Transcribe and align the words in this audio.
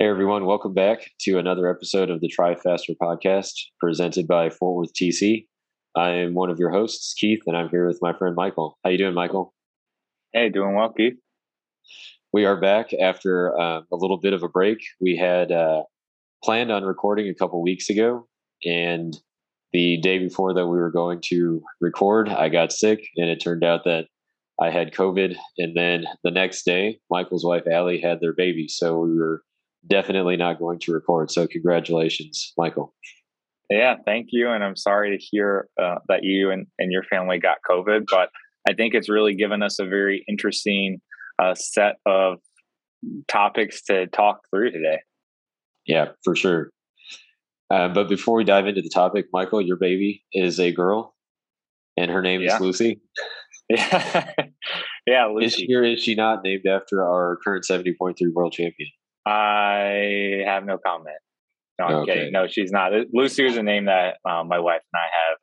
Hey 0.00 0.06
everyone, 0.06 0.44
welcome 0.44 0.74
back 0.74 1.10
to 1.22 1.38
another 1.38 1.66
episode 1.66 2.08
of 2.08 2.20
the 2.20 2.28
Try 2.28 2.54
Faster 2.54 2.92
podcast 3.02 3.50
presented 3.80 4.28
by 4.28 4.48
Fort 4.48 4.76
Worth 4.76 4.92
TC. 4.94 5.48
I 5.96 6.10
am 6.10 6.34
one 6.34 6.50
of 6.50 6.60
your 6.60 6.70
hosts, 6.70 7.14
Keith, 7.14 7.40
and 7.48 7.56
I'm 7.56 7.68
here 7.68 7.84
with 7.84 7.98
my 8.00 8.12
friend 8.12 8.36
Michael. 8.36 8.78
How 8.84 8.90
you 8.90 8.98
doing, 8.98 9.14
Michael? 9.14 9.52
Hey, 10.32 10.50
doing 10.50 10.76
well, 10.76 10.90
Keith. 10.90 11.16
We 12.32 12.44
are 12.44 12.60
back 12.60 12.92
after 12.94 13.58
uh, 13.58 13.80
a 13.90 13.96
little 13.96 14.18
bit 14.18 14.34
of 14.34 14.44
a 14.44 14.48
break. 14.48 14.78
We 15.00 15.16
had 15.16 15.50
uh, 15.50 15.82
planned 16.44 16.70
on 16.70 16.84
recording 16.84 17.28
a 17.28 17.34
couple 17.34 17.60
weeks 17.60 17.90
ago, 17.90 18.28
and 18.64 19.18
the 19.72 19.96
day 19.96 20.20
before 20.20 20.54
that 20.54 20.68
we 20.68 20.78
were 20.78 20.92
going 20.92 21.20
to 21.30 21.60
record, 21.80 22.28
I 22.28 22.50
got 22.50 22.70
sick, 22.70 23.04
and 23.16 23.28
it 23.28 23.40
turned 23.40 23.64
out 23.64 23.82
that 23.82 24.06
I 24.60 24.70
had 24.70 24.94
COVID. 24.94 25.36
And 25.58 25.76
then 25.76 26.04
the 26.22 26.30
next 26.30 26.62
day, 26.62 27.00
Michael's 27.10 27.44
wife 27.44 27.64
Allie 27.68 28.00
had 28.00 28.20
their 28.20 28.32
baby, 28.32 28.68
so 28.68 29.00
we 29.00 29.18
were 29.18 29.42
definitely 29.86 30.36
not 30.36 30.58
going 30.58 30.78
to 30.80 30.92
record. 30.92 31.30
So 31.30 31.46
congratulations, 31.46 32.52
Michael. 32.56 32.94
Yeah, 33.70 33.96
thank 34.04 34.28
you. 34.30 34.50
And 34.50 34.64
I'm 34.64 34.76
sorry 34.76 35.16
to 35.16 35.22
hear 35.22 35.68
uh, 35.80 35.96
that 36.08 36.20
you 36.22 36.50
and, 36.50 36.66
and 36.78 36.90
your 36.90 37.02
family 37.04 37.38
got 37.38 37.58
COVID, 37.68 38.04
but 38.10 38.30
I 38.68 38.72
think 38.74 38.94
it's 38.94 39.08
really 39.08 39.34
given 39.34 39.62
us 39.62 39.78
a 39.78 39.84
very 39.84 40.24
interesting 40.28 41.00
uh, 41.40 41.54
set 41.54 41.96
of 42.06 42.38
topics 43.28 43.82
to 43.84 44.06
talk 44.08 44.40
through 44.50 44.72
today. 44.72 45.00
Yeah, 45.86 46.08
for 46.24 46.34
sure. 46.34 46.70
Uh, 47.70 47.88
but 47.88 48.08
before 48.08 48.36
we 48.36 48.44
dive 48.44 48.66
into 48.66 48.82
the 48.82 48.90
topic, 48.92 49.26
Michael, 49.32 49.60
your 49.60 49.76
baby 49.76 50.24
is 50.32 50.58
a 50.58 50.72
girl, 50.72 51.14
and 51.96 52.10
her 52.10 52.22
name 52.22 52.40
yeah. 52.42 52.54
is 52.54 52.60
Lucy. 52.60 53.00
Yeah, 53.68 54.32
yeah. 55.06 55.26
Lucy. 55.26 55.46
Is 55.46 55.54
she 55.54 55.74
or 55.74 55.84
is 55.84 56.02
she 56.02 56.14
not 56.14 56.42
named 56.42 56.66
after 56.66 57.02
our 57.02 57.38
current 57.44 57.66
seventy 57.66 57.94
point 57.94 58.16
three 58.18 58.32
world 58.34 58.54
champion? 58.54 58.88
I 59.28 60.42
have 60.46 60.64
no 60.64 60.78
comment. 60.78 61.16
No, 61.78 61.84
I'm 61.84 61.94
okay. 61.96 62.14
kidding. 62.14 62.32
No, 62.32 62.46
she's 62.48 62.72
not. 62.72 62.92
Lucy 63.12 63.46
is 63.46 63.56
a 63.56 63.62
name 63.62 63.84
that 63.84 64.16
um, 64.28 64.48
my 64.48 64.58
wife 64.58 64.80
and 64.92 65.00
I 65.00 65.08
have 65.18 65.38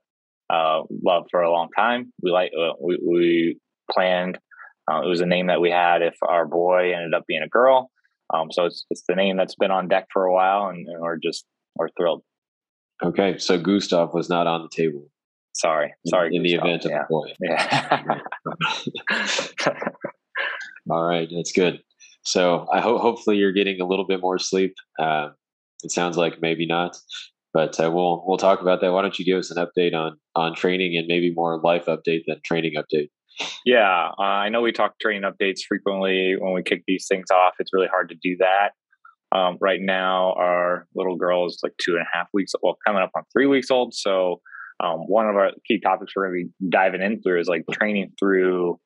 uh, 0.50 0.84
loved 1.04 1.28
for 1.32 1.42
a 1.42 1.52
long 1.52 1.70
time. 1.76 2.12
We 2.22 2.32
like 2.32 2.52
uh, 2.60 2.74
we, 2.82 3.00
we 3.06 3.60
planned. 3.92 4.40
Uh, 4.92 5.02
it 5.04 5.08
was 5.08 5.22
a 5.22 5.26
name 5.26 5.48
that 5.48 5.62
we 5.62 5.70
had 5.70 6.02
if 6.02 6.16
our 6.22 6.46
boy 6.46 6.94
ended 6.94 7.14
up 7.14 7.24
being 7.28 7.44
a 7.44 7.50
girl. 7.50 7.92
Um, 8.34 8.52
so 8.52 8.66
it's 8.66 8.86
it's 8.90 9.04
the 9.08 9.16
name 9.16 9.38
that's 9.38 9.56
been 9.56 9.72
on 9.72 9.88
deck 9.88 10.08
for 10.12 10.26
a 10.26 10.34
while, 10.34 10.68
and, 10.68 10.88
and 10.88 11.02
we're 11.02 11.18
just 11.18 11.46
we're 11.76 11.90
thrilled. 11.98 12.24
Okay, 13.04 13.38
so 13.38 13.60
Gustav 13.60 14.14
was 14.14 14.30
not 14.30 14.48
on 14.48 14.64
the 14.64 14.70
table. 14.70 15.08
Sorry, 15.54 15.94
sorry. 16.08 16.30
In, 16.30 16.38
in 16.38 16.44
the 16.44 16.54
event 16.56 16.86
of 16.86 16.92
yeah. 16.92 17.04
a 17.04 17.08
boy. 17.08 17.34
Yeah. 17.40 18.20
All 20.90 21.04
right, 21.04 21.30
that's 21.34 21.52
good. 21.52 21.80
So 22.26 22.68
I 22.72 22.82
hope 22.82 23.02
hopefully 23.02 23.38
you're 23.38 23.54
getting 23.54 23.80
a 23.80 23.86
little 23.86 24.06
bit 24.06 24.20
more 24.20 24.40
sleep. 24.40 24.74
Uh, 25.00 25.30
it 25.84 25.92
sounds 25.92 26.18
like 26.18 26.42
maybe 26.42 26.66
not, 26.66 26.98
but 27.54 27.80
uh, 27.80 27.92
we'll 27.92 28.24
we'll 28.28 28.38
talk 28.38 28.62
about 28.62 28.82
that. 28.82 28.92
Why 28.92 29.02
don't 29.02 29.18
you 29.18 29.26
give 29.26 29.38
us 29.38 29.52
an 29.52 29.64
update 29.64 29.94
on 29.94 30.18
on 30.36 30.56
training 30.56 30.98
and 30.98 31.08
maybe 31.08 31.34
more 31.34 31.62
life 31.62 31.86
update 31.86 32.24
than 32.28 32.42
training 32.44 32.74
update? 32.78 33.10
Yeah, 33.66 34.12
uh, 34.18 34.22
I 34.22 34.50
know 34.50 34.62
we 34.62 34.72
talk 34.72 34.98
training 35.00 35.30
updates 35.30 35.60
frequently 35.68 36.36
when 36.40 36.54
we 36.54 36.64
kick 36.64 36.84
these 36.88 37.06
things 37.08 37.30
off. 37.32 37.54
It's 37.60 37.74
really 37.74 37.88
hard 37.88 38.10
to 38.10 38.16
do 38.16 38.38
that. 38.38 38.72
Um, 39.32 39.58
right 39.60 39.82
now, 39.82 40.34
our 40.34 40.88
little 40.96 41.18
girl 41.18 41.46
is 41.46 41.60
like 41.62 41.74
two 41.82 41.94
and 41.94 42.02
a 42.02 42.18
half 42.18 42.28
weeks, 42.34 42.54
well, 42.62 42.78
coming 42.86 43.02
up 43.02 43.12
on 43.16 43.24
three 43.34 43.48
weeks 43.48 43.70
old. 43.70 43.94
So, 43.94 44.42
um, 44.80 45.00
one 45.08 45.28
of 45.28 45.36
our 45.36 45.52
key 45.68 45.80
topics 45.80 46.14
we're 46.16 46.30
going 46.30 46.40
to 46.40 46.46
be 46.46 46.70
diving 46.70 47.02
in 47.02 47.22
through 47.22 47.42
is 47.42 47.48
like 47.48 47.66
training 47.72 48.12
through 48.18 48.80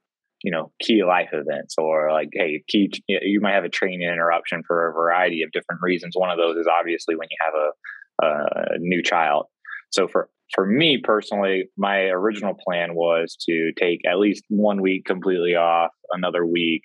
you 0.43 0.51
know 0.51 0.71
key 0.79 1.03
life 1.03 1.29
events 1.33 1.75
or 1.77 2.11
like 2.11 2.29
hey 2.33 2.63
key 2.67 2.89
you 3.07 3.39
might 3.41 3.53
have 3.53 3.63
a 3.63 3.69
training 3.69 4.01
interruption 4.01 4.63
for 4.65 4.87
a 4.87 4.93
variety 4.93 5.41
of 5.43 5.51
different 5.51 5.81
reasons. 5.81 6.13
One 6.15 6.29
of 6.29 6.37
those 6.37 6.57
is 6.57 6.67
obviously 6.67 7.15
when 7.15 7.27
you 7.29 7.37
have 7.41 7.53
a, 7.53 8.75
a 8.75 8.79
new 8.79 9.01
child. 9.03 9.45
So 9.91 10.07
for 10.07 10.29
for 10.53 10.65
me 10.65 10.99
personally 11.03 11.65
my 11.77 12.05
original 12.05 12.53
plan 12.53 12.95
was 12.95 13.37
to 13.47 13.71
take 13.77 14.01
at 14.09 14.19
least 14.19 14.43
one 14.49 14.81
week 14.81 15.05
completely 15.05 15.55
off 15.55 15.91
another 16.11 16.45
week 16.45 16.81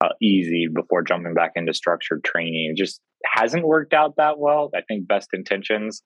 uh, 0.00 0.10
easy 0.20 0.68
before 0.72 1.02
jumping 1.02 1.34
back 1.34 1.52
into 1.56 1.72
structured 1.72 2.22
training. 2.24 2.72
It 2.72 2.76
just 2.76 3.00
hasn't 3.24 3.66
worked 3.66 3.94
out 3.94 4.16
that 4.18 4.38
well 4.38 4.70
i 4.74 4.82
think 4.86 5.08
best 5.08 5.28
intentions. 5.32 6.02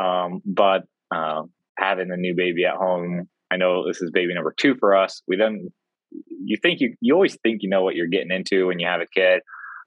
Um, 0.00 0.40
but 0.46 0.82
uh, 1.14 1.42
having 1.76 2.08
the 2.08 2.16
new 2.16 2.34
baby 2.36 2.64
at 2.64 2.76
home 2.76 3.28
I 3.50 3.56
know 3.56 3.86
this 3.86 4.00
is 4.00 4.10
baby 4.10 4.32
number 4.34 4.54
two 4.56 4.76
for 4.78 4.96
us. 4.96 5.22
We 5.26 5.36
then 5.36 5.70
you 6.44 6.56
think 6.60 6.80
you 6.80 6.94
you 7.00 7.14
always 7.14 7.36
think 7.42 7.62
you 7.62 7.68
know 7.68 7.82
what 7.82 7.94
you're 7.94 8.06
getting 8.06 8.32
into 8.32 8.66
when 8.66 8.78
you 8.78 8.86
have 8.86 9.00
a 9.00 9.06
kid 9.06 9.40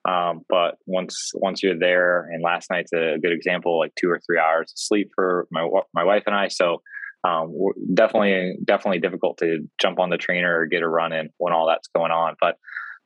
um, 0.08 0.42
but 0.50 0.76
once 0.86 1.32
once 1.36 1.64
you're 1.64 1.78
there 1.78 2.28
and 2.32 2.44
last 2.44 2.70
night's 2.70 2.94
a 2.94 3.18
good 3.22 3.32
example 3.32 3.80
like 3.80 3.94
two 3.96 4.10
or 4.10 4.20
three 4.26 4.40
hours 4.40 4.72
of 4.72 4.78
sleep 4.78 5.10
for 5.16 5.48
my 5.52 5.68
my 5.94 6.04
wife 6.04 6.24
and 6.26 6.36
i 6.36 6.48
so 6.48 6.82
um, 7.26 7.56
definitely 7.94 8.58
definitely 8.66 9.00
difficult 9.00 9.38
to 9.38 9.60
jump 9.80 10.00
on 10.00 10.10
the 10.10 10.18
trainer 10.18 10.60
or 10.60 10.66
get 10.66 10.82
a 10.82 10.88
run 10.88 11.14
in 11.14 11.30
when 11.38 11.54
all 11.54 11.68
that's 11.68 11.88
going 11.96 12.12
on 12.12 12.36
but 12.42 12.56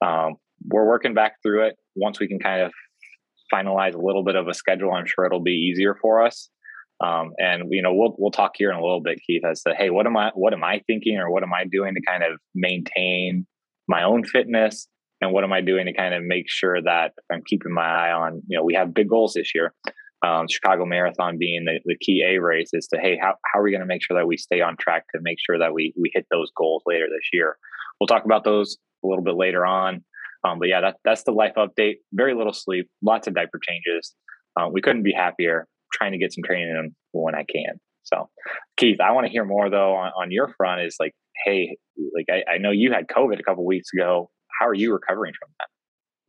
um, 0.05 0.35
we're 0.65 0.87
working 0.87 1.13
back 1.15 1.35
through 1.41 1.67
it. 1.67 1.75
Once 1.95 2.19
we 2.19 2.27
can 2.27 2.39
kind 2.39 2.61
of 2.61 2.71
finalize 3.53 3.93
a 3.93 4.01
little 4.01 4.23
bit 4.23 4.35
of 4.35 4.47
a 4.47 4.53
schedule 4.53 4.91
i'm 4.91 5.05
sure 5.05 5.25
it'll 5.25 5.39
be 5.39 5.51
easier 5.51 5.95
for 6.01 6.25
us 6.25 6.49
um, 7.03 7.31
and 7.37 7.63
you 7.69 7.81
know, 7.81 7.93
we'll 7.93 8.15
we'll 8.17 8.31
talk 8.31 8.53
here 8.55 8.71
in 8.71 8.77
a 8.77 8.81
little 8.81 9.01
bit, 9.01 9.19
Keith, 9.25 9.43
as 9.45 9.61
to 9.63 9.73
hey, 9.77 9.89
what 9.89 10.07
am 10.07 10.17
I 10.17 10.31
what 10.33 10.53
am 10.53 10.63
I 10.63 10.81
thinking 10.87 11.17
or 11.17 11.31
what 11.31 11.43
am 11.43 11.53
I 11.53 11.65
doing 11.71 11.93
to 11.93 12.01
kind 12.07 12.23
of 12.23 12.39
maintain 12.55 13.45
my 13.87 14.03
own 14.03 14.23
fitness 14.23 14.87
and 15.21 15.31
what 15.31 15.43
am 15.43 15.53
I 15.53 15.61
doing 15.61 15.85
to 15.85 15.93
kind 15.93 16.13
of 16.13 16.23
make 16.23 16.45
sure 16.47 16.81
that 16.81 17.13
I'm 17.31 17.41
keeping 17.45 17.73
my 17.73 17.85
eye 17.85 18.11
on, 18.11 18.41
you 18.47 18.57
know, 18.57 18.63
we 18.63 18.75
have 18.75 18.93
big 18.93 19.09
goals 19.09 19.33
this 19.33 19.51
year. 19.55 19.73
Um, 20.25 20.47
Chicago 20.49 20.85
Marathon 20.85 21.37
being 21.37 21.65
the, 21.65 21.79
the 21.85 21.97
key 21.99 22.23
A 22.27 22.39
race 22.39 22.69
is 22.73 22.87
to, 22.87 22.99
hey, 22.99 23.17
how, 23.21 23.35
how 23.45 23.59
are 23.59 23.63
we 23.63 23.71
going 23.71 23.81
to 23.81 23.87
make 23.87 24.03
sure 24.03 24.17
that 24.17 24.27
we 24.27 24.37
stay 24.37 24.61
on 24.61 24.75
track 24.79 25.05
to 25.15 25.21
make 25.21 25.37
sure 25.43 25.59
that 25.59 25.73
we, 25.73 25.93
we 25.99 26.11
hit 26.13 26.25
those 26.31 26.51
goals 26.55 26.83
later 26.85 27.05
this 27.05 27.29
year? 27.31 27.57
We'll 27.99 28.07
talk 28.07 28.25
about 28.25 28.43
those 28.43 28.77
a 29.03 29.07
little 29.07 29.23
bit 29.23 29.35
later 29.35 29.65
on. 29.65 30.03
Um, 30.43 30.59
but 30.59 30.69
yeah, 30.69 30.81
that, 30.81 30.97
that's 31.03 31.23
the 31.23 31.31
life 31.31 31.53
update. 31.57 31.95
Very 32.13 32.35
little 32.35 32.53
sleep, 32.53 32.89
lots 33.03 33.27
of 33.27 33.35
diaper 33.35 33.59
changes. 33.67 34.13
Uh, 34.59 34.67
we 34.71 34.81
couldn't 34.81 35.03
be 35.03 35.13
happier 35.13 35.67
trying 35.97 36.11
to 36.11 36.17
get 36.17 36.33
some 36.33 36.43
training 36.43 36.69
in 36.69 36.95
when 37.11 37.35
I 37.35 37.43
can. 37.43 37.79
So, 38.03 38.29
Keith, 38.77 38.99
I 39.01 39.11
want 39.11 39.25
to 39.25 39.31
hear 39.31 39.45
more 39.45 39.69
though 39.69 39.93
on, 39.95 40.11
on 40.17 40.31
your 40.31 40.53
front. 40.55 40.81
Is 40.81 40.95
like, 40.99 41.13
hey, 41.45 41.77
like 42.15 42.27
I, 42.29 42.53
I 42.53 42.57
know 42.57 42.71
you 42.71 42.91
had 42.91 43.07
COVID 43.07 43.39
a 43.39 43.43
couple 43.43 43.65
weeks 43.65 43.89
ago. 43.93 44.29
How 44.59 44.67
are 44.67 44.73
you 44.73 44.93
recovering 44.93 45.33
from 45.39 45.49
that? 45.59 45.67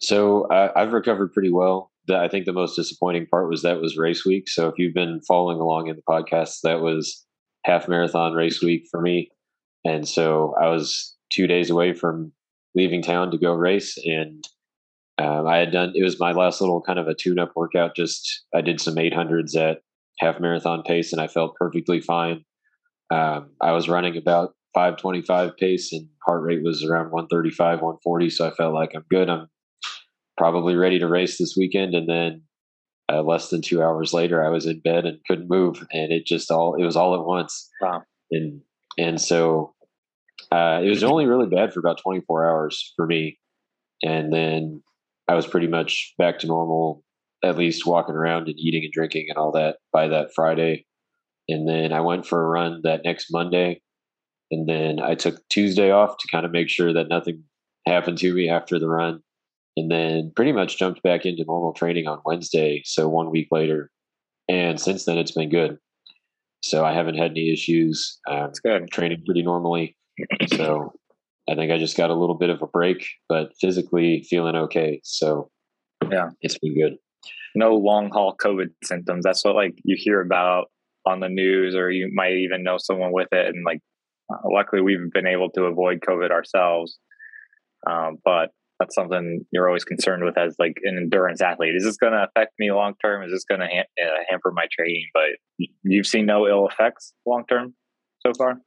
So 0.00 0.44
uh, 0.46 0.72
I've 0.76 0.92
recovered 0.92 1.32
pretty 1.32 1.50
well. 1.50 1.90
The, 2.06 2.16
I 2.16 2.28
think 2.28 2.46
the 2.46 2.52
most 2.52 2.76
disappointing 2.76 3.26
part 3.26 3.48
was 3.48 3.62
that 3.62 3.80
was 3.80 3.96
race 3.96 4.24
week. 4.24 4.48
So 4.48 4.68
if 4.68 4.74
you've 4.78 4.94
been 4.94 5.20
following 5.26 5.58
along 5.58 5.88
in 5.88 5.96
the 5.96 6.02
podcast, 6.08 6.60
that 6.62 6.80
was 6.80 7.24
half 7.64 7.88
marathon 7.88 8.32
race 8.32 8.62
week 8.62 8.86
for 8.90 9.00
me, 9.00 9.30
and 9.84 10.06
so 10.08 10.54
I 10.60 10.68
was 10.68 11.16
two 11.30 11.46
days 11.46 11.70
away 11.70 11.92
from 11.92 12.32
leaving 12.74 13.02
town 13.02 13.30
to 13.30 13.38
go 13.38 13.52
race, 13.52 13.96
and 14.04 14.44
um, 15.18 15.46
I 15.46 15.56
had 15.58 15.72
done 15.72 15.92
it 15.94 16.04
was 16.04 16.20
my 16.20 16.32
last 16.32 16.60
little 16.60 16.80
kind 16.80 16.98
of 16.98 17.08
a 17.08 17.14
tune-up 17.14 17.52
workout. 17.56 17.96
Just 17.96 18.44
I 18.54 18.60
did 18.60 18.80
some 18.80 18.94
800s 18.94 19.56
at 19.56 19.82
half 20.20 20.40
marathon 20.40 20.82
pace, 20.82 21.12
and 21.12 21.20
I 21.20 21.26
felt 21.26 21.56
perfectly 21.56 22.00
fine. 22.00 22.44
Um, 23.10 23.50
I 23.60 23.72
was 23.72 23.88
running 23.88 24.16
about 24.16 24.54
525 24.74 25.56
pace, 25.56 25.92
and 25.92 26.08
heart 26.24 26.42
rate 26.42 26.62
was 26.62 26.84
around 26.84 27.10
135, 27.10 27.80
140. 27.80 28.30
So 28.30 28.46
I 28.46 28.52
felt 28.52 28.74
like 28.74 28.92
I'm 28.94 29.04
good. 29.10 29.28
I'm 29.28 29.48
probably 30.36 30.76
ready 30.76 31.00
to 31.00 31.08
race 31.08 31.36
this 31.36 31.54
weekend. 31.56 31.94
And 31.94 32.08
then 32.08 32.42
uh, 33.12 33.22
less 33.22 33.48
than 33.48 33.60
two 33.60 33.82
hours 33.82 34.12
later, 34.12 34.44
I 34.44 34.50
was 34.50 34.66
in 34.66 34.80
bed 34.80 35.04
and 35.04 35.18
couldn't 35.26 35.50
move, 35.50 35.84
and 35.92 36.12
it 36.12 36.26
just 36.26 36.50
all 36.50 36.74
it 36.74 36.84
was 36.84 36.96
all 36.96 37.14
at 37.14 37.24
once. 37.24 37.68
Wow. 37.80 38.02
And 38.30 38.60
and 38.96 39.20
so 39.20 39.74
uh, 40.52 40.80
it 40.82 40.88
was 40.88 41.02
only 41.02 41.26
really 41.26 41.48
bad 41.48 41.72
for 41.72 41.80
about 41.80 42.00
24 42.00 42.46
hours 42.48 42.92
for 42.94 43.06
me, 43.06 43.38
and 44.04 44.32
then 44.32 44.82
I 45.28 45.34
was 45.34 45.46
pretty 45.46 45.68
much 45.68 46.14
back 46.18 46.38
to 46.40 46.46
normal, 46.46 47.04
at 47.44 47.58
least 47.58 47.86
walking 47.86 48.14
around 48.14 48.48
and 48.48 48.58
eating 48.58 48.84
and 48.84 48.92
drinking 48.92 49.26
and 49.28 49.36
all 49.36 49.52
that 49.52 49.76
by 49.92 50.08
that 50.08 50.30
Friday. 50.34 50.86
And 51.48 51.68
then 51.68 51.92
I 51.92 52.00
went 52.00 52.26
for 52.26 52.42
a 52.42 52.48
run 52.48 52.80
that 52.84 53.02
next 53.04 53.28
Monday. 53.30 53.80
And 54.50 54.68
then 54.68 55.00
I 55.00 55.14
took 55.14 55.46
Tuesday 55.48 55.90
off 55.90 56.16
to 56.18 56.28
kind 56.28 56.46
of 56.46 56.52
make 56.52 56.68
sure 56.68 56.92
that 56.92 57.08
nothing 57.08 57.44
happened 57.86 58.18
to 58.18 58.32
me 58.34 58.48
after 58.48 58.78
the 58.78 58.88
run. 58.88 59.20
And 59.76 59.90
then 59.90 60.32
pretty 60.34 60.52
much 60.52 60.78
jumped 60.78 61.02
back 61.02 61.24
into 61.24 61.44
normal 61.46 61.72
training 61.72 62.08
on 62.08 62.20
Wednesday. 62.24 62.82
So 62.84 63.08
one 63.08 63.30
week 63.30 63.48
later. 63.50 63.90
And 64.48 64.80
since 64.80 65.04
then, 65.04 65.18
it's 65.18 65.32
been 65.32 65.50
good. 65.50 65.78
So 66.62 66.84
I 66.84 66.92
haven't 66.92 67.16
had 67.16 67.32
any 67.32 67.52
issues. 67.52 68.18
Um, 68.28 68.46
That's 68.46 68.60
good. 68.60 68.90
Training 68.90 69.22
pretty 69.24 69.42
normally. 69.42 69.94
So 70.48 70.92
I 71.48 71.54
think 71.54 71.72
I 71.72 71.78
just 71.78 71.96
got 71.96 72.10
a 72.10 72.14
little 72.14 72.36
bit 72.36 72.50
of 72.50 72.62
a 72.62 72.66
break, 72.66 73.06
but 73.28 73.52
physically 73.60 74.24
feeling 74.28 74.56
okay. 74.56 75.00
So 75.02 75.50
yeah, 76.10 76.30
it's 76.40 76.58
been 76.58 76.74
good. 76.74 76.96
No 77.54 77.74
long 77.74 78.10
haul 78.10 78.36
COVID 78.36 78.68
symptoms. 78.84 79.24
That's 79.24 79.44
what 79.44 79.54
like 79.54 79.74
you 79.84 79.96
hear 79.98 80.20
about 80.20 80.66
on 81.06 81.20
the 81.20 81.28
news, 81.28 81.74
or 81.74 81.90
you 81.90 82.10
might 82.12 82.32
even 82.32 82.62
know 82.62 82.76
someone 82.78 83.12
with 83.12 83.28
it. 83.32 83.46
And 83.46 83.64
like, 83.64 83.80
uh, 84.30 84.36
luckily, 84.52 84.82
we've 84.82 85.10
been 85.12 85.26
able 85.26 85.50
to 85.52 85.64
avoid 85.64 86.00
COVID 86.00 86.30
ourselves. 86.30 86.98
Um, 87.88 88.18
but 88.24 88.50
that's 88.78 88.94
something 88.94 89.44
you're 89.50 89.66
always 89.66 89.84
concerned 89.84 90.24
with 90.24 90.36
as 90.38 90.54
like 90.58 90.76
an 90.84 90.96
endurance 90.96 91.40
athlete. 91.40 91.74
Is 91.74 91.84
this 91.84 91.96
going 91.96 92.12
to 92.12 92.24
affect 92.24 92.52
me 92.58 92.70
long 92.70 92.94
term? 93.02 93.24
Is 93.24 93.32
this 93.32 93.44
going 93.44 93.60
to 93.60 93.66
ha- 93.66 94.04
uh, 94.04 94.22
hamper 94.28 94.52
my 94.52 94.66
training? 94.70 95.06
But 95.14 95.68
you've 95.82 96.06
seen 96.06 96.26
no 96.26 96.46
ill 96.46 96.68
effects 96.68 97.12
long 97.26 97.44
term 97.48 97.74
so 98.24 98.32
far. 98.36 98.60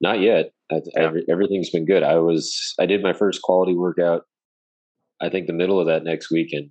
Not 0.00 0.20
yet. 0.20 0.52
I, 0.72 0.80
yeah. 0.96 1.10
everything's 1.28 1.70
been 1.70 1.84
good. 1.84 2.02
I 2.02 2.16
was 2.16 2.74
I 2.78 2.86
did 2.86 3.02
my 3.02 3.12
first 3.12 3.42
quality 3.42 3.74
workout. 3.74 4.24
I 5.20 5.28
think 5.28 5.46
the 5.46 5.52
middle 5.52 5.80
of 5.80 5.86
that 5.86 6.04
next 6.04 6.30
week, 6.30 6.52
and 6.52 6.70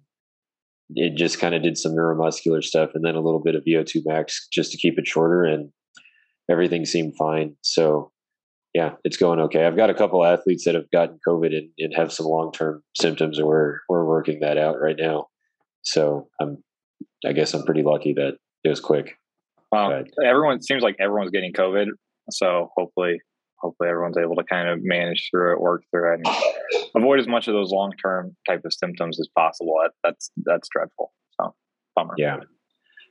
it 0.95 1.15
just 1.15 1.39
kind 1.39 1.53
of 1.53 1.61
did 1.61 1.77
some 1.77 1.93
neuromuscular 1.93 2.63
stuff, 2.63 2.91
and 2.95 3.05
then 3.05 3.15
a 3.15 3.21
little 3.21 3.41
bit 3.41 3.55
of 3.55 3.63
VO2 3.63 4.01
max 4.05 4.47
just 4.51 4.71
to 4.71 4.77
keep 4.77 4.97
it 4.97 5.07
shorter, 5.07 5.43
and 5.43 5.69
everything 6.49 6.85
seemed 6.85 7.15
fine. 7.17 7.55
So 7.61 8.11
yeah, 8.73 8.93
it's 9.03 9.17
going 9.17 9.39
okay. 9.39 9.65
I've 9.65 9.75
got 9.75 9.89
a 9.89 9.95
couple 9.95 10.23
athletes 10.23 10.65
that 10.65 10.75
have 10.75 10.89
gotten 10.91 11.19
COVID 11.27 11.57
and, 11.57 11.69
and 11.79 11.93
have 11.95 12.11
some 12.11 12.25
long 12.25 12.51
term 12.51 12.83
symptoms, 12.95 13.37
and 13.37 13.47
we're 13.47 13.79
we're 13.89 14.05
working 14.05 14.39
that 14.41 14.57
out 14.57 14.79
right 14.79 14.97
now. 14.97 15.27
So 15.83 16.29
I'm, 16.39 16.63
I 17.25 17.33
guess 17.33 17.53
I'm 17.53 17.63
pretty 17.63 17.83
lucky 17.83 18.13
that 18.13 18.37
it 18.63 18.69
was 18.69 18.79
quick. 18.79 19.15
Um, 19.71 20.05
everyone 20.25 20.61
seems 20.61 20.83
like 20.83 20.95
everyone's 20.99 21.31
getting 21.31 21.53
COVID, 21.53 21.87
so 22.33 22.69
hopefully, 22.77 23.19
hopefully 23.59 23.89
everyone's 23.89 24.17
able 24.17 24.35
to 24.35 24.43
kind 24.43 24.67
of 24.67 24.79
manage 24.81 25.29
through 25.31 25.53
it, 25.53 25.61
work 25.61 25.83
through 25.91 26.13
it, 26.13 26.21
and 26.25 26.89
avoid 26.95 27.19
as 27.19 27.27
much 27.27 27.47
of 27.47 27.53
those 27.53 27.71
long 27.71 27.91
term 28.03 28.35
type 28.47 28.61
of 28.65 28.73
symptoms 28.73 29.19
as 29.19 29.27
possible. 29.37 29.75
That, 29.81 29.91
that's 30.03 30.31
that's 30.43 30.67
dreadful. 30.69 31.13
So 31.39 31.53
bummer. 31.95 32.13
Yeah, 32.17 32.39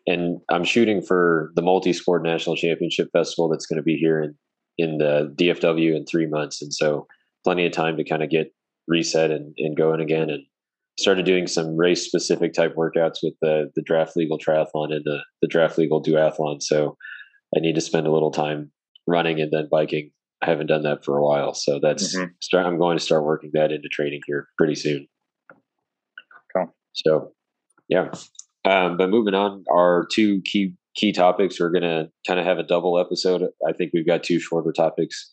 and 0.07 0.41
I'm 0.51 0.65
shooting 0.65 1.03
for 1.03 1.53
the 1.55 1.63
multi 1.63 1.93
sport 1.93 2.23
national 2.23 2.57
championship 2.57 3.09
festival 3.13 3.49
that's 3.49 3.67
going 3.67 3.77
to 3.77 3.83
be 3.83 3.97
here 3.97 4.23
in 4.23 4.35
in 4.79 4.99
the 4.99 5.35
DFW 5.37 5.97
in 5.97 6.07
three 6.07 6.27
months, 6.27 6.63
and 6.63 6.73
so 6.73 7.07
plenty 7.45 7.67
of 7.67 7.73
time 7.73 7.97
to 7.97 8.05
kind 8.05 8.23
of 8.23 8.31
get 8.31 8.53
reset 8.87 9.31
and, 9.31 9.55
and 9.59 9.77
going 9.77 10.01
again. 10.01 10.31
And 10.31 10.43
started 10.99 11.25
doing 11.25 11.47
some 11.47 11.77
race 11.77 12.05
specific 12.05 12.53
type 12.53 12.75
workouts 12.75 13.19
with 13.23 13.35
the 13.41 13.71
the 13.77 13.83
draft 13.83 14.17
legal 14.17 14.39
triathlon 14.39 14.93
and 14.93 15.05
the 15.05 15.21
the 15.43 15.49
draft 15.49 15.79
legal 15.79 16.03
duathlon. 16.03 16.63
So 16.63 16.97
I 17.57 17.61
need 17.61 17.75
to 17.77 17.81
spend 17.81 18.07
a 18.07 18.13
little 18.13 18.31
time 18.31 18.71
running 19.09 19.41
and 19.41 19.51
then 19.51 19.69
biking. 19.71 20.11
I 20.43 20.47
haven't 20.47 20.69
done 20.69 20.83
that 20.83 21.05
for 21.05 21.17
a 21.17 21.25
while, 21.25 21.55
so 21.55 21.81
that's 21.83 22.17
mm-hmm. 22.17 22.27
start. 22.41 22.67
I'm 22.67 22.79
going 22.79 22.97
to 22.97 23.03
start 23.03 23.25
working 23.25 23.51
that 23.55 23.73
into 23.73 23.89
training 23.89 24.21
here 24.27 24.49
pretty 24.57 24.77
soon. 24.77 25.09
Cool. 26.55 26.73
So, 26.93 27.33
yeah. 27.89 28.11
Um, 28.65 28.97
but 28.97 29.11
moving 29.11 29.35
on, 29.35 29.65
our 29.71 30.07
two 30.13 30.41
key 30.43 30.75
key 30.95 31.13
topics. 31.13 31.59
We're 31.59 31.71
going 31.71 31.83
to 31.83 32.11
kind 32.27 32.39
of 32.39 32.47
have 32.47 32.59
a 32.59 32.63
double 32.63 32.99
episode. 32.99 33.43
I 33.67 33.73
think 33.73 33.93
we've 33.93 34.07
got 34.07 34.23
two 34.23 34.39
shorter 34.39 34.73
topics. 34.73 35.33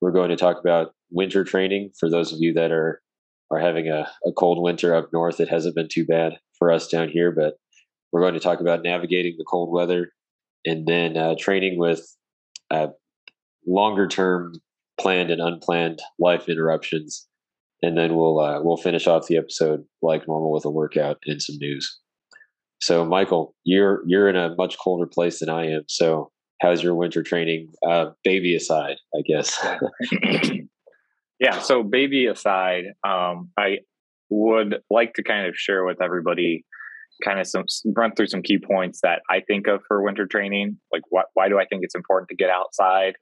We're 0.00 0.12
going 0.12 0.30
to 0.30 0.36
talk 0.36 0.58
about 0.58 0.94
winter 1.10 1.44
training 1.44 1.90
for 1.98 2.08
those 2.08 2.32
of 2.32 2.38
you 2.40 2.52
that 2.54 2.70
are 2.70 3.02
are 3.50 3.60
having 3.60 3.88
a, 3.88 4.08
a 4.26 4.32
cold 4.32 4.62
winter 4.62 4.94
up 4.94 5.10
north. 5.12 5.40
It 5.40 5.48
hasn't 5.48 5.74
been 5.74 5.88
too 5.88 6.04
bad 6.04 6.38
for 6.58 6.72
us 6.72 6.88
down 6.88 7.08
here, 7.08 7.30
but 7.30 7.54
we're 8.12 8.22
going 8.22 8.34
to 8.34 8.40
talk 8.40 8.60
about 8.60 8.82
navigating 8.82 9.36
the 9.38 9.44
cold 9.44 9.72
weather 9.72 10.12
and 10.64 10.86
then 10.86 11.16
uh, 11.16 11.34
training 11.38 11.78
with 11.78 12.16
uh, 12.70 12.88
longer 13.66 14.06
term 14.06 14.54
planned 14.98 15.30
and 15.30 15.40
unplanned 15.40 16.00
life 16.18 16.48
interruptions. 16.48 17.26
And 17.82 17.96
then 17.96 18.16
we'll 18.16 18.40
uh, 18.40 18.62
we'll 18.62 18.78
finish 18.78 19.06
off 19.06 19.26
the 19.26 19.36
episode 19.36 19.84
like 20.02 20.26
normal 20.26 20.50
with 20.50 20.64
a 20.64 20.70
workout 20.70 21.18
and 21.26 21.42
some 21.42 21.56
news. 21.58 21.98
So, 22.80 23.04
Michael, 23.04 23.54
you're 23.64 24.02
you're 24.06 24.28
in 24.28 24.36
a 24.36 24.54
much 24.56 24.78
colder 24.78 25.06
place 25.06 25.40
than 25.40 25.50
I 25.50 25.66
am. 25.70 25.82
So, 25.88 26.30
how's 26.60 26.82
your 26.82 26.94
winter 26.94 27.22
training? 27.22 27.72
Uh, 27.86 28.10
baby 28.24 28.54
aside, 28.56 28.96
I 29.14 29.20
guess. 29.26 29.58
yeah. 31.38 31.58
So, 31.60 31.82
baby 31.82 32.26
aside, 32.26 32.84
um, 33.06 33.50
I 33.58 33.78
would 34.30 34.76
like 34.90 35.14
to 35.14 35.22
kind 35.22 35.46
of 35.46 35.54
share 35.56 35.84
with 35.84 36.02
everybody 36.02 36.64
kind 37.24 37.40
of 37.40 37.46
some 37.46 37.64
run 37.94 38.14
through 38.14 38.26
some 38.26 38.42
key 38.42 38.58
points 38.58 39.00
that 39.02 39.22
I 39.30 39.40
think 39.40 39.66
of 39.66 39.80
for 39.86 40.02
winter 40.02 40.26
training. 40.26 40.78
Like, 40.92 41.02
why 41.10 41.48
do 41.48 41.58
I 41.58 41.66
think 41.66 41.82
it's 41.82 41.94
important 41.94 42.28
to 42.30 42.36
get 42.36 42.50
outside, 42.50 43.14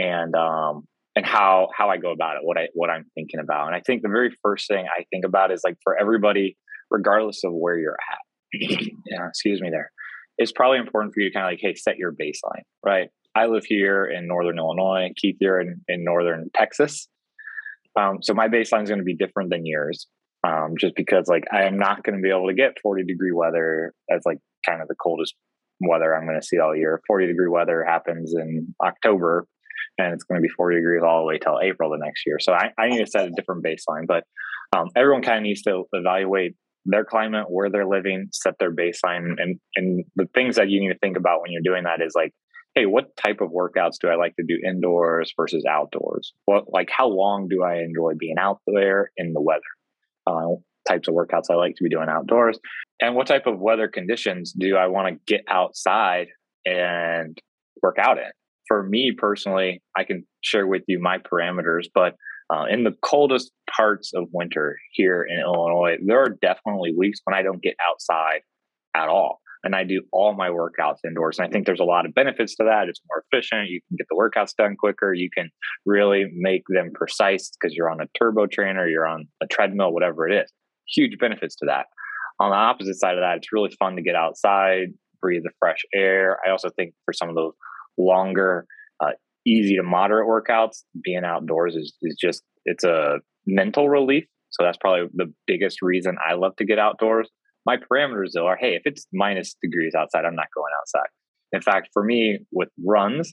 and 0.00 0.34
um, 0.34 0.86
and 1.14 1.26
how 1.26 1.68
how 1.76 1.90
I 1.90 1.98
go 1.98 2.12
about 2.12 2.36
it, 2.36 2.42
what 2.42 2.56
I 2.56 2.68
what 2.74 2.90
I'm 2.90 3.04
thinking 3.14 3.40
about. 3.40 3.66
And 3.66 3.76
I 3.76 3.80
think 3.80 4.02
the 4.02 4.08
very 4.08 4.34
first 4.42 4.68
thing 4.68 4.86
I 4.86 5.04
think 5.10 5.24
about 5.24 5.52
is 5.52 5.60
like 5.64 5.76
for 5.82 5.98
everybody, 6.00 6.56
regardless 6.90 7.44
of 7.44 7.52
where 7.52 7.78
you're 7.78 7.98
at 8.10 8.18
yeah, 8.52 9.28
excuse 9.28 9.60
me 9.60 9.70
there. 9.70 9.92
It's 10.38 10.52
probably 10.52 10.78
important 10.78 11.14
for 11.14 11.20
you 11.20 11.28
to 11.28 11.34
kind 11.34 11.46
of 11.46 11.52
like, 11.52 11.60
hey, 11.60 11.74
set 11.74 11.98
your 11.98 12.12
baseline, 12.12 12.62
right? 12.84 13.08
I 13.34 13.46
live 13.46 13.64
here 13.64 14.04
in 14.04 14.26
northern 14.26 14.58
Illinois. 14.58 15.10
Keith, 15.16 15.36
you're 15.40 15.60
in, 15.60 15.82
in 15.86 16.02
northern 16.02 16.50
Texas. 16.54 17.08
Um, 17.98 18.18
so 18.22 18.34
my 18.34 18.48
baseline 18.48 18.84
is 18.84 18.88
going 18.88 19.00
to 19.00 19.04
be 19.04 19.14
different 19.14 19.50
than 19.50 19.66
yours, 19.66 20.06
um, 20.46 20.74
just 20.78 20.94
because 20.96 21.28
like 21.28 21.44
I 21.52 21.64
am 21.64 21.78
not 21.78 22.02
going 22.02 22.16
to 22.16 22.22
be 22.22 22.30
able 22.30 22.48
to 22.48 22.54
get 22.54 22.78
40 22.82 23.04
degree 23.04 23.32
weather 23.32 23.92
as 24.10 24.22
like 24.24 24.38
kind 24.66 24.80
of 24.80 24.88
the 24.88 24.94
coldest 24.94 25.34
weather 25.80 26.14
I'm 26.14 26.26
going 26.26 26.40
to 26.40 26.46
see 26.46 26.58
all 26.58 26.74
year. 26.74 27.00
40 27.06 27.26
degree 27.26 27.48
weather 27.48 27.84
happens 27.84 28.34
in 28.34 28.74
October, 28.82 29.46
and 30.00 30.14
it's 30.14 30.24
going 30.24 30.40
to 30.40 30.42
be 30.42 30.48
40 30.48 30.76
degrees 30.76 31.02
all 31.06 31.20
the 31.20 31.26
way 31.26 31.38
till 31.38 31.58
April 31.62 31.90
the 31.90 31.98
next 31.98 32.24
year. 32.26 32.38
So 32.40 32.52
I, 32.52 32.70
I 32.78 32.88
need 32.88 33.04
to 33.04 33.10
set 33.10 33.26
a 33.26 33.30
different 33.30 33.64
baseline, 33.64 34.06
but 34.06 34.24
um, 34.76 34.88
everyone 34.96 35.22
kind 35.22 35.38
of 35.38 35.42
needs 35.42 35.62
to 35.62 35.84
evaluate 35.92 36.54
their 36.86 37.04
climate, 37.04 37.46
where 37.48 37.70
they're 37.70 37.86
living, 37.86 38.28
set 38.32 38.54
their 38.58 38.74
baseline. 38.74 39.34
And, 39.38 39.60
and 39.76 40.04
the 40.16 40.26
things 40.34 40.56
that 40.56 40.70
you 40.70 40.80
need 40.80 40.92
to 40.92 40.98
think 40.98 41.16
about 41.16 41.42
when 41.42 41.52
you're 41.52 41.62
doing 41.62 41.84
that 41.84 42.00
is 42.00 42.14
like, 42.14 42.32
hey, 42.74 42.86
what 42.86 43.16
type 43.16 43.40
of 43.40 43.50
workouts 43.50 43.96
do 44.00 44.08
I 44.08 44.14
like 44.14 44.36
to 44.36 44.44
do 44.46 44.58
indoors 44.66 45.32
versus 45.36 45.64
outdoors? 45.68 46.32
What, 46.44 46.64
like, 46.72 46.88
how 46.90 47.08
long 47.08 47.48
do 47.48 47.62
I 47.64 47.78
enjoy 47.78 48.12
being 48.18 48.36
out 48.38 48.60
there 48.66 49.10
in 49.16 49.32
the 49.32 49.40
weather? 49.40 49.60
Uh, 50.26 50.54
types 50.88 51.08
of 51.08 51.14
workouts 51.14 51.50
I 51.50 51.54
like 51.54 51.74
to 51.76 51.84
be 51.84 51.90
doing 51.90 52.08
outdoors. 52.08 52.58
And 53.00 53.14
what 53.14 53.26
type 53.26 53.46
of 53.46 53.58
weather 53.58 53.88
conditions 53.88 54.52
do 54.52 54.76
I 54.76 54.86
want 54.86 55.08
to 55.08 55.20
get 55.26 55.44
outside 55.48 56.28
and 56.64 57.36
work 57.82 57.96
out 57.98 58.18
in? 58.18 58.30
For 58.70 58.84
me 58.84 59.12
personally, 59.18 59.82
I 59.96 60.04
can 60.04 60.24
share 60.42 60.68
with 60.68 60.82
you 60.86 61.00
my 61.00 61.18
parameters, 61.18 61.86
but 61.92 62.14
uh, 62.54 62.66
in 62.70 62.84
the 62.84 62.94
coldest 63.02 63.50
parts 63.74 64.12
of 64.14 64.28
winter 64.32 64.76
here 64.92 65.26
in 65.28 65.40
Illinois, 65.40 65.96
there 66.06 66.22
are 66.22 66.36
definitely 66.40 66.94
weeks 66.96 67.18
when 67.24 67.34
I 67.34 67.42
don't 67.42 67.60
get 67.60 67.74
outside 67.84 68.42
at 68.94 69.08
all. 69.08 69.40
And 69.64 69.74
I 69.74 69.82
do 69.82 70.02
all 70.12 70.34
my 70.34 70.50
workouts 70.50 70.98
indoors. 71.04 71.38
And 71.38 71.48
I 71.48 71.50
think 71.50 71.66
there's 71.66 71.80
a 71.80 71.84
lot 71.84 72.06
of 72.06 72.14
benefits 72.14 72.54
to 72.56 72.64
that. 72.64 72.88
It's 72.88 73.00
more 73.10 73.24
efficient. 73.30 73.70
You 73.70 73.80
can 73.88 73.96
get 73.96 74.06
the 74.08 74.16
workouts 74.16 74.54
done 74.56 74.76
quicker. 74.76 75.12
You 75.12 75.30
can 75.36 75.50
really 75.84 76.26
make 76.32 76.62
them 76.68 76.92
precise 76.94 77.50
because 77.50 77.74
you're 77.74 77.90
on 77.90 78.00
a 78.00 78.06
turbo 78.16 78.46
trainer, 78.46 78.88
you're 78.88 79.06
on 79.06 79.26
a 79.42 79.48
treadmill, 79.48 79.92
whatever 79.92 80.28
it 80.28 80.44
is. 80.44 80.50
Huge 80.94 81.18
benefits 81.18 81.56
to 81.56 81.66
that. 81.66 81.86
On 82.38 82.50
the 82.50 82.56
opposite 82.56 83.00
side 83.00 83.16
of 83.16 83.20
that, 83.20 83.38
it's 83.38 83.52
really 83.52 83.74
fun 83.80 83.96
to 83.96 84.02
get 84.02 84.14
outside, 84.14 84.94
breathe 85.20 85.42
the 85.42 85.50
fresh 85.58 85.82
air. 85.92 86.38
I 86.46 86.50
also 86.50 86.70
think 86.70 86.94
for 87.04 87.12
some 87.12 87.28
of 87.28 87.34
those 87.34 87.52
longer 88.00 88.66
uh, 89.00 89.12
easy 89.46 89.76
to 89.76 89.82
moderate 89.82 90.28
workouts, 90.28 90.78
being 91.02 91.24
outdoors 91.24 91.76
is, 91.76 91.94
is 92.02 92.16
just 92.20 92.42
it's 92.64 92.84
a 92.84 93.18
mental 93.46 93.88
relief. 93.88 94.24
So 94.50 94.64
that's 94.64 94.78
probably 94.78 95.08
the 95.14 95.32
biggest 95.46 95.80
reason 95.82 96.16
I 96.26 96.34
love 96.34 96.56
to 96.56 96.64
get 96.64 96.78
outdoors. 96.78 97.28
My 97.66 97.76
parameters 97.76 98.30
though 98.34 98.46
are 98.46 98.56
hey, 98.56 98.74
if 98.74 98.82
it's 98.84 99.06
minus 99.12 99.54
degrees 99.62 99.94
outside, 99.94 100.24
I'm 100.24 100.34
not 100.34 100.48
going 100.54 100.72
outside. 100.80 101.08
In 101.52 101.62
fact, 101.62 101.88
for 101.92 102.04
me 102.04 102.38
with 102.52 102.68
runs, 102.84 103.32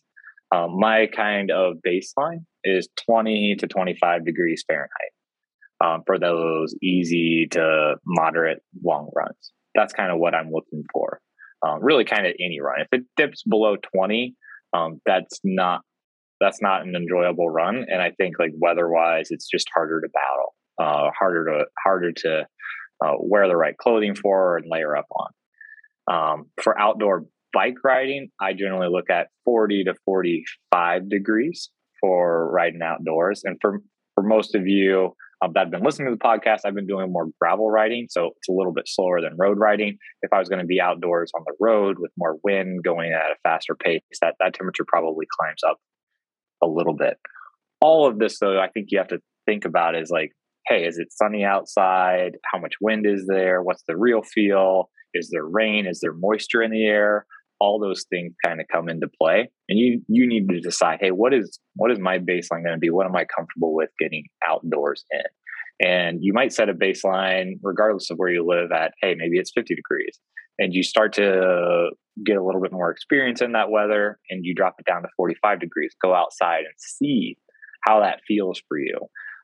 um, 0.53 0.79
my 0.79 1.07
kind 1.07 1.51
of 1.51 1.75
baseline 1.85 2.45
is 2.63 2.87
20 3.05 3.55
to 3.59 3.67
25 3.67 4.25
degrees 4.25 4.63
Fahrenheit 4.67 5.11
um, 5.83 6.03
for 6.05 6.17
those 6.17 6.73
easy 6.81 7.47
to 7.51 7.95
moderate 8.05 8.59
long 8.83 9.09
runs. 9.15 9.51
That's 9.75 9.93
kind 9.93 10.11
of 10.11 10.19
what 10.19 10.33
I'm 10.33 10.51
looking 10.51 10.83
for. 10.91 11.19
Um, 11.65 11.79
really, 11.81 12.05
kind 12.05 12.25
of 12.25 12.33
any 12.39 12.59
run. 12.61 12.81
If 12.81 12.87
it 12.91 13.05
dips 13.17 13.43
below 13.43 13.75
20, 13.93 14.35
um, 14.73 15.01
that's 15.05 15.39
not 15.43 15.81
that's 16.39 16.61
not 16.61 16.83
an 16.85 16.95
enjoyable 16.95 17.49
run. 17.49 17.85
And 17.89 18.01
I 18.01 18.11
think 18.11 18.35
like 18.39 18.51
weather 18.59 18.87
wise, 18.87 19.29
it's 19.31 19.49
just 19.49 19.67
harder 19.73 20.01
to 20.01 20.07
battle, 20.09 20.53
uh, 20.79 21.09
harder 21.17 21.45
to 21.45 21.65
harder 21.83 22.11
to 22.11 22.47
uh, 23.03 23.13
wear 23.19 23.47
the 23.47 23.55
right 23.55 23.77
clothing 23.77 24.15
for 24.15 24.57
and 24.57 24.67
layer 24.69 24.95
up 24.95 25.07
on. 25.11 25.31
Um, 26.09 26.45
for 26.61 26.79
outdoor 26.79 27.25
bike 27.53 27.83
riding, 27.83 28.29
I 28.39 28.53
generally 28.53 28.89
look 28.89 29.09
at 29.09 29.27
40 29.45 29.85
to 29.85 29.95
45 30.05 31.09
degrees 31.09 31.69
for 31.99 32.49
riding 32.51 32.81
outdoors. 32.81 33.41
And 33.43 33.57
for 33.61 33.81
for 34.15 34.23
most 34.23 34.55
of 34.55 34.67
you 34.67 35.13
um, 35.41 35.51
that 35.53 35.61
have 35.61 35.71
been 35.71 35.83
listening 35.83 36.07
to 36.09 36.15
the 36.15 36.23
podcast, 36.23 36.59
I've 36.65 36.73
been 36.73 36.87
doing 36.87 37.11
more 37.11 37.27
gravel 37.39 37.69
riding, 37.69 38.07
so 38.09 38.31
it's 38.37 38.49
a 38.49 38.51
little 38.51 38.73
bit 38.73 38.87
slower 38.87 39.21
than 39.21 39.37
road 39.37 39.59
riding. 39.59 39.97
If 40.21 40.33
I 40.33 40.39
was 40.39 40.49
going 40.49 40.61
to 40.61 40.65
be 40.65 40.81
outdoors 40.81 41.31
on 41.35 41.43
the 41.45 41.53
road 41.59 41.97
with 41.99 42.11
more 42.17 42.37
wind 42.43 42.83
going 42.83 43.13
at 43.13 43.31
a 43.31 43.35
faster 43.43 43.75
pace, 43.75 44.01
that 44.21 44.35
that 44.39 44.53
temperature 44.53 44.85
probably 44.87 45.25
climbs 45.39 45.61
up 45.67 45.77
a 46.63 46.67
little 46.67 46.95
bit. 46.95 47.17
All 47.81 48.07
of 48.07 48.17
this, 48.17 48.39
though, 48.39 48.59
I 48.59 48.69
think 48.69 48.87
you 48.89 48.97
have 48.97 49.09
to 49.09 49.19
think 49.45 49.65
about 49.65 49.95
is 49.95 50.09
like, 50.09 50.31
hey, 50.67 50.85
is 50.85 50.97
it 50.97 51.09
sunny 51.11 51.43
outside? 51.43 52.31
How 52.51 52.59
much 52.59 52.73
wind 52.81 53.05
is 53.05 53.25
there? 53.27 53.61
What's 53.61 53.83
the 53.87 53.95
real 53.95 54.23
feel? 54.23 54.89
Is 55.13 55.29
there 55.31 55.45
rain? 55.45 55.85
Is 55.85 55.99
there 56.01 56.13
moisture 56.13 56.63
in 56.63 56.71
the 56.71 56.85
air? 56.85 57.25
All 57.59 57.79
those 57.79 58.05
things 58.09 58.33
kind 58.45 58.61
of 58.61 58.67
come 58.71 58.89
into 58.89 59.07
play, 59.19 59.49
and 59.69 59.79
you 59.79 60.01
you 60.07 60.27
need 60.27 60.47
to 60.49 60.59
decide, 60.59 60.99
hey, 61.01 61.11
what 61.11 61.33
is 61.33 61.59
what 61.75 61.91
is 61.91 61.99
my 61.99 62.19
baseline 62.19 62.63
going 62.63 62.75
to 62.75 62.77
be? 62.77 62.89
What 62.89 63.07
am 63.07 63.15
I 63.15 63.25
comfortable 63.25 63.73
with 63.73 63.89
getting 63.99 64.25
outdoors 64.47 65.03
in? 65.11 65.21
And 65.79 66.19
you 66.21 66.33
might 66.33 66.53
set 66.53 66.69
a 66.69 66.73
baseline, 66.73 67.59
regardless 67.61 68.09
of 68.09 68.17
where 68.17 68.29
you 68.29 68.45
live, 68.45 68.71
at 68.71 68.93
hey, 69.01 69.15
maybe 69.15 69.37
it's 69.37 69.51
50 69.53 69.75
degrees. 69.75 70.19
And 70.59 70.73
you 70.73 70.81
start 70.81 71.13
to 71.13 71.89
get 72.25 72.35
a 72.35 72.43
little 72.43 72.61
bit 72.61 72.71
more 72.71 72.89
experience 72.89 73.41
in 73.41 73.51
that 73.51 73.69
weather 73.69 74.19
and 74.29 74.43
you 74.43 74.55
drop 74.55 74.75
it 74.79 74.85
down 74.87 75.03
to 75.03 75.07
45 75.15 75.59
degrees. 75.59 75.95
Go 76.01 76.15
outside 76.15 76.61
and 76.61 76.73
see 76.77 77.37
how 77.85 78.01
that 78.01 78.21
feels 78.27 78.59
for 78.67 78.79
you. 78.79 78.97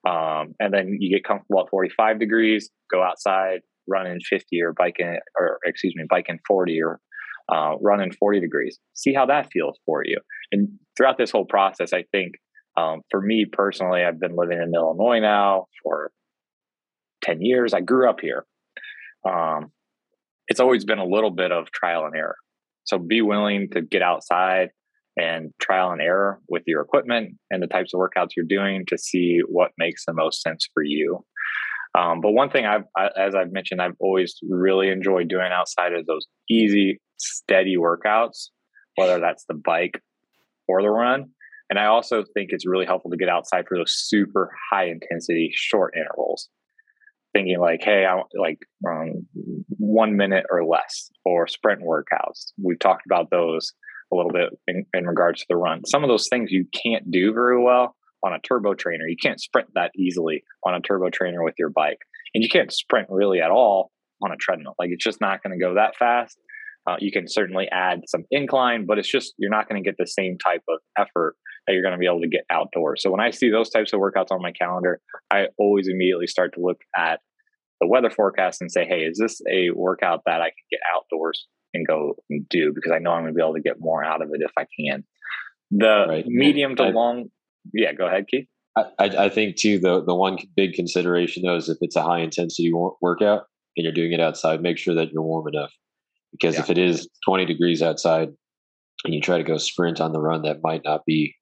Um, 0.10 0.56
and 0.60 0.74
then 0.74 0.98
you 1.00 1.16
get 1.16 1.24
comfortable 1.24 1.62
at 1.62 1.70
45 1.70 2.20
degrees, 2.20 2.72
go 2.92 3.04
outside, 3.04 3.62
run 3.88 4.08
in 4.08 4.20
50 4.22 4.62
or 4.62 4.74
bike 4.74 4.96
in, 5.00 5.18
or 5.40 5.60
excuse 5.66 5.94
me, 5.96 6.04
bike 6.10 6.26
in 6.30 6.40
40 6.48 6.82
or 6.82 7.00
uh, 7.52 7.76
run 7.82 8.02
in 8.02 8.12
40 8.12 8.40
degrees. 8.40 8.80
See 8.94 9.14
how 9.14 9.26
that 9.28 9.50
feels 9.52 9.78
for 9.86 10.04
you. 10.06 10.20
And 10.52 10.70
throughout 10.96 11.18
this 11.18 11.32
whole 11.32 11.46
process, 11.46 11.94
I 11.94 12.04
think 12.12 12.34
um, 12.78 13.02
for 13.10 13.22
me 13.22 13.46
personally, 13.52 14.04
I've 14.04 14.20
been 14.20 14.36
living 14.36 14.60
in 14.62 14.74
Illinois 14.76 15.20
now 15.20 15.68
for 15.84 16.12
10 17.24 17.42
years. 17.42 17.74
I 17.74 17.82
grew 17.82 18.10
up 18.10 18.20
here. 18.22 18.46
Um, 19.28 19.72
it's 20.48 20.60
always 20.60 20.86
been 20.86 21.00
a 21.00 21.06
little 21.06 21.32
bit 21.32 21.52
of 21.52 21.72
trial 21.72 22.06
and 22.06 22.16
error. 22.16 22.36
So 22.86 22.98
be 22.98 23.22
willing 23.22 23.70
to 23.72 23.82
get 23.82 24.02
outside 24.02 24.70
and 25.16 25.52
trial 25.62 25.92
and 25.92 26.02
error 26.02 26.40
with 26.50 26.64
your 26.66 26.82
equipment 26.82 27.38
and 27.50 27.62
the 27.62 27.68
types 27.68 27.94
of 27.94 28.00
workouts 28.00 28.30
you're 28.36 28.46
doing 28.46 28.84
to 28.88 28.98
see 28.98 29.40
what 29.48 29.72
makes 29.78 30.06
the 30.06 30.14
most 30.14 30.42
sense 30.42 30.68
for 30.74 30.84
you. 30.84 31.24
Um, 31.98 32.22
but 32.22 32.32
one 32.32 32.50
thing 32.50 32.66
I've, 32.66 32.86
I, 32.98 33.10
as 33.18 33.36
I've 33.36 33.52
mentioned, 33.52 33.82
I've 33.82 33.96
always 34.00 34.36
really 34.50 34.90
enjoyed 34.90 35.28
doing 35.28 35.52
outside 35.54 35.94
is 35.94 36.06
those 36.08 36.26
easy, 36.50 37.00
steady 37.24 37.76
workouts, 37.78 38.50
whether 38.96 39.20
that's 39.20 39.46
the 39.48 39.54
bike 39.56 40.02
or 40.68 40.82
the 40.82 40.90
run. 40.90 41.30
And 41.70 41.80
I 41.80 41.86
also 41.86 42.24
think 42.34 42.50
it's 42.50 42.68
really 42.68 42.86
helpful 42.86 43.12
to 43.12 43.18
get 43.18 43.30
outside 43.30 43.66
for 43.68 43.78
those 43.78 43.94
super 43.96 44.52
high 44.72 44.90
intensity 44.90 45.52
short 45.54 45.96
intervals. 45.98 46.50
Thinking 47.34 47.60
like, 47.60 47.82
hey, 47.84 48.06
I 48.06 48.22
like 48.40 48.60
um, 48.88 49.26
one 49.70 50.16
minute 50.16 50.46
or 50.52 50.64
less, 50.66 51.10
or 51.26 51.48
sprint 51.48 51.82
workouts. 51.82 52.52
We've 52.64 52.78
talked 52.78 53.08
about 53.08 53.32
those 53.32 53.74
a 54.12 54.16
little 54.16 54.32
bit 54.32 54.50
in, 54.68 54.86
in 54.94 55.08
regards 55.08 55.40
to 55.42 55.46
the 55.50 55.56
run. 55.56 55.84
Some 55.86 56.04
of 56.04 56.10
those 56.10 56.28
things 56.30 56.52
you 56.52 56.66
can't 56.84 57.10
do 57.10 57.34
very 57.34 57.60
well 57.60 57.96
on 58.24 58.34
a 58.34 58.40
turbo 58.40 58.76
trainer. 58.76 59.08
You 59.08 59.18
can't 59.20 59.42
sprint 59.42 59.70
that 59.74 59.92
easily 59.98 60.44
on 60.64 60.76
a 60.76 60.80
turbo 60.80 61.10
trainer 61.10 61.44
with 61.44 61.56
your 61.58 61.70
bike, 61.70 62.00
and 62.36 62.44
you 62.44 62.50
can't 62.50 62.72
sprint 62.72 63.08
really 63.10 63.42
at 63.42 63.50
all 63.50 63.92
on 64.24 64.32
a 64.32 64.38
treadmill. 64.38 64.76
Like 64.78 64.92
it's 64.92 65.04
just 65.04 65.20
not 65.20 65.42
going 65.42 65.58
to 65.58 65.64
go 65.64 65.74
that 65.76 65.96
fast. 65.98 66.38
Uh, 66.90 66.96
you 67.00 67.12
can 67.12 67.28
certainly 67.28 67.68
add 67.72 68.02
some 68.08 68.24
incline, 68.32 68.86
but 68.86 68.98
it's 69.00 69.10
just 69.10 69.34
you're 69.38 69.50
not 69.50 69.70
going 69.70 69.82
to 69.82 69.88
get 69.88 69.96
the 69.98 70.08
same 70.08 70.38
type 70.38 70.64
of 70.70 70.80
effort 70.98 71.36
that 71.66 71.74
you're 71.74 71.82
going 71.82 71.94
to 71.94 71.98
be 71.98 72.06
able 72.06 72.22
to 72.22 72.28
get 72.28 72.46
outdoors. 72.50 73.02
So 73.02 73.10
when 73.10 73.22
I 73.22 73.32
see 73.32 73.50
those 73.50 73.70
types 73.70 73.94
of 73.94 74.00
workouts 74.00 74.32
on 74.32 74.42
my 74.42 74.52
calendar, 74.52 75.00
I 75.32 75.48
always 75.58 75.88
immediately 75.88 76.28
start 76.28 76.54
to 76.56 76.62
look 76.62 76.82
at 76.96 77.20
the 77.80 77.88
weather 77.88 78.10
forecast 78.10 78.62
and 78.62 78.72
say, 78.72 78.86
hey, 78.86 79.02
is 79.02 79.18
this 79.18 79.42
a 79.50 79.70
workout 79.72 80.22
that 80.26 80.42
I 80.42 80.46
can 80.46 80.66
get 80.72 80.80
outdoors 80.94 81.48
and 81.74 81.88
go 81.88 82.16
and 82.30 82.48
do? 82.50 82.74
Because 82.74 82.92
I 82.92 83.00
know 83.00 83.12
I'm 83.12 83.24
going 83.24 83.34
to 83.34 83.38
be 83.38 83.42
able 83.42 83.56
to 83.56 83.62
get 83.62 83.78
more 83.80 84.04
out 84.04 84.22
of 84.22 84.30
it 84.34 84.42
if 84.42 84.52
I 84.58 84.66
can. 84.78 85.04
The 85.72 86.06
right. 86.08 86.26
medium 86.28 86.76
to 86.76 86.84
I, 86.84 86.90
long, 86.90 87.30
yeah, 87.74 87.94
go 87.94 88.08
ahead, 88.08 88.28
Keith. 88.28 88.48
I, 88.76 88.86
I 89.00 89.30
think 89.30 89.56
too 89.56 89.78
the 89.78 90.04
the 90.04 90.16
one 90.16 90.38
big 90.56 90.74
consideration 90.74 91.44
though 91.44 91.56
is 91.56 91.70
if 91.70 91.78
it's 91.82 91.96
a 91.96 92.02
high 92.02 92.20
intensity 92.20 92.72
workout 92.74 93.44
and 93.78 93.84
you're 93.84 93.94
doing 93.94 94.14
it 94.14 94.20
outside, 94.20 94.62
make 94.62 94.78
sure 94.78 94.96
that 94.96 95.12
you're 95.12 95.22
warm 95.22 95.48
enough. 95.48 95.72
Because 96.34 96.56
yeah. 96.56 96.62
if 96.62 96.70
it 96.70 96.78
is 96.78 97.08
20 97.26 97.46
degrees 97.46 97.82
outside 97.82 98.30
and 99.06 99.14
you 99.14 99.22
try 99.22 99.38
to 99.38 99.44
go 99.44 99.58
sprint 99.58 100.02
on 100.02 100.12
the 100.12 100.20
run, 100.20 100.42
that 100.42 100.64
might 100.64 100.82
not 100.84 101.06
be 101.06 101.36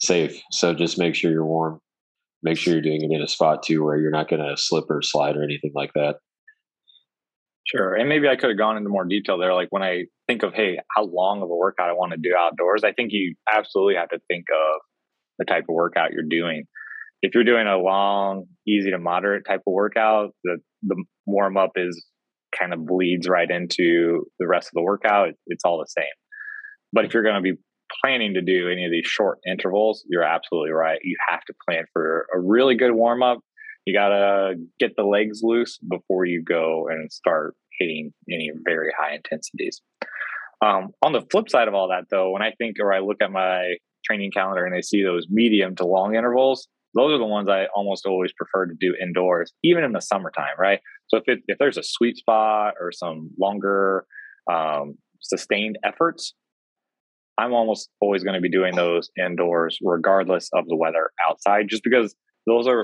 safe. 0.00 0.40
So 0.50 0.74
just 0.74 0.98
make 0.98 1.14
sure 1.14 1.30
you're 1.30 1.46
warm. 1.46 1.80
Make 2.42 2.58
sure 2.58 2.72
you're 2.72 2.82
doing 2.82 3.02
it 3.02 3.14
in 3.14 3.22
a 3.22 3.28
spot 3.28 3.62
too 3.62 3.84
where 3.84 3.98
you're 3.98 4.10
not 4.10 4.28
going 4.28 4.42
to 4.42 4.56
slip 4.56 4.84
or 4.90 5.02
slide 5.02 5.36
or 5.36 5.44
anything 5.44 5.72
like 5.74 5.92
that. 5.94 6.16
Sure. 7.66 7.94
And 7.94 8.08
maybe 8.08 8.28
I 8.28 8.36
could 8.36 8.50
have 8.50 8.58
gone 8.58 8.76
into 8.76 8.88
more 8.88 9.04
detail 9.04 9.38
there. 9.38 9.52
Like 9.52 9.68
when 9.70 9.82
I 9.82 10.04
think 10.28 10.44
of, 10.44 10.54
hey, 10.54 10.78
how 10.94 11.04
long 11.04 11.42
of 11.42 11.50
a 11.50 11.54
workout 11.54 11.90
I 11.90 11.94
want 11.94 12.12
to 12.12 12.18
do 12.18 12.34
outdoors, 12.38 12.84
I 12.84 12.92
think 12.92 13.10
you 13.12 13.34
absolutely 13.52 13.96
have 13.96 14.08
to 14.10 14.20
think 14.28 14.44
of 14.52 14.80
the 15.38 15.44
type 15.44 15.64
of 15.68 15.74
workout 15.74 16.12
you're 16.12 16.22
doing. 16.28 16.64
If 17.22 17.34
you're 17.34 17.44
doing 17.44 17.66
a 17.66 17.76
long, 17.76 18.44
easy 18.68 18.92
to 18.92 18.98
moderate 18.98 19.44
type 19.44 19.62
of 19.66 19.72
workout, 19.72 20.30
the, 20.44 20.58
the 20.82 21.02
warm 21.26 21.56
up 21.56 21.72
is 21.74 22.04
kind 22.58 22.72
of 22.72 22.86
bleeds 22.86 23.28
right 23.28 23.50
into 23.50 24.24
the 24.38 24.46
rest 24.46 24.68
of 24.68 24.72
the 24.74 24.82
workout. 24.82 25.30
It's 25.46 25.64
all 25.64 25.78
the 25.78 25.86
same. 25.86 26.04
But 26.92 27.04
if 27.04 27.14
you're 27.14 27.22
going 27.22 27.36
to 27.36 27.42
be 27.42 27.58
planning 28.02 28.34
to 28.34 28.42
do 28.42 28.68
any 28.68 28.84
of 28.84 28.90
these 28.90 29.06
short 29.06 29.38
intervals, 29.46 30.04
you're 30.08 30.22
absolutely 30.22 30.70
right. 30.70 30.98
You 31.02 31.16
have 31.28 31.42
to 31.42 31.54
plan 31.68 31.84
for 31.92 32.26
a 32.34 32.40
really 32.40 32.76
good 32.76 32.92
warm 32.92 33.22
up. 33.22 33.38
You 33.84 33.94
got 33.94 34.08
to 34.08 34.54
get 34.80 34.96
the 34.96 35.04
legs 35.04 35.40
loose 35.42 35.78
before 35.78 36.24
you 36.24 36.42
go 36.42 36.88
and 36.90 37.10
start 37.12 37.54
hitting 37.78 38.12
any 38.30 38.50
very 38.64 38.92
high 38.98 39.14
intensities. 39.14 39.80
Um, 40.64 40.90
on 41.02 41.12
the 41.12 41.22
flip 41.30 41.50
side 41.50 41.68
of 41.68 41.74
all 41.74 41.88
that, 41.88 42.04
though, 42.10 42.30
when 42.30 42.42
I 42.42 42.52
think 42.58 42.76
or 42.80 42.92
I 42.92 43.00
look 43.00 43.18
at 43.22 43.30
my 43.30 43.74
training 44.04 44.30
calendar 44.32 44.64
and 44.64 44.74
I 44.74 44.80
see 44.80 45.02
those 45.02 45.26
medium 45.28 45.76
to 45.76 45.86
long 45.86 46.16
intervals, 46.16 46.66
those 46.94 47.12
are 47.12 47.18
the 47.18 47.26
ones 47.26 47.48
I 47.48 47.66
almost 47.74 48.06
always 48.06 48.32
prefer 48.32 48.66
to 48.66 48.74
do 48.78 48.94
indoors, 49.00 49.52
even 49.62 49.84
in 49.84 49.92
the 49.92 50.00
summertime, 50.00 50.58
right? 50.58 50.80
So 51.08 51.18
if 51.18 51.24
it, 51.26 51.40
if 51.46 51.58
there's 51.58 51.78
a 51.78 51.82
sweet 51.82 52.16
spot 52.16 52.74
or 52.80 52.92
some 52.92 53.30
longer 53.38 54.06
um, 54.50 54.94
sustained 55.20 55.78
efforts, 55.84 56.34
I'm 57.38 57.52
almost 57.52 57.90
always 58.00 58.24
going 58.24 58.34
to 58.34 58.40
be 58.40 58.50
doing 58.50 58.74
those 58.74 59.10
indoors, 59.22 59.78
regardless 59.82 60.48
of 60.54 60.66
the 60.68 60.76
weather 60.76 61.10
outside, 61.28 61.66
just 61.68 61.82
because 61.84 62.14
those 62.46 62.66
are 62.66 62.82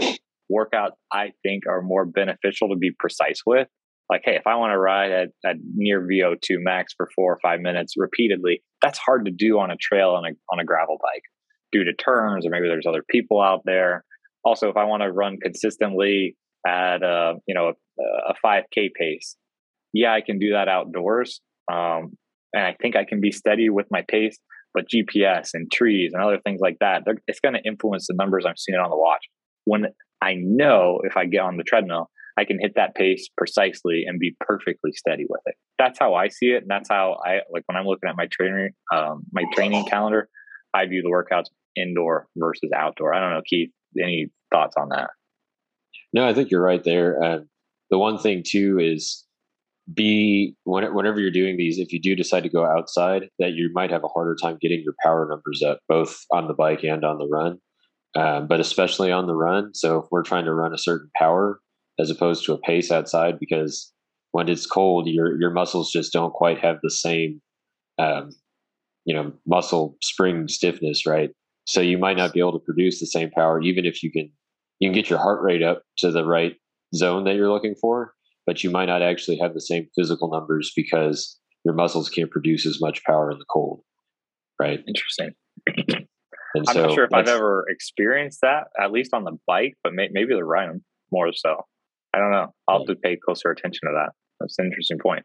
workouts 0.52 0.92
I 1.12 1.32
think 1.42 1.66
are 1.66 1.82
more 1.82 2.04
beneficial 2.04 2.68
to 2.68 2.76
be 2.76 2.90
precise 2.98 3.40
with. 3.46 3.68
Like, 4.10 4.22
hey, 4.24 4.36
if 4.36 4.46
I 4.46 4.56
want 4.56 4.72
to 4.72 4.78
ride 4.78 5.10
at, 5.10 5.28
at 5.44 5.56
near 5.74 6.06
VO2 6.06 6.58
max 6.58 6.92
for 6.94 7.08
four 7.14 7.32
or 7.32 7.38
five 7.42 7.60
minutes 7.60 7.94
repeatedly, 7.96 8.62
that's 8.82 8.98
hard 8.98 9.24
to 9.24 9.30
do 9.30 9.58
on 9.58 9.70
a 9.70 9.76
trail 9.76 10.10
on 10.10 10.24
a 10.26 10.30
on 10.52 10.58
a 10.60 10.64
gravel 10.64 10.98
bike 11.00 11.22
due 11.70 11.84
to 11.84 11.94
turns, 11.94 12.46
or 12.46 12.50
maybe 12.50 12.68
there's 12.68 12.86
other 12.86 13.04
people 13.08 13.40
out 13.40 13.62
there. 13.64 14.04
Also, 14.44 14.68
if 14.68 14.76
I 14.76 14.84
want 14.84 15.02
to 15.02 15.10
run 15.10 15.38
consistently 15.42 16.36
at 16.66 17.02
a 17.02 17.36
you 17.46 17.54
know 17.54 17.72
a, 18.02 18.32
a 18.32 18.34
5K 18.44 18.90
pace, 18.98 19.36
yeah, 19.92 20.12
I 20.12 20.20
can 20.20 20.38
do 20.38 20.52
that 20.52 20.68
outdoors. 20.68 21.40
Um, 21.70 22.16
and 22.52 22.64
I 22.64 22.76
think 22.80 22.96
I 22.96 23.04
can 23.04 23.20
be 23.20 23.30
steady 23.30 23.70
with 23.70 23.86
my 23.90 24.02
pace. 24.08 24.38
But 24.74 24.88
GPS 24.88 25.50
and 25.52 25.70
trees 25.70 26.12
and 26.14 26.22
other 26.22 26.38
things 26.42 26.60
like 26.62 26.78
that, 26.80 27.02
it's 27.26 27.40
going 27.40 27.54
to 27.54 27.62
influence 27.62 28.06
the 28.06 28.14
numbers 28.14 28.44
I'm 28.46 28.56
seeing 28.56 28.78
on 28.78 28.88
the 28.88 28.96
watch. 28.96 29.20
When 29.64 29.88
I 30.22 30.34
know 30.38 31.00
if 31.04 31.16
I 31.16 31.26
get 31.26 31.40
on 31.40 31.58
the 31.58 31.62
treadmill, 31.62 32.08
I 32.38 32.44
can 32.44 32.58
hit 32.58 32.72
that 32.76 32.94
pace 32.94 33.28
precisely 33.36 34.04
and 34.06 34.18
be 34.18 34.34
perfectly 34.40 34.92
steady 34.92 35.26
with 35.28 35.42
it. 35.46 35.56
That's 35.78 35.98
how 35.98 36.14
I 36.14 36.28
see 36.28 36.46
it, 36.46 36.62
and 36.62 36.70
that's 36.70 36.88
how 36.88 37.18
I 37.24 37.40
like 37.52 37.64
when 37.66 37.76
I'm 37.76 37.84
looking 37.84 38.08
at 38.08 38.16
my 38.16 38.28
training 38.30 38.70
um, 38.94 39.24
my 39.32 39.44
training 39.54 39.84
calendar. 39.84 40.28
I 40.72 40.86
view 40.86 41.02
the 41.02 41.10
workouts 41.10 41.50
indoor 41.76 42.28
versus 42.36 42.70
outdoor. 42.74 43.14
I 43.14 43.20
don't 43.20 43.32
know, 43.32 43.42
Keith. 43.46 43.70
Any 44.02 44.28
thoughts 44.50 44.74
on 44.78 44.88
that? 44.88 45.10
No, 46.14 46.26
I 46.26 46.32
think 46.32 46.50
you're 46.50 46.62
right 46.62 46.82
there. 46.82 47.22
Uh, 47.22 47.38
the 47.92 47.98
one 47.98 48.18
thing 48.18 48.42
too 48.44 48.80
is 48.80 49.24
be 49.92 50.56
whenever 50.64 51.20
you're 51.20 51.30
doing 51.30 51.58
these, 51.58 51.78
if 51.78 51.92
you 51.92 52.00
do 52.00 52.16
decide 52.16 52.42
to 52.42 52.48
go 52.48 52.64
outside, 52.64 53.28
that 53.38 53.52
you 53.52 53.70
might 53.74 53.90
have 53.90 54.02
a 54.02 54.08
harder 54.08 54.34
time 54.34 54.56
getting 54.60 54.82
your 54.82 54.94
power 55.04 55.28
numbers 55.28 55.62
up, 55.62 55.78
both 55.88 56.18
on 56.32 56.48
the 56.48 56.54
bike 56.54 56.82
and 56.84 57.04
on 57.04 57.18
the 57.18 57.28
run, 57.28 57.58
um, 58.16 58.48
but 58.48 58.60
especially 58.60 59.12
on 59.12 59.26
the 59.26 59.34
run. 59.34 59.74
So 59.74 59.98
if 59.98 60.06
we're 60.10 60.22
trying 60.22 60.46
to 60.46 60.54
run 60.54 60.72
a 60.72 60.78
certain 60.78 61.10
power 61.16 61.60
as 62.00 62.08
opposed 62.10 62.46
to 62.46 62.54
a 62.54 62.58
pace 62.58 62.90
outside, 62.90 63.38
because 63.38 63.92
when 64.30 64.48
it's 64.48 64.64
cold, 64.66 65.06
your 65.06 65.38
your 65.38 65.50
muscles 65.50 65.92
just 65.92 66.14
don't 66.14 66.32
quite 66.32 66.60
have 66.60 66.78
the 66.82 66.90
same, 66.90 67.42
um, 67.98 68.30
you 69.04 69.14
know, 69.14 69.34
muscle 69.46 69.98
spring 70.00 70.48
stiffness, 70.48 71.04
right? 71.04 71.30
So 71.66 71.82
you 71.82 71.98
might 71.98 72.16
not 72.16 72.32
be 72.32 72.40
able 72.40 72.58
to 72.58 72.64
produce 72.64 73.00
the 73.00 73.06
same 73.06 73.30
power, 73.30 73.60
even 73.60 73.84
if 73.84 74.02
you 74.02 74.10
can 74.10 74.32
you 74.78 74.88
can 74.88 74.94
get 74.94 75.10
your 75.10 75.18
heart 75.18 75.42
rate 75.42 75.62
up 75.62 75.82
to 75.98 76.10
the 76.10 76.24
right 76.24 76.56
zone 76.94 77.24
that 77.24 77.34
you're 77.34 77.50
looking 77.50 77.74
for 77.74 78.14
but 78.46 78.64
you 78.64 78.70
might 78.70 78.86
not 78.86 79.02
actually 79.02 79.38
have 79.38 79.54
the 79.54 79.60
same 79.60 79.88
physical 79.96 80.30
numbers 80.30 80.72
because 80.74 81.38
your 81.64 81.74
muscles 81.74 82.08
can't 82.08 82.30
produce 82.30 82.66
as 82.66 82.80
much 82.80 83.04
power 83.04 83.30
in 83.30 83.38
the 83.38 83.44
cold. 83.44 83.82
Right. 84.60 84.80
Interesting. 84.86 85.30
I'm 86.56 86.64
so 86.66 86.86
not 86.86 86.94
sure 86.94 87.04
if 87.04 87.14
I've 87.14 87.28
ever 87.28 87.64
experienced 87.68 88.40
that, 88.42 88.64
at 88.78 88.92
least 88.92 89.14
on 89.14 89.24
the 89.24 89.38
bike, 89.46 89.74
but 89.82 89.94
may, 89.94 90.08
maybe 90.12 90.34
the 90.34 90.44
ride 90.44 90.68
more 91.10 91.32
so. 91.32 91.62
I 92.14 92.18
don't 92.18 92.30
know. 92.30 92.52
I'll 92.68 92.80
have 92.80 92.88
to 92.88 92.94
pay 92.94 93.16
closer 93.16 93.50
attention 93.50 93.88
to 93.88 93.94
that. 93.94 94.12
That's 94.38 94.58
an 94.58 94.66
interesting 94.66 94.98
point. 94.98 95.24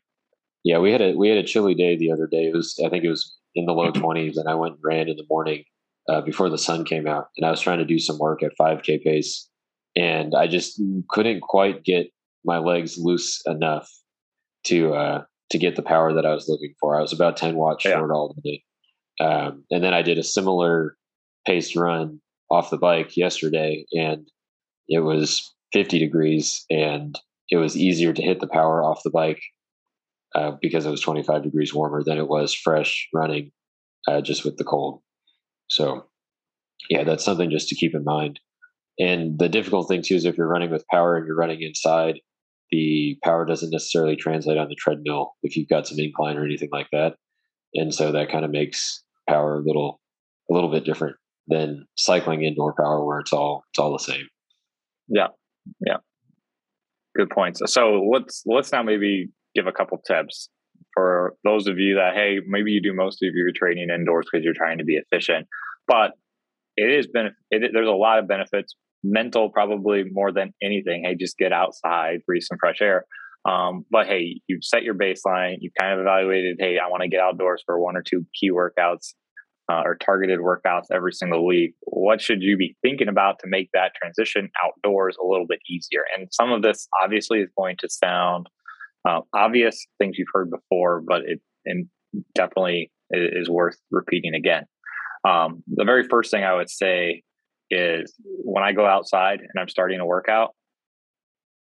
Yeah, 0.64 0.80
we 0.80 0.92
had 0.92 1.02
a 1.02 1.14
we 1.14 1.28
had 1.28 1.38
a 1.38 1.44
chilly 1.44 1.76
day 1.76 1.98
the 1.98 2.12
other 2.12 2.28
day. 2.28 2.46
It 2.46 2.54
was 2.54 2.80
I 2.84 2.90
think 2.90 3.04
it 3.04 3.10
was 3.10 3.36
in 3.56 3.66
the 3.66 3.74
low 3.74 3.92
twenties, 3.92 4.38
and 4.38 4.48
I 4.48 4.56
went 4.56 4.76
and 4.76 4.84
ran 4.84 5.10
in 5.10 5.18
the 5.18 5.26
morning 5.30 5.64
uh, 6.08 6.22
before 6.22 6.50
the 6.50 6.58
sun 6.58 6.86
came 6.86 7.08
out, 7.08 7.28
and 7.36 7.46
I 7.46 7.52
was 7.52 7.60
trying 7.60 7.80
to 7.80 7.86
do 7.86 8.00
some 8.00 8.18
work 8.20 8.42
at 8.42 8.58
5K 8.60 9.04
pace, 9.04 9.50
and 9.96 10.34
I 10.36 10.48
just 10.48 10.82
couldn't 11.10 11.42
quite 11.42 11.84
get 11.84 12.08
my 12.46 12.60
legs 12.60 12.98
loose 12.98 13.42
enough 13.46 13.90
to 14.66 14.94
uh, 14.94 15.24
to 15.52 15.58
get 15.58 15.76
the 15.76 15.82
power 15.82 16.14
that 16.14 16.26
I 16.26 16.34
was 16.34 16.48
looking 16.48 16.74
for. 16.80 16.98
I 16.98 17.02
was 17.02 17.14
about 17.14 17.38
10 17.38 17.56
watts 17.56 17.86
yeah. 17.86 17.92
short 17.92 18.12
all 18.12 18.36
day. 18.44 18.64
Um, 19.20 19.64
and 19.72 19.84
then 19.84 19.94
I 19.94 20.02
did 20.02 20.18
a 20.18 20.24
similar 20.24 20.96
paced 21.46 21.76
run 21.76 22.22
off 22.52 22.70
the 22.70 22.78
bike 22.78 23.18
yesterday, 23.18 23.86
and 23.94 24.28
it 24.88 25.00
was 25.00 25.54
50 25.74 26.00
degrees 26.00 26.66
and 26.70 27.20
it 27.50 27.58
was 27.58 27.78
easier 27.78 28.14
to 28.14 28.22
hit 28.22 28.40
the 28.40 28.48
power 28.48 28.84
off 28.84 29.04
the 29.04 29.10
bike 29.10 29.42
uh, 30.36 30.52
because 30.62 30.86
it 30.86 30.92
was 30.92 31.02
25 31.02 31.44
degrees 31.44 31.74
warmer 31.74 32.04
than 32.04 32.18
it 32.18 32.28
was 32.28 32.54
fresh 32.54 33.08
running 33.14 33.52
uh, 34.08 34.22
just 34.22 34.46
with 34.46 34.58
the 34.58 34.64
cold. 34.64 35.02
So, 35.70 36.06
yeah, 36.90 37.04
that's 37.04 37.24
something 37.26 37.50
just 37.50 37.70
to 37.70 37.76
keep 37.76 37.94
in 37.94 38.04
mind. 38.04 38.40
And 39.00 39.38
the 39.38 39.50
difficult 39.50 39.88
thing 39.88 40.02
too 40.02 40.16
is 40.16 40.26
if 40.26 40.38
you're 40.38 40.48
running 40.48 40.72
with 40.72 40.88
power 40.88 41.16
and 41.16 41.26
you're 41.26 41.36
running 41.36 41.62
inside, 41.62 42.20
the 42.72 43.18
power 43.24 43.46
doesn't 43.46 43.70
necessarily 43.70 44.16
translate 44.16 44.58
on 44.58 44.70
the 44.70 44.76
treadmill 44.76 45.36
if 45.44 45.56
you've 45.56 45.70
got 45.70 45.88
some 45.88 46.00
incline 46.00 46.38
or 46.38 46.44
anything 46.46 46.70
like 46.72 46.88
that. 46.92 47.16
And 47.74 47.94
so 47.94 48.12
that 48.12 48.32
kind 48.32 48.44
of 48.44 48.52
makes 48.52 49.04
power 49.30 49.56
a 49.56 49.62
little 49.62 50.02
a 50.50 50.54
little 50.54 50.72
bit 50.72 50.86
different 50.86 51.16
than 51.48 51.86
cycling 51.98 52.44
indoor 52.44 52.74
power 52.74 53.06
where 53.06 53.20
it's 53.20 53.34
all 53.34 53.64
it's 53.72 53.80
all 53.80 53.92
the 53.92 54.00
same. 54.00 54.28
Yeah. 55.08 55.28
Yeah. 55.86 55.98
Good 57.16 57.30
points. 57.30 57.62
So 57.66 58.08
let's 58.12 58.44
let's 58.46 58.72
now 58.72 58.84
maybe 58.84 59.30
give 59.56 59.68
a 59.68 59.72
couple 59.72 59.98
tips 60.00 60.50
for 60.94 61.36
those 61.44 61.68
of 61.68 61.78
you 61.78 61.96
that 61.96 62.14
hey 62.16 62.40
maybe 62.48 62.72
you 62.72 62.82
do 62.82 62.94
most 62.94 63.24
of 63.24 63.34
your 63.34 63.52
training 63.52 63.90
indoors 63.90 64.28
because 64.32 64.44
you're 64.44 64.54
trying 64.54 64.78
to 64.80 64.84
be 64.84 64.96
efficient, 64.96 65.48
but 65.88 66.12
it 66.78 66.92
is 66.92 67.08
benefit. 67.08 67.38
It, 67.52 67.72
there's 67.74 67.88
a 67.88 67.92
lot 67.92 68.20
of 68.20 68.28
benefits. 68.28 68.76
Mental 69.04 69.50
probably 69.50 70.06
more 70.12 70.32
than 70.32 70.54
anything. 70.62 71.04
Hey, 71.06 71.16
just 71.16 71.38
get 71.38 71.52
outside, 71.52 72.20
breathe 72.26 72.44
some 72.44 72.58
fresh 72.60 72.82
air. 72.82 73.06
Um, 73.48 73.86
but 73.92 74.08
hey, 74.08 74.42
you've 74.48 74.64
set 74.64 74.84
your 74.84 74.96
baseline. 74.96 75.58
You've 75.60 75.74
kind 75.80 75.94
of 75.94 76.00
evaluated. 76.00 76.58
Hey, 76.60 76.78
I 76.84 76.90
want 76.90 77.04
to 77.04 77.10
get 77.10 77.20
outdoors 77.20 77.64
for 77.66 77.80
one 77.80 77.96
or 77.96 78.02
two 78.02 78.26
key 78.40 78.52
workouts 78.52 79.14
uh, 79.72 79.82
or 79.84 79.96
targeted 79.96 80.40
workouts 80.40 80.86
every 80.94 81.12
single 81.12 81.46
week, 81.46 81.76
what 81.82 82.22
should 82.22 82.42
you 82.42 82.58
be 82.58 82.76
thinking 82.82 83.08
about 83.08 83.40
to 83.40 83.48
make 83.48 83.70
that 83.74 83.92
transition 84.02 84.50
outdoors 84.64 85.18
a 85.22 85.28
little 85.28 85.46
bit 85.48 85.60
easier? 85.70 86.04
And 86.18 86.28
some 86.32 86.52
of 86.52 86.62
this 86.62 86.88
obviously 87.04 87.40
is 87.40 87.50
going 87.58 87.76
to 87.80 87.90
sound 87.90 88.48
uh, 89.08 89.22
obvious, 89.36 89.86
things 90.00 90.18
you've 90.18 90.28
heard 90.34 90.50
before, 90.50 91.02
but 91.06 91.22
it 91.26 91.42
definitely 92.34 92.92
is 93.12 93.50
worth 93.50 93.78
repeating 93.92 94.34
again. 94.36 94.64
Um, 95.28 95.64
the 95.68 95.84
very 95.84 96.08
first 96.08 96.32
thing 96.32 96.44
I 96.44 96.56
would 96.56 96.70
say 96.70 97.24
is 97.70 98.14
when 98.44 98.64
I 98.64 98.72
go 98.72 98.86
outside 98.86 99.40
and 99.40 99.60
I'm 99.60 99.68
starting 99.68 100.00
a 100.00 100.06
workout, 100.06 100.52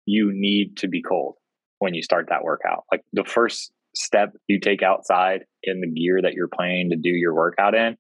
you 0.05 0.33
need 0.33 0.79
to 0.79 0.89
be 0.89 1.01
cold 1.01 1.37
when 1.79 1.95
you 1.95 2.03
start 2.03 2.27
that 2.31 2.43
workout. 2.43 2.85
Like 2.91 3.03
the 3.13 3.25
first 3.25 3.73
step 3.95 4.33
you 4.49 4.59
take 4.59 4.83
outside 4.83 5.45
in 5.63 5.81
the 5.81 5.89
gear 5.89 6.21
that 6.23 6.33
you're 6.33 6.49
planning 6.49 6.91
to 6.91 6.97
do 6.97 7.11
your 7.11 7.35
workout 7.35 7.75
in, 7.75 7.97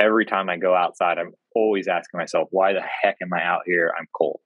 every 0.00 0.24
time 0.24 0.48
I 0.48 0.56
go 0.56 0.74
outside, 0.74 1.18
I'm 1.18 1.32
always 1.54 1.86
asking 1.86 2.18
myself, 2.18 2.48
why 2.50 2.72
the 2.72 2.80
heck 2.80 3.16
am 3.22 3.32
I 3.34 3.42
out 3.44 3.62
here? 3.66 3.92
I'm 3.98 4.06
cold. 4.16 4.40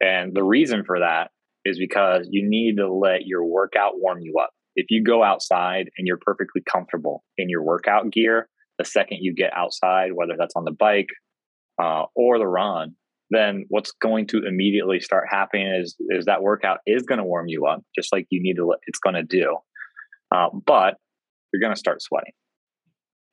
And 0.00 0.34
the 0.34 0.44
reason 0.44 0.84
for 0.86 1.00
that 1.00 1.30
is 1.64 1.78
because 1.78 2.28
you 2.30 2.48
need 2.48 2.76
to 2.76 2.92
let 2.92 3.26
your 3.26 3.44
workout 3.44 3.92
warm 3.96 4.20
you 4.20 4.34
up. 4.40 4.50
If 4.76 4.86
you 4.88 5.02
go 5.02 5.22
outside 5.22 5.90
and 5.98 6.06
you're 6.06 6.20
perfectly 6.20 6.62
comfortable 6.62 7.24
in 7.36 7.48
your 7.48 7.62
workout 7.62 8.10
gear, 8.10 8.48
the 8.80 8.84
second 8.86 9.18
you 9.20 9.34
get 9.34 9.52
outside, 9.54 10.12
whether 10.14 10.34
that's 10.38 10.56
on 10.56 10.64
the 10.64 10.72
bike 10.72 11.10
uh, 11.80 12.04
or 12.16 12.38
the 12.38 12.46
run, 12.46 12.94
then 13.28 13.66
what's 13.68 13.92
going 14.00 14.26
to 14.28 14.46
immediately 14.46 15.00
start 15.00 15.26
happening 15.30 15.66
is 15.66 15.94
is 16.08 16.24
that 16.24 16.42
workout 16.42 16.78
is 16.86 17.02
going 17.02 17.18
to 17.18 17.24
warm 17.24 17.46
you 17.46 17.66
up, 17.66 17.82
just 17.94 18.12
like 18.12 18.26
you 18.30 18.42
need 18.42 18.56
to. 18.56 18.74
It's 18.86 18.98
going 18.98 19.14
to 19.14 19.22
do. 19.22 19.56
Uh, 20.34 20.48
but 20.66 20.94
you're 21.52 21.60
going 21.60 21.74
to 21.74 21.78
start 21.78 22.00
sweating 22.00 22.32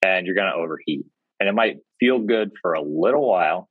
and 0.04 0.26
you're 0.26 0.36
going 0.36 0.52
to 0.52 0.58
overheat. 0.58 1.06
And 1.40 1.48
it 1.48 1.54
might 1.54 1.78
feel 2.00 2.20
good 2.20 2.52
for 2.62 2.74
a 2.74 2.82
little 2.82 3.28
while, 3.30 3.70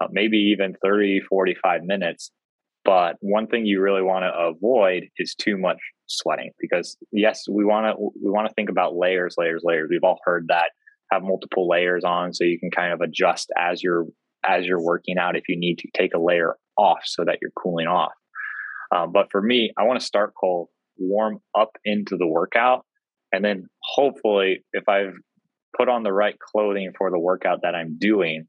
uh, 0.00 0.08
maybe 0.10 0.36
even 0.54 0.76
30, 0.84 1.22
45 1.28 1.82
minutes. 1.84 2.30
But 2.84 3.16
one 3.20 3.46
thing 3.46 3.66
you 3.66 3.80
really 3.80 4.02
want 4.02 4.22
to 4.22 4.32
avoid 4.32 5.08
is 5.16 5.34
too 5.34 5.58
much 5.58 5.78
sweating 6.06 6.52
because 6.60 6.96
yes, 7.12 7.42
we 7.50 7.64
want 7.64 7.86
to 7.86 8.10
we 8.22 8.30
want 8.30 8.48
to 8.48 8.54
think 8.54 8.70
about 8.70 8.96
layers, 8.96 9.34
layers, 9.36 9.62
layers. 9.64 9.88
We've 9.90 10.04
all 10.04 10.20
heard 10.24 10.46
that 10.48 10.70
have 11.10 11.22
multiple 11.22 11.68
layers 11.68 12.04
on 12.04 12.34
so 12.34 12.44
you 12.44 12.58
can 12.58 12.70
kind 12.70 12.92
of 12.92 13.00
adjust 13.00 13.50
as 13.56 13.82
you're 13.82 14.06
as 14.46 14.66
you're 14.66 14.82
working 14.82 15.18
out 15.18 15.36
if 15.36 15.48
you 15.48 15.58
need 15.58 15.78
to 15.78 15.88
take 15.94 16.14
a 16.14 16.20
layer 16.20 16.56
off 16.76 17.00
so 17.04 17.24
that 17.24 17.38
you're 17.42 17.50
cooling 17.60 17.86
off. 17.86 18.12
Um, 18.94 19.12
but 19.12 19.28
for 19.30 19.42
me, 19.42 19.72
I 19.76 19.84
want 19.84 20.00
to 20.00 20.06
start 20.06 20.32
cold 20.38 20.68
warm 20.98 21.40
up 21.58 21.70
into 21.84 22.16
the 22.16 22.26
workout. 22.26 22.84
And 23.32 23.44
then 23.44 23.66
hopefully, 23.82 24.64
if 24.72 24.88
I've 24.88 25.14
put 25.76 25.88
on 25.88 26.02
the 26.02 26.12
right 26.12 26.36
clothing 26.38 26.92
for 26.96 27.10
the 27.10 27.18
workout 27.18 27.60
that 27.62 27.74
I'm 27.74 27.98
doing, 27.98 28.46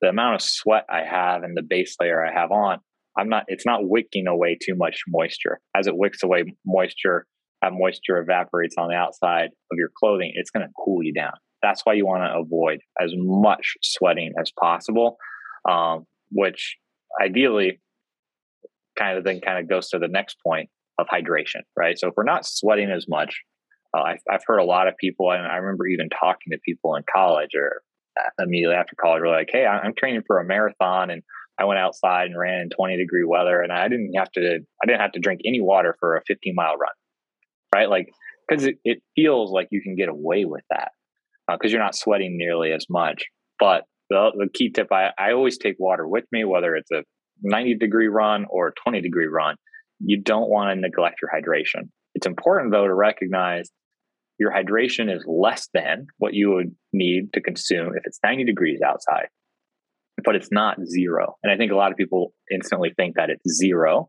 the 0.00 0.08
amount 0.08 0.36
of 0.36 0.42
sweat 0.42 0.86
I 0.88 1.02
have 1.04 1.42
and 1.42 1.56
the 1.56 1.62
base 1.62 1.96
layer 2.00 2.24
I 2.24 2.32
have 2.32 2.52
on, 2.52 2.78
I'm 3.18 3.28
not, 3.28 3.44
it's 3.48 3.66
not 3.66 3.88
wicking 3.88 4.26
away 4.26 4.56
too 4.60 4.74
much 4.76 5.00
moisture. 5.08 5.58
As 5.76 5.86
it 5.86 5.96
wicks 5.96 6.22
away 6.22 6.44
moisture, 6.64 7.26
that 7.60 7.72
moisture 7.72 8.18
evaporates 8.18 8.76
on 8.78 8.88
the 8.88 8.94
outside 8.94 9.50
of 9.70 9.76
your 9.76 9.90
clothing, 9.98 10.32
it's 10.34 10.50
going 10.50 10.66
to 10.66 10.72
cool 10.82 11.02
you 11.02 11.12
down. 11.12 11.32
That's 11.62 11.82
why 11.84 11.94
you 11.94 12.06
want 12.06 12.22
to 12.22 12.38
avoid 12.38 12.80
as 13.00 13.12
much 13.16 13.74
sweating 13.82 14.32
as 14.40 14.50
possible, 14.58 15.16
um, 15.68 16.06
which 16.30 16.76
ideally 17.20 17.80
kind 18.98 19.18
of 19.18 19.24
then 19.24 19.40
kind 19.40 19.58
of 19.58 19.68
goes 19.68 19.88
to 19.90 19.98
the 19.98 20.08
next 20.08 20.36
point 20.44 20.68
of 20.98 21.06
hydration, 21.06 21.62
right? 21.76 21.98
So 21.98 22.08
if 22.08 22.14
we're 22.16 22.24
not 22.24 22.46
sweating 22.46 22.90
as 22.90 23.06
much, 23.08 23.42
uh, 23.96 24.02
I've, 24.02 24.22
I've 24.30 24.42
heard 24.46 24.58
a 24.58 24.64
lot 24.64 24.88
of 24.88 24.96
people, 24.98 25.32
and 25.32 25.46
I 25.46 25.56
remember 25.56 25.86
even 25.86 26.08
talking 26.08 26.52
to 26.52 26.58
people 26.64 26.94
in 26.94 27.02
college 27.12 27.50
or 27.54 27.82
uh, 28.18 28.44
immediately 28.44 28.76
after 28.76 28.94
college, 29.00 29.20
were 29.20 29.28
like, 29.28 29.48
"Hey, 29.50 29.66
I'm 29.66 29.94
training 29.94 30.22
for 30.26 30.38
a 30.38 30.44
marathon, 30.44 31.10
and 31.10 31.22
I 31.58 31.64
went 31.64 31.80
outside 31.80 32.26
and 32.26 32.38
ran 32.38 32.60
in 32.60 32.70
20 32.70 32.96
degree 32.96 33.24
weather, 33.24 33.60
and 33.60 33.72
I 33.72 33.88
didn't 33.88 34.12
have 34.16 34.30
to, 34.32 34.60
I 34.82 34.86
didn't 34.86 35.00
have 35.00 35.12
to 35.12 35.20
drink 35.20 35.40
any 35.44 35.60
water 35.60 35.96
for 35.98 36.16
a 36.16 36.22
15 36.26 36.54
mile 36.54 36.76
run, 36.76 36.92
right? 37.74 37.88
Like, 37.88 38.12
because 38.48 38.64
it, 38.64 38.78
it 38.84 39.02
feels 39.16 39.50
like 39.50 39.68
you 39.70 39.82
can 39.82 39.96
get 39.96 40.08
away 40.08 40.44
with 40.44 40.64
that 40.70 40.92
because 41.58 41.70
uh, 41.70 41.72
you're 41.72 41.84
not 41.84 41.94
sweating 41.94 42.36
nearly 42.36 42.72
as 42.72 42.86
much. 42.90 43.24
But 43.58 43.84
the, 44.08 44.32
the 44.36 44.48
key 44.52 44.70
tip, 44.70 44.88
I, 44.92 45.10
I 45.18 45.32
always 45.32 45.58
take 45.58 45.76
water 45.78 46.06
with 46.06 46.24
me, 46.32 46.44
whether 46.44 46.74
it's 46.76 46.90
a 46.90 47.02
90 47.42 47.76
degree 47.76 48.08
run 48.08 48.46
or 48.50 48.68
a 48.68 48.72
20 48.84 49.00
degree 49.00 49.26
run 49.26 49.56
you 50.00 50.20
don't 50.20 50.48
want 50.48 50.74
to 50.74 50.80
neglect 50.80 51.20
your 51.22 51.30
hydration. 51.30 51.90
It's 52.14 52.26
important, 52.26 52.72
though, 52.72 52.86
to 52.86 52.94
recognize 52.94 53.70
your 54.38 54.50
hydration 54.50 55.14
is 55.14 55.24
less 55.26 55.68
than 55.74 56.06
what 56.16 56.34
you 56.34 56.50
would 56.54 56.74
need 56.92 57.32
to 57.34 57.40
consume 57.40 57.88
if 57.88 58.02
it's 58.04 58.18
90 58.24 58.44
degrees 58.44 58.80
outside, 58.84 59.28
but 60.24 60.34
it's 60.34 60.50
not 60.50 60.78
zero. 60.86 61.36
And 61.42 61.52
I 61.52 61.56
think 61.56 61.72
a 61.72 61.76
lot 61.76 61.92
of 61.92 61.98
people 61.98 62.32
instantly 62.50 62.92
think 62.96 63.16
that 63.16 63.28
it's 63.28 63.58
zero 63.58 64.08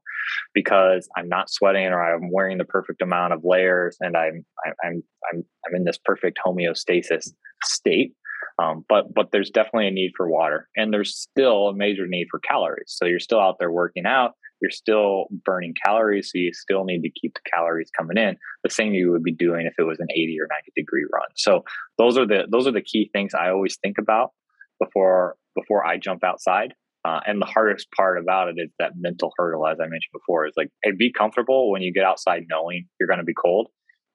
because 0.54 1.08
I'm 1.16 1.28
not 1.28 1.50
sweating 1.50 1.88
or 1.88 2.02
I'm 2.02 2.32
wearing 2.32 2.58
the 2.58 2.66
perfect 2.66 3.02
amount 3.02 3.34
of 3.34 3.42
layers 3.44 3.98
and 4.00 4.16
I'm 4.16 4.46
I'm 4.66 5.04
I'm 5.30 5.44
I'm 5.66 5.76
in 5.76 5.84
this 5.84 6.00
perfect 6.04 6.40
homeostasis 6.46 7.30
state. 7.64 8.14
Um, 8.62 8.86
but 8.90 9.14
but 9.14 9.32
there's 9.32 9.50
definitely 9.50 9.88
a 9.88 9.92
need 9.92 10.12
for 10.16 10.30
water, 10.30 10.68
and 10.76 10.94
there's 10.94 11.16
still 11.16 11.70
a 11.70 11.76
major 11.76 12.06
need 12.08 12.28
for 12.30 12.40
calories. 12.40 12.88
So 12.88 13.06
you're 13.06 13.20
still 13.20 13.40
out 13.40 13.58
there 13.60 13.72
working 13.72 14.06
out 14.06 14.34
you're 14.62 14.72
still 14.72 15.26
burning 15.44 15.74
calories, 15.84 16.32
so 16.32 16.38
you 16.38 16.54
still 16.54 16.86
need 16.86 17.02
to 17.02 17.10
keep 17.10 17.34
the 17.34 17.50
calories 17.52 17.90
coming 17.98 18.18
in. 18.18 18.38
The 18.64 18.70
same 18.70 18.94
you 18.94 19.12
would 19.12 19.24
be 19.24 19.34
doing 19.34 19.66
if 19.66 19.74
it 19.78 19.84
was 19.84 20.00
an 20.00 20.08
80 20.12 20.38
or 20.40 20.48
90 20.50 20.72
degree 20.76 21.06
run. 21.12 21.28
So 21.36 21.64
those 21.98 22.18
are 22.18 22.28
the 22.28 22.44
those 22.50 22.68
are 22.68 22.72
the 22.72 22.82
key 22.82 23.10
things 23.12 23.34
I 23.34 23.50
always 23.50 23.78
think 23.84 23.98
about 23.98 24.32
before 24.80 25.36
before 25.56 25.86
I 25.86 25.98
jump 25.98 26.24
outside. 26.24 26.74
Uh, 27.04 27.20
and 27.26 27.42
the 27.42 27.46
hardest 27.48 27.88
part 27.96 28.20
about 28.20 28.50
it 28.50 28.56
is 28.58 28.70
that 28.78 28.92
mental 28.96 29.32
hurdle, 29.38 29.66
as 29.68 29.80
I 29.80 29.86
mentioned 29.86 30.14
before, 30.14 30.46
is 30.46 30.54
like, 30.56 30.70
hey, 30.84 30.92
be 30.92 31.12
comfortable 31.12 31.72
when 31.72 31.82
you 31.82 31.92
get 31.92 32.04
outside 32.04 32.44
knowing 32.50 32.88
you're 33.00 33.08
going 33.08 33.20
to 33.20 33.26
be 33.26 33.34
cold. 33.34 33.70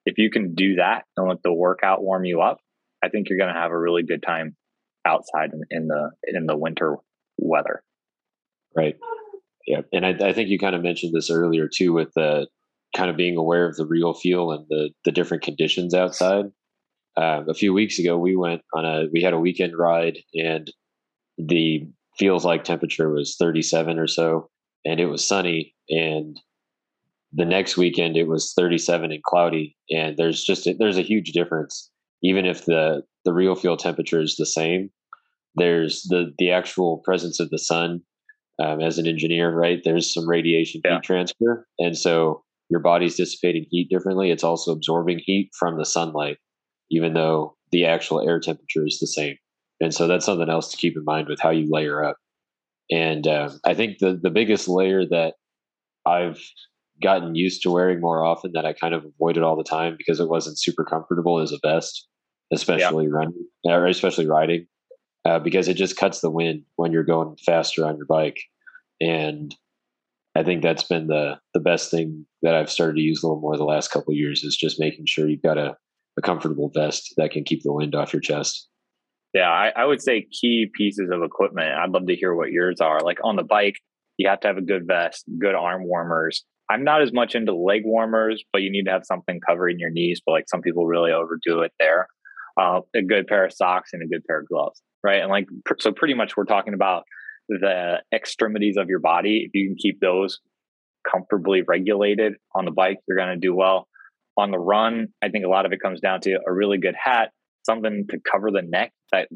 If 0.05 0.19
you 0.19 0.31
can 0.31 0.55
do 0.55 0.77
that 0.77 1.03
and 1.17 1.29
let 1.29 1.43
the 1.43 1.53
workout 1.53 2.03
warm 2.03 2.25
you 2.25 2.41
up, 2.41 2.59
I 3.05 3.09
think 3.09 3.29
you're 3.29 3.39
going 3.39 3.53
to 3.53 3.61
have 3.61 3.73
a 3.73 3.79
really 3.79 4.05
good 4.05 4.23
time 4.23 4.57
outside 5.05 5.51
in, 5.53 5.63
in 5.71 5.89
the 5.89 6.11
in 6.25 6.47
the 6.47 6.57
winter 6.57 6.97
weather. 7.39 7.83
Right. 8.75 8.97
Yeah, 9.67 9.81
and 9.93 10.07
I, 10.07 10.11
I 10.29 10.33
think 10.33 10.49
you 10.49 10.59
kind 10.59 10.77
of 10.77 10.83
mentioned 10.83 11.13
this 11.13 11.31
earlier 11.31 11.69
too, 11.69 11.93
with 11.93 12.13
the 12.15 12.47
kind 12.97 13.11
of 13.11 13.17
being 13.17 13.37
aware 13.37 13.67
of 13.69 13.77
the 13.77 13.87
real 13.87 14.15
feel 14.15 14.53
and 14.53 14.65
the 14.69 14.91
the 15.05 15.13
different 15.13 15.43
conditions 15.43 15.93
outside. 15.93 16.47
Uh, 17.17 17.43
a 17.49 17.55
few 17.55 17.73
weeks 17.73 17.99
ago, 17.99 18.17
we 18.17 18.37
went 18.37 18.63
on 18.75 18.85
a 18.85 19.07
we 19.13 19.23
had 19.23 19.33
a 19.33 19.41
weekend 19.41 19.77
ride, 19.77 20.19
and 20.35 20.71
the 21.37 21.89
feels 22.19 22.45
like 22.45 22.65
temperature 22.65 23.11
was 23.11 23.37
37 23.39 23.99
or 23.99 24.07
so, 24.07 24.49
and 24.85 25.01
it 25.01 25.07
was 25.07 25.27
sunny. 25.27 25.75
And 25.89 26.39
the 27.33 27.45
next 27.45 27.77
weekend, 27.77 28.17
it 28.17 28.29
was 28.29 28.53
37 28.57 29.13
and 29.13 29.23
cloudy, 29.23 29.77
and 29.91 30.17
there's 30.17 30.45
just 30.45 30.67
a, 30.67 30.75
there's 30.75 30.99
a 30.99 31.03
huge 31.03 31.33
difference. 31.33 31.91
Even 32.23 32.47
if 32.47 32.65
the 32.65 33.03
the 33.25 33.33
real 33.33 33.55
feel 33.55 33.77
temperature 33.77 34.21
is 34.21 34.37
the 34.37 34.47
same, 34.47 34.91
there's 35.55 36.03
the 36.05 36.33
the 36.39 36.51
actual 36.51 36.99
presence 37.05 37.41
of 37.41 37.51
the 37.51 37.59
sun 37.59 38.03
um, 38.63 38.81
as 38.81 38.99
an 38.99 39.07
engineer, 39.07 39.55
right? 39.55 39.81
There's 39.85 40.13
some 40.13 40.29
radiation 40.29 40.81
yeah. 40.85 40.95
heat 40.95 41.03
transfer. 41.03 41.67
And 41.79 41.97
so 41.97 42.43
your 42.71 42.81
body's 42.81 43.17
dissipating 43.17 43.67
heat 43.71 43.89
differently. 43.91 44.31
It's 44.31 44.45
also 44.45 44.73
absorbing 44.73 45.21
heat 45.25 45.51
from 45.59 45.79
the 45.79 45.85
sunlight, 45.85 46.39
even 46.91 47.15
though 47.15 47.57
the 47.73 47.85
actual 47.85 48.27
air 48.27 48.41
temperature 48.41 48.87
is 48.87 48.99
the 48.99 49.07
same. 49.07 49.37
And 49.81 49.95
so 49.95 50.07
that's 50.07 50.25
something 50.25 50.49
else 50.49 50.71
to 50.71 50.77
keep 50.77 50.97
in 50.97 51.05
mind 51.05 51.29
with 51.29 51.41
how 51.41 51.51
you 51.51 51.69
layer 51.71 52.05
up. 52.05 52.17
And 52.91 53.27
uh, 53.27 53.51
I 53.65 53.75
think 53.75 53.99
the 53.99 54.19
the 54.21 54.31
biggest 54.31 54.69
layer 54.69 55.05
that 55.07 55.35
I've 56.07 56.41
gotten 57.03 57.35
used 57.35 57.63
to 57.63 57.71
wearing 57.71 58.01
more 58.01 58.25
often 58.25 58.53
that 58.55 58.65
I 58.65 58.73
kind 58.73 58.95
of 58.95 59.05
avoided 59.05 59.43
all 59.43 59.57
the 59.57 59.65
time 59.65 59.97
because 59.99 60.21
it 60.21 60.29
wasn't 60.29 60.59
super 60.59 60.85
comfortable 60.85 61.41
is 61.41 61.53
a 61.53 61.59
vest, 61.63 62.07
especially 62.53 63.05
yeah. 63.05 63.11
running 63.13 63.47
or 63.65 63.87
especially 63.87 64.27
riding, 64.27 64.67
uh, 65.25 65.39
because 65.39 65.69
it 65.69 65.75
just 65.75 65.97
cuts 65.97 66.21
the 66.21 66.31
wind 66.31 66.63
when 66.77 66.93
you're 66.93 67.05
going 67.05 67.37
faster 67.45 67.85
on 67.85 67.97
your 67.97 68.07
bike. 68.07 68.39
And 69.01 69.55
I 70.37 70.43
think 70.43 70.63
that's 70.63 70.85
been 70.85 71.09
the 71.09 71.39
the 71.55 71.61
best 71.61 71.91
thing 71.91 72.27
that 72.43 72.55
I've 72.55 72.71
started 72.71 72.97
to 72.97 73.03
use 73.03 73.23
a 73.23 73.27
little 73.27 73.41
more 73.41 73.57
the 73.57 73.65
last 73.65 73.91
couple 73.91 74.15
years 74.15 74.45
is 74.45 74.57
just 74.57 74.81
making 74.81 75.07
sure 75.07 75.29
you've 75.29 75.43
got 75.43 75.59
a, 75.59 75.77
a 76.17 76.23
comfortable 76.23 76.71
vest 76.75 77.15
that 77.17 77.31
can 77.31 77.45
keep 77.45 77.63
the 77.63 77.73
wind 77.73 77.95
off 77.95 78.13
your 78.13 78.21
chest. 78.21 78.69
Yeah, 79.37 79.51
I, 79.51 79.71
I 79.77 79.85
would 79.85 80.01
say 80.01 80.27
key 80.33 80.71
pieces 80.73 81.11
of 81.13 81.23
equipment. 81.23 81.69
I'd 81.69 81.91
love 81.91 82.07
to 82.07 82.17
hear 82.17 82.35
what 82.35 82.51
yours 82.51 82.81
are. 82.81 83.01
Like 83.01 83.19
on 83.23 83.37
the 83.37 83.43
bike, 83.43 83.77
you 84.17 84.31
have 84.31 84.41
to 84.41 84.49
have 84.49 84.57
a 84.57 84.63
good 84.63 84.87
vest, 84.87 85.25
good 85.39 85.55
arm 85.55 85.87
warmers. 85.87 86.43
I'm 86.71 86.85
not 86.85 87.03
as 87.03 87.13
much 87.13 87.35
into 87.35 87.55
leg 87.55 87.83
warmers, 87.85 88.43
but 88.51 88.63
you 88.63 88.73
need 88.73 88.85
to 88.85 88.93
have 88.93 89.05
something 89.05 89.39
covering 89.47 89.79
your 89.79 89.91
knees. 89.91 90.23
But 90.25 90.33
like 90.33 90.49
some 90.49 90.63
people 90.63 90.87
really 90.87 91.13
overdo 91.13 91.61
it 91.61 91.73
there. 91.79 92.07
Uh, 92.59 92.81
a 92.95 93.03
good 93.03 93.27
pair 93.27 93.45
of 93.45 93.53
socks 93.53 93.91
and 93.93 94.03
a 94.03 94.07
good 94.07 94.25
pair 94.25 94.41
of 94.41 94.49
gloves, 94.49 94.81
right? 95.05 95.21
And 95.21 95.31
like 95.31 95.49
so, 95.81 95.93
pretty 95.93 96.15
much 96.15 96.35
we're 96.35 96.45
talking 96.45 96.73
about 96.73 97.05
the 97.51 97.97
extremities 98.15 98.79
of 98.79 98.89
your 98.89 99.01
body. 99.01 99.45
If 99.47 99.51
you 99.53 99.69
can 99.69 99.77
keep 99.77 100.01
those 100.01 100.41
comfortably 101.13 101.61
regulated 101.61 102.37
on 102.55 102.65
the 102.65 102.71
bike, 102.71 103.01
you're 103.07 103.19
going 103.19 103.39
to 103.39 103.47
do 103.47 103.55
well. 103.55 103.87
On 104.39 104.51
the 104.51 104.59
run, 104.59 105.09
I 105.23 105.29
think 105.29 105.45
a 105.45 105.49
lot 105.49 105.67
of 105.67 105.73
it 105.73 105.81
comes 105.83 106.01
down 106.01 106.23
to 106.23 106.39
a 106.49 106.53
really 106.53 106.79
good 106.79 106.95
hat, 106.99 107.33
something 107.67 108.07
to 108.11 108.19
cover 108.31 108.51
the 108.51 108.63
neck. 108.63 108.93
That 109.13 109.29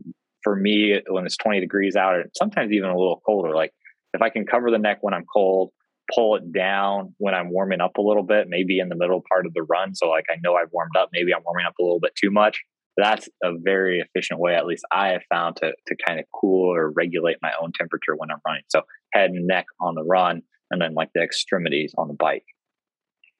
for 0.43 0.57
me, 0.57 1.01
when 1.09 1.27
it's 1.27 1.37
20 1.37 1.61
degrees 1.61 1.97
out, 1.97 2.15
and 2.15 2.31
sometimes 2.35 2.73
even 2.73 2.89
a 2.89 2.97
little 2.97 3.21
colder, 3.27 3.55
like 3.55 3.73
if 4.15 4.23
I 4.23 4.31
can 4.31 4.47
cover 4.47 4.71
the 4.71 4.79
neck 4.79 4.99
when 5.03 5.13
I'm 5.13 5.25
cold, 5.33 5.71
pull 6.15 6.37
it 6.37 6.53
down 6.53 7.15
when 7.19 7.35
I'm 7.35 7.51
warming 7.51 7.81
up 7.81 7.99
a 7.99 8.03
little 8.03 8.23
bit, 8.23 8.47
maybe 8.49 8.79
in 8.79 8.89
the 8.89 8.97
middle 8.97 9.23
part 9.31 9.47
of 9.47 9.55
the 9.55 9.63
run. 9.63 9.95
So 9.95 10.09
like 10.09 10.25
I 10.31 10.37
know 10.43 10.55
I've 10.55 10.73
warmed 10.73 10.97
up, 10.99 11.11
maybe 11.13 11.35
I'm 11.35 11.43
warming 11.45 11.67
up 11.67 11.75
a 11.79 11.83
little 11.83 12.01
bit 12.01 12.13
too 12.17 12.31
much. 12.31 12.63
That's 12.97 13.29
a 13.43 13.53
very 13.57 14.01
efficient 14.01 14.41
way, 14.41 14.55
at 14.55 14.67
least 14.67 14.85
I 14.93 15.09
have 15.09 15.23
found 15.31 15.57
to 15.57 15.73
to 15.87 15.97
kind 16.07 16.19
of 16.19 16.27
cool 16.35 16.75
or 16.75 16.91
regulate 16.91 17.37
my 17.41 17.53
own 17.61 17.73
temperature 17.73 18.15
when 18.17 18.31
I'm 18.31 18.41
running. 18.47 18.65
So 18.69 18.83
head 19.13 19.31
and 19.31 19.47
neck 19.47 19.67
on 19.81 19.95
the 19.95 20.03
run, 20.05 20.43
and 20.71 20.81
then 20.83 20.95
like 20.95 21.11
the 21.15 21.23
extremities 21.23 21.95
on 21.97 22.09
the 22.09 22.15
bike. 22.15 22.45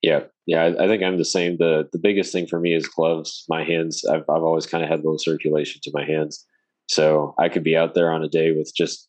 Yeah, 0.03 0.21
yeah, 0.47 0.73
I, 0.81 0.87
think 0.87 1.03
I'm 1.03 1.19
the 1.19 1.25
same. 1.25 1.59
the 1.59 1.89
The 1.93 1.99
biggest 1.99 2.33
thing 2.33 2.47
for 2.47 2.59
me 2.59 2.75
is 2.75 2.89
gloves. 2.89 3.45
My 3.49 3.65
hands, 3.65 4.05
I've 4.07 4.25
I've 4.29 4.43
always 4.43 4.67
kind 4.67 4.83
of 4.83 4.89
had 4.89 5.05
low 5.05 5.17
circulation 5.19 5.81
to 5.85 5.91
my 5.93 6.05
hands, 6.05 6.47
so 6.89 7.35
I 7.39 7.49
could 7.49 7.63
be 7.63 7.77
out 7.77 7.95
there 7.95 8.11
on 8.11 8.25
a 8.25 8.29
day 8.29 8.53
with 8.53 8.73
just 8.75 9.09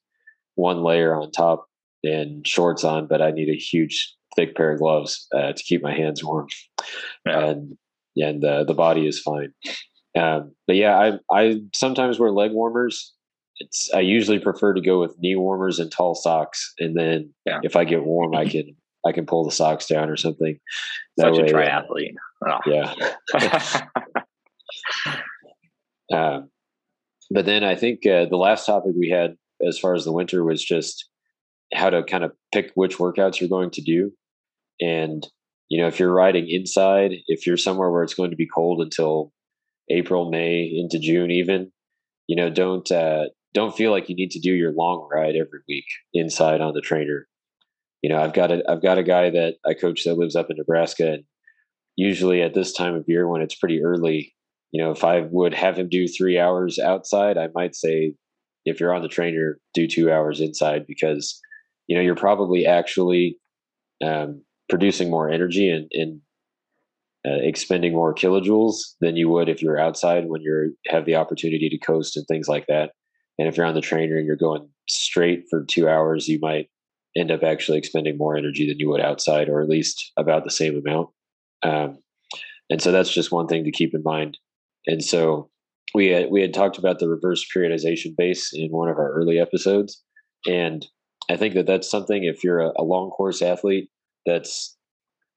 one 0.56 0.84
layer 0.84 1.16
on 1.16 1.32
top 1.32 1.66
and 2.04 2.46
shorts 2.46 2.84
on, 2.84 3.08
but 3.08 3.22
I 3.22 3.32
need 3.32 3.50
a 3.50 3.58
huge 3.58 4.16
thick 4.36 4.56
pair 4.56 4.74
of 4.74 4.80
gloves 4.80 5.28
uh, 5.34 5.54
to 5.54 5.64
keep 5.64 5.84
my 5.84 5.94
hands 5.94 6.24
warm. 6.24 6.48
Yeah. 7.26 7.46
And 7.46 7.78
and 8.18 8.42
the 8.42 8.66
the 8.66 8.74
body 8.74 9.08
is 9.08 9.20
fine. 9.20 9.54
Um, 10.18 10.54
but 10.68 10.76
yeah, 10.76 10.98
I 10.98 11.20
I 11.32 11.62
sometimes 11.74 12.20
wear 12.20 12.32
leg 12.32 12.52
warmers. 12.52 13.14
It's 13.58 13.90
I 13.94 14.00
usually 14.00 14.40
prefer 14.40 14.74
to 14.74 14.82
go 14.82 15.00
with 15.00 15.18
knee 15.20 15.36
warmers 15.36 15.80
and 15.80 15.92
tall 15.92 16.16
socks, 16.16 16.74
and 16.80 16.98
then 16.98 17.34
yeah. 17.46 17.60
if 17.64 17.76
I 17.76 17.86
get 17.86 18.04
warm, 18.04 18.36
I 18.36 18.48
can 18.48 18.76
I 19.06 19.12
can 19.12 19.26
pull 19.26 19.44
the 19.44 19.52
socks 19.52 19.88
down 19.88 20.10
or 20.10 20.18
something. 20.18 20.60
That 21.18 21.36
Such 21.36 21.44
way, 21.44 21.52
a 21.52 21.58
uh, 21.58 21.84
triathlete. 21.84 22.16
Oh. 22.48 22.60
Yeah. 22.66 22.94
uh, 26.14 26.42
but 27.32 27.46
then 27.46 27.64
I 27.64 27.76
think 27.76 28.06
uh, 28.06 28.26
the 28.26 28.38
last 28.38 28.66
topic 28.66 28.94
we 28.98 29.10
had 29.10 29.36
as 29.66 29.80
far 29.80 29.94
as 29.94 30.06
the 30.06 30.12
winter 30.12 30.44
was 30.44 30.64
just 30.64 31.10
how 31.74 31.90
to 31.90 32.04
kind 32.04 32.24
of 32.24 32.32
pick 32.52 32.72
which 32.76 32.98
workouts 32.98 33.40
you're 33.40 33.50
going 33.50 33.72
to 33.72 33.82
do. 33.82 34.12
And, 34.80 35.26
you 35.70 35.82
know, 35.82 35.88
if 35.88 36.00
you're 36.00 36.14
riding 36.14 36.50
inside, 36.50 37.14
if 37.28 37.48
you're 37.48 37.58
somewhere 37.58 37.92
where 37.92 38.04
it's 38.04 38.14
going 38.14 38.32
to 38.32 38.36
be 38.36 38.48
cold 38.48 38.82
until 38.82 39.32
April, 39.90 40.30
May, 40.30 40.64
into 40.64 41.00
June, 41.00 41.32
even, 41.32 41.72
you 42.28 42.36
know, 42.36 42.50
don't, 42.50 42.90
uh, 42.92 43.26
don't 43.54 43.76
feel 43.76 43.92
like 43.92 44.10
you 44.10 44.16
need 44.16 44.32
to 44.32 44.40
do 44.40 44.54
your 44.54 44.72
long 44.72 45.08
ride 45.12 45.36
every 45.36 45.60
week 45.68 45.86
inside 46.14 46.62
on 46.62 46.74
the 46.74 46.82
trainer. 46.82 47.28
You 48.02 48.10
know, 48.10 48.22
I've 48.22 48.34
got 48.34 48.52
a, 48.52 48.64
I've 48.70 48.82
got 48.82 48.98
a 48.98 49.04
guy 49.04 49.30
that 49.30 49.56
I 49.66 49.74
coach 49.74 50.04
that 50.06 50.18
lives 50.18 50.36
up 50.36 50.50
in 50.50 50.58
Nebraska 50.58 51.14
and 51.14 51.24
usually 51.96 52.42
at 52.42 52.54
this 52.54 52.74
time 52.74 52.96
of 52.96 53.06
year 53.08 53.28
when 53.28 53.42
it's 53.42 53.56
pretty 53.56 53.84
early, 53.84 54.34
you 54.72 54.82
know, 54.82 54.92
if 54.92 55.04
I 55.04 55.22
would 55.22 55.54
have 55.54 55.78
him 55.78 55.90
do 55.90 56.08
three 56.08 56.40
hours 56.40 56.80
outside, 56.80 57.38
I 57.38 57.50
might 57.54 57.76
say, 57.76 58.14
if 58.66 58.80
you're 58.80 58.94
on 58.94 59.02
the 59.02 59.08
trainer, 59.08 59.60
do 59.74 59.88
two 59.88 60.12
hours 60.12 60.40
inside 60.40 60.86
because 60.88 61.40
you 61.88 61.96
know 61.96 62.02
you're 62.02 62.16
probably 62.16 62.66
actually 62.66 63.38
um, 64.04 64.44
producing 64.70 65.10
more 65.10 65.30
energy 65.30 65.70
and, 65.70 65.90
and 65.92 66.22
uh, 67.26 67.42
expending 67.42 67.94
more 67.94 68.14
kilojoules 68.14 68.78
than 69.00 69.16
you 69.16 69.30
would 69.30 69.50
if 69.50 69.62
you're 69.62 69.80
outside 69.80 70.26
when 70.28 70.42
you 70.42 70.76
have 70.88 71.06
the 71.06 71.16
opportunity 71.16 71.70
to 71.70 71.78
coast 71.78 72.18
and 72.18 72.26
things 72.28 72.48
like 72.48 72.66
that. 72.68 72.92
And 73.38 73.48
if 73.48 73.58
you're 73.58 73.66
on 73.66 73.76
the 73.76 73.82
trainer 73.82 74.18
and 74.18 74.26
you're 74.26 74.36
going 74.36 74.68
straight 74.90 75.46
for 75.50 75.64
two 75.66 75.88
hours, 75.88 76.28
you 76.28 76.40
might 76.40 76.70
end 77.16 77.32
up 77.32 77.44
actually 77.44 77.78
expending 77.78 78.18
more 78.18 78.38
energy 78.38 78.68
than 78.68 78.80
you 78.80 78.90
would 78.90 79.02
outside, 79.02 79.50
or 79.50 79.62
at 79.62 79.70
least 79.70 80.12
about 80.18 80.44
the 80.44 80.52
same 80.52 80.78
amount. 80.78 81.10
Um, 81.64 81.98
and 82.70 82.82
so 82.82 82.92
that's 82.92 83.14
just 83.14 83.32
one 83.32 83.48
thing 83.48 83.64
to 83.66 83.72
keep 83.72 83.94
in 83.94 84.02
mind. 84.04 84.38
And 84.88 85.04
so 85.04 85.50
we 85.94 86.08
had, 86.08 86.32
we 86.32 86.42
had 86.42 86.54
talked 86.54 86.78
about 86.78 87.00
the 87.00 87.10
reverse 87.10 87.46
periodization 87.56 88.16
base 88.18 88.52
in 88.54 88.72
one 88.72 88.90
of 88.90 88.98
our 88.98 89.12
early 89.12 89.40
episodes, 89.40 90.02
and 90.48 90.86
I 91.30 91.38
think 91.38 91.54
that 91.54 91.68
that's 91.68 91.90
something 91.90 92.24
if 92.24 92.44
you're 92.44 92.62
a, 92.62 92.72
a 92.78 92.84
long 92.84 93.10
course 93.10 93.42
athlete, 93.42 93.90
that's 94.26 94.78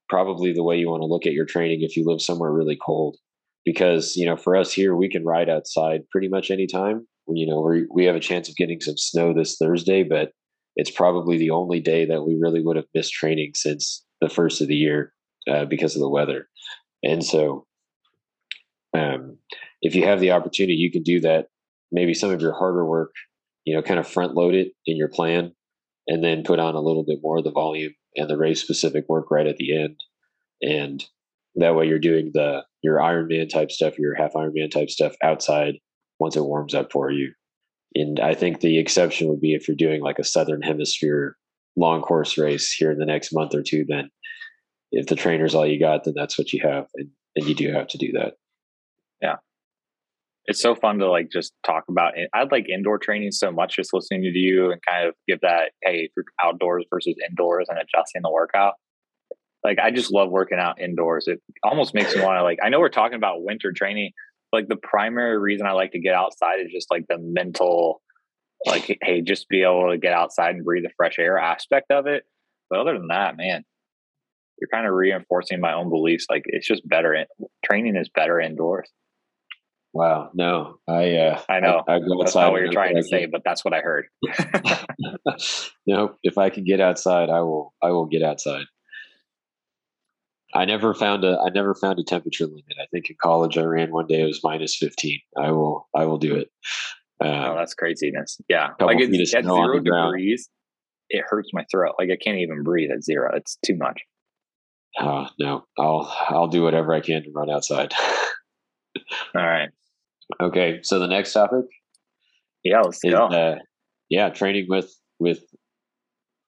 probably 0.08 0.52
the 0.52 0.62
way 0.62 0.76
you 0.76 0.90
want 0.90 1.02
to 1.02 1.06
look 1.06 1.26
at 1.26 1.32
your 1.32 1.44
training 1.44 1.80
if 1.82 1.96
you 1.96 2.04
live 2.04 2.20
somewhere 2.20 2.52
really 2.52 2.78
cold. 2.84 3.16
Because, 3.64 4.14
you 4.14 4.26
know, 4.26 4.36
for 4.36 4.56
us 4.56 4.72
here, 4.72 4.94
we 4.94 5.08
can 5.08 5.24
ride 5.24 5.48
outside 5.48 6.02
pretty 6.10 6.28
much 6.28 6.50
anytime. 6.50 7.06
You 7.26 7.46
know, 7.46 7.60
we 7.60 7.86
we 7.90 8.04
have 8.04 8.14
a 8.14 8.20
chance 8.20 8.48
of 8.48 8.56
getting 8.56 8.80
some 8.80 8.98
snow 8.98 9.32
this 9.32 9.56
Thursday, 9.56 10.02
but 10.02 10.32
it's 10.76 10.90
probably 10.90 11.38
the 11.38 11.50
only 11.50 11.80
day 11.80 12.04
that 12.06 12.22
we 12.22 12.36
really 12.40 12.62
would 12.62 12.76
have 12.76 12.86
missed 12.94 13.12
training 13.12 13.52
since 13.54 14.04
the 14.20 14.28
first 14.28 14.60
of 14.60 14.68
the 14.68 14.76
year 14.76 15.12
uh, 15.48 15.64
because 15.64 15.94
of 15.94 16.00
the 16.00 16.08
weather. 16.08 16.48
And 17.02 17.24
so, 17.24 17.66
um, 18.96 19.38
if 19.82 19.94
you 19.94 20.04
have 20.04 20.20
the 20.20 20.30
opportunity, 20.32 20.74
you 20.74 20.90
can 20.90 21.02
do 21.02 21.20
that. 21.20 21.48
Maybe 21.92 22.14
some 22.14 22.30
of 22.30 22.40
your 22.40 22.54
harder 22.54 22.84
work, 22.84 23.12
you 23.64 23.74
know, 23.74 23.82
kind 23.82 24.00
of 24.00 24.08
front 24.08 24.34
load 24.34 24.54
it 24.54 24.72
in 24.86 24.96
your 24.96 25.08
plan 25.08 25.52
and 26.08 26.24
then 26.24 26.42
put 26.42 26.58
on 26.58 26.74
a 26.74 26.80
little 26.80 27.04
bit 27.04 27.20
more 27.22 27.38
of 27.38 27.44
the 27.44 27.50
volume 27.50 27.94
and 28.16 28.28
the 28.28 28.36
race 28.36 28.60
specific 28.60 29.04
work 29.08 29.30
right 29.30 29.46
at 29.46 29.56
the 29.56 29.76
end. 29.76 30.02
And 30.62 31.04
that 31.56 31.74
way 31.74 31.86
you're 31.86 31.98
doing 31.98 32.30
the 32.32 32.64
your 32.82 32.98
Ironman 32.98 33.48
type 33.48 33.70
stuff, 33.70 33.98
your 33.98 34.14
half 34.14 34.32
Ironman 34.32 34.70
type 34.70 34.90
stuff 34.90 35.14
outside 35.22 35.76
once 36.18 36.36
it 36.36 36.44
warms 36.44 36.74
up 36.74 36.92
for 36.92 37.10
you. 37.10 37.32
And 37.94 38.18
I 38.20 38.34
think 38.34 38.60
the 38.60 38.78
exception 38.78 39.28
would 39.28 39.40
be 39.40 39.54
if 39.54 39.68
you're 39.68 39.76
doing 39.76 40.00
like 40.02 40.18
a 40.18 40.24
southern 40.24 40.62
hemisphere 40.62 41.36
long 41.76 42.02
course 42.02 42.38
race 42.38 42.72
here 42.72 42.90
in 42.90 42.98
the 42.98 43.06
next 43.06 43.32
month 43.32 43.54
or 43.54 43.62
two, 43.62 43.84
then 43.88 44.10
if 44.92 45.06
the 45.06 45.16
trainer's 45.16 45.54
all 45.54 45.66
you 45.66 45.78
got, 45.78 46.04
then 46.04 46.14
that's 46.16 46.38
what 46.38 46.52
you 46.52 46.60
have. 46.62 46.86
And, 46.94 47.08
and 47.36 47.46
you 47.46 47.54
do 47.54 47.72
have 47.72 47.88
to 47.88 47.98
do 47.98 48.12
that. 48.12 48.34
Yeah 49.20 49.36
it's 50.46 50.60
so 50.60 50.74
fun 50.74 50.98
to 50.98 51.10
like 51.10 51.30
just 51.32 51.52
talk 51.64 51.84
about 51.88 52.18
it. 52.18 52.28
I 52.34 52.44
like 52.50 52.68
indoor 52.68 52.98
training 52.98 53.32
so 53.32 53.50
much 53.50 53.76
just 53.76 53.94
listening 53.94 54.22
to 54.22 54.38
you 54.38 54.70
and 54.70 54.80
kind 54.86 55.08
of 55.08 55.14
give 55.26 55.40
that, 55.40 55.72
hey, 55.82 56.10
outdoors 56.42 56.84
versus 56.92 57.14
indoors 57.28 57.66
and 57.68 57.78
adjusting 57.78 58.22
the 58.22 58.30
workout. 58.30 58.74
Like 59.64 59.78
I 59.78 59.90
just 59.90 60.12
love 60.12 60.30
working 60.30 60.58
out 60.58 60.80
indoors. 60.80 61.26
It 61.26 61.40
almost 61.62 61.94
makes 61.94 62.14
me 62.14 62.22
want 62.22 62.38
to 62.38 62.42
like 62.42 62.58
I 62.62 62.68
know 62.68 62.80
we're 62.80 62.90
talking 62.90 63.16
about 63.16 63.42
winter 63.42 63.72
training. 63.74 64.12
Like 64.54 64.68
the 64.68 64.76
primary 64.76 65.36
reason 65.38 65.66
I 65.66 65.72
like 65.72 65.92
to 65.92 66.00
get 66.00 66.14
outside 66.14 66.60
is 66.64 66.72
just 66.72 66.90
like 66.90 67.06
the 67.08 67.18
mental 67.18 68.00
like 68.64 68.98
hey, 69.02 69.20
just 69.20 69.48
be 69.48 69.62
able 69.62 69.90
to 69.90 69.98
get 69.98 70.12
outside 70.12 70.54
and 70.54 70.64
breathe 70.64 70.84
the 70.84 70.92
fresh 70.96 71.18
air 71.18 71.36
aspect 71.38 71.90
of 71.90 72.06
it. 72.06 72.22
But 72.70 72.78
other 72.78 72.94
than 72.94 73.08
that, 73.08 73.36
man, 73.36 73.64
you're 74.58 74.68
kind 74.72 74.86
of 74.86 74.94
reinforcing 74.94 75.60
my 75.60 75.74
own 75.74 75.90
beliefs. 75.90 76.26
Like 76.30 76.42
it's 76.46 76.66
just 76.66 76.88
better. 76.88 77.12
In, 77.14 77.26
training 77.64 77.96
is 77.96 78.08
better 78.14 78.40
indoors. 78.40 78.88
Wow, 79.92 80.30
no, 80.34 80.76
I 80.88 81.16
uh, 81.16 81.42
I 81.48 81.60
know 81.60 81.82
I, 81.86 81.94
I 81.94 81.98
go 81.98 82.18
that's 82.18 82.34
not 82.34 82.52
what 82.52 82.60
you're 82.60 82.72
trying 82.72 82.96
to 82.96 83.02
say, 83.02 83.26
but 83.26 83.42
that's 83.44 83.64
what 83.64 83.74
I 83.74 83.80
heard. 83.80 84.06
no, 85.86 86.14
if 86.22 86.38
I 86.38 86.50
can 86.50 86.64
get 86.64 86.80
outside, 86.80 87.28
I 87.28 87.40
will. 87.40 87.74
I 87.82 87.90
will 87.90 88.06
get 88.06 88.22
outside. 88.22 88.64
I 90.54 90.64
never 90.64 90.94
found 90.94 91.24
a 91.24 91.38
I 91.38 91.50
never 91.50 91.74
found 91.74 91.98
a 91.98 92.04
temperature 92.04 92.46
limit. 92.46 92.76
I 92.80 92.86
think 92.92 93.10
in 93.10 93.16
college 93.20 93.58
I 93.58 93.62
ran 93.62 93.92
one 93.92 94.06
day 94.06 94.20
it 94.20 94.26
was 94.26 94.40
minus 94.44 94.76
fifteen. 94.76 95.20
I 95.36 95.50
will 95.50 95.88
I 95.94 96.04
will 96.04 96.18
do 96.18 96.36
it. 96.36 96.50
Oh, 97.20 97.28
um, 97.28 97.44
oh, 97.44 97.54
that's 97.56 97.74
craziness. 97.74 98.40
Yeah, 98.48 98.70
like 98.80 98.98
it's, 99.00 99.34
at 99.34 99.44
zero 99.44 99.80
degrees, 99.80 100.48
it 101.10 101.24
hurts 101.28 101.50
my 101.52 101.64
throat. 101.70 101.94
Like 101.98 102.10
I 102.10 102.16
can't 102.16 102.38
even 102.38 102.62
breathe 102.62 102.90
at 102.90 103.02
zero. 103.02 103.32
It's 103.34 103.58
too 103.64 103.76
much. 103.76 104.00
Uh, 104.98 105.28
no, 105.40 105.64
I'll 105.78 106.14
I'll 106.28 106.48
do 106.48 106.62
whatever 106.62 106.94
I 106.94 107.00
can 107.00 107.24
to 107.24 107.30
run 107.32 107.50
outside. 107.50 107.92
All 109.34 109.42
right. 109.42 109.70
Okay, 110.40 110.80
so 110.82 110.98
the 111.00 111.08
next 111.08 111.32
topic. 111.32 111.66
Yeah, 112.62 112.80
let's 112.80 113.04
is, 113.04 113.12
go. 113.12 113.26
Uh, 113.26 113.56
yeah, 114.08 114.30
training 114.30 114.66
with 114.68 114.94
with 115.18 115.44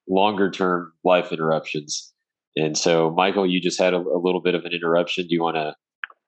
longer 0.08 0.50
term 0.50 0.92
life 1.04 1.32
interruptions. 1.32 2.12
And 2.56 2.76
so, 2.76 3.10
Michael, 3.10 3.46
you 3.46 3.60
just 3.60 3.78
had 3.78 3.92
a, 3.92 3.98
a 3.98 4.20
little 4.20 4.40
bit 4.40 4.54
of 4.54 4.64
an 4.64 4.72
interruption. 4.72 5.26
Do 5.26 5.34
you 5.34 5.42
want 5.42 5.56
to 5.56 5.74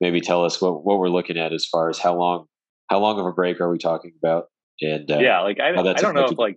maybe 0.01 0.21
tell 0.21 0.45
us 0.45 0.61
what, 0.61 0.85
what 0.85 0.99
we're 0.99 1.09
looking 1.09 1.39
at 1.39 1.53
as 1.53 1.67
far 1.67 1.89
as 1.89 1.99
how 1.99 2.17
long 2.17 2.47
how 2.89 2.99
long 3.01 3.19
of 3.19 3.27
a 3.27 3.33
break 3.33 3.61
are 3.61 3.71
we 3.71 3.79
talking 3.79 4.13
about? 4.23 4.47
And 4.81 5.11
uh, 5.11 5.19
yeah, 5.19 5.41
like 5.41 5.59
I, 5.61 5.71
I 5.71 5.93
don't 5.95 6.15
know 6.15 6.27
if 6.27 6.39
like 6.39 6.57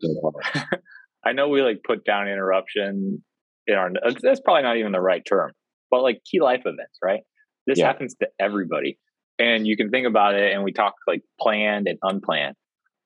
I 1.25 1.33
know 1.33 1.47
we 1.49 1.61
like 1.61 1.81
put 1.85 2.03
down 2.03 2.27
interruption 2.27 3.23
in 3.67 3.75
our 3.75 3.91
that's 4.21 4.41
probably 4.41 4.63
not 4.63 4.77
even 4.77 4.91
the 4.91 5.01
right 5.01 5.23
term, 5.25 5.51
but 5.89 6.01
like 6.01 6.21
key 6.29 6.41
life 6.41 6.61
events, 6.61 6.97
right? 7.03 7.21
This 7.67 7.79
yeah. 7.79 7.87
happens 7.87 8.15
to 8.21 8.27
everybody, 8.39 8.99
and 9.39 9.65
you 9.65 9.77
can 9.77 9.89
think 9.89 10.07
about 10.07 10.35
it. 10.35 10.53
And 10.53 10.63
we 10.63 10.71
talk 10.71 10.95
like 11.07 11.21
planned 11.39 11.87
and 11.87 11.97
unplanned. 12.03 12.55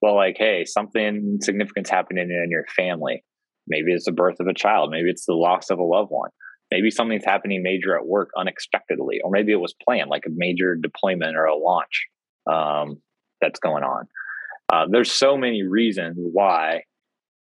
Well, 0.02 0.16
like 0.16 0.36
hey, 0.38 0.66
something 0.66 1.38
significant's 1.42 1.90
happening 1.90 2.30
in 2.30 2.50
your 2.50 2.66
family. 2.76 3.24
Maybe 3.68 3.94
it's 3.94 4.06
the 4.06 4.12
birth 4.12 4.40
of 4.40 4.48
a 4.48 4.54
child. 4.54 4.92
Maybe 4.92 5.10
it's 5.10 5.26
the 5.26 5.34
loss 5.34 5.70
of 5.70 5.80
a 5.80 5.84
loved 5.84 6.12
one. 6.12 6.30
Maybe 6.72 6.90
something's 6.90 7.26
happening 7.26 7.62
major 7.64 7.96
at 7.96 8.06
work 8.06 8.30
unexpectedly, 8.38 9.20
or 9.24 9.32
maybe 9.32 9.52
it 9.52 9.62
was 9.62 9.76
planned, 9.84 10.10
like 10.10 10.26
a 10.26 10.32
major 10.34 10.76
deployment 10.76 11.38
or 11.38 11.46
a 11.46 11.56
launch 11.56 12.08
um, 12.52 13.02
that's 13.42 13.60
going 13.60 13.84
on. 13.84 14.08
Uh, 14.74 14.86
there's 14.90 15.12
so 15.12 15.38
many 15.38 15.64
reasons 15.64 16.18
why 16.18 16.82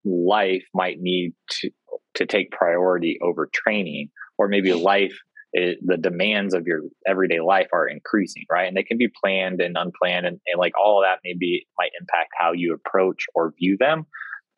life 0.04 0.64
might 0.74 0.98
need 1.00 1.32
to 1.50 1.70
to 2.14 2.26
take 2.26 2.50
priority 2.50 3.18
over 3.22 3.48
training, 3.52 4.08
or 4.38 4.48
maybe 4.48 4.72
life 4.72 5.16
it, 5.52 5.78
the 5.82 5.96
demands 5.96 6.54
of 6.54 6.66
your 6.66 6.80
everyday 7.06 7.40
life 7.40 7.68
are 7.72 7.86
increasing, 7.86 8.44
right? 8.50 8.66
And 8.66 8.76
they 8.76 8.82
can 8.82 8.98
be 8.98 9.08
planned 9.22 9.60
and 9.60 9.76
unplanned, 9.76 10.26
and, 10.26 10.40
and 10.46 10.58
like 10.58 10.72
all 10.78 11.00
of 11.00 11.06
that 11.06 11.20
maybe 11.24 11.66
might 11.78 11.92
impact 12.00 12.30
how 12.38 12.52
you 12.52 12.74
approach 12.74 13.26
or 13.34 13.54
view 13.58 13.76
them. 13.78 14.06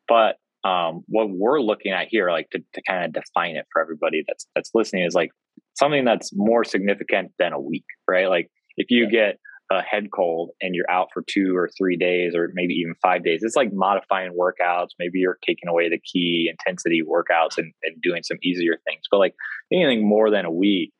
But 0.09 0.37
um, 0.69 1.03
what 1.07 1.31
we're 1.31 1.61
looking 1.61 1.93
at 1.93 2.09
here, 2.11 2.31
like 2.31 2.51
to, 2.51 2.59
to 2.59 2.83
kind 2.87 3.05
of 3.05 3.13
define 3.13 3.57
it 3.57 3.67
for 3.73 3.81
everybody 3.81 4.23
that's 4.27 4.47
that's 4.55 4.71
listening, 4.75 5.05
is 5.05 5.15
like 5.15 5.31
something 5.75 6.05
that's 6.05 6.31
more 6.35 6.65
significant 6.65 7.33
than 7.39 7.53
a 7.53 7.61
week, 7.61 7.87
right? 8.07 8.29
Like 8.29 8.51
if 8.77 8.91
you 8.91 9.05
yeah. 9.05 9.11
get 9.11 9.39
a 9.71 9.83
head 9.83 10.09
cold 10.15 10.51
and 10.61 10.75
you're 10.75 10.91
out 10.91 11.09
for 11.13 11.23
two 11.29 11.55
or 11.55 11.69
three 11.79 11.97
days 11.97 12.35
or 12.35 12.51
maybe 12.55 12.75
even 12.75 12.95
five 13.03 13.25
days, 13.25 13.41
it's 13.43 13.57
like 13.57 13.73
modifying 13.73 14.33
workouts. 14.33 14.89
Maybe 14.99 15.19
you're 15.19 15.39
taking 15.47 15.69
away 15.69 15.89
the 15.89 16.01
key 16.01 16.51
intensity 16.51 17.03
workouts 17.03 17.59
and, 17.59 17.73
and 17.83 18.01
doing 18.03 18.23
some 18.23 18.39
easier 18.43 18.79
things. 18.87 19.03
But 19.11 19.19
like 19.19 19.35
anything 19.73 20.07
more 20.07 20.31
than 20.31 20.45
a 20.45 20.51
week, 20.51 20.93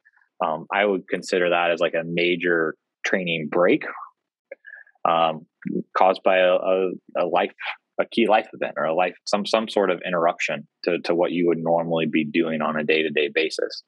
um, 0.45 0.67
I 0.73 0.85
would 0.85 1.09
consider 1.09 1.51
that 1.51 1.71
as 1.71 1.81
like 1.81 1.95
a 1.95 2.05
major 2.05 2.75
training 3.05 3.49
break 3.51 3.85
um, 5.09 5.47
caused 5.97 6.23
by 6.23 6.39
a, 6.39 6.55
a, 6.55 6.91
a 7.19 7.27
life 7.27 7.53
a 8.01 8.05
key 8.07 8.27
life 8.29 8.49
event 8.53 8.75
or 8.77 8.85
a 8.85 8.95
life 8.95 9.15
some 9.27 9.45
some 9.45 9.69
sort 9.69 9.91
of 9.91 10.01
interruption 10.07 10.67
to, 10.85 10.99
to 11.01 11.15
what 11.15 11.33
you 11.33 11.47
would 11.49 11.59
normally 11.59 12.07
be 12.07 12.25
doing 12.25 12.63
on 12.63 12.79
a 12.79 12.85
day-to-day 12.85 13.31
basis. 13.35 13.83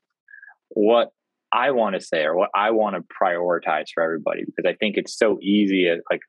What 0.71 1.09
i 1.53 1.73
want 1.73 1.97
to 1.97 2.01
say 2.01 2.23
or 2.23 2.37
what 2.37 2.51
i 2.55 2.71
want 2.71 2.95
to 2.95 3.03
prioritize 3.23 3.87
for 3.93 4.05
everybody 4.05 4.45
because 4.47 4.71
i 4.71 4.75
think 4.77 4.97
it's 4.97 5.19
so 5.19 5.37
easy 5.43 5.91
uh, 5.91 5.97
like 6.09 6.21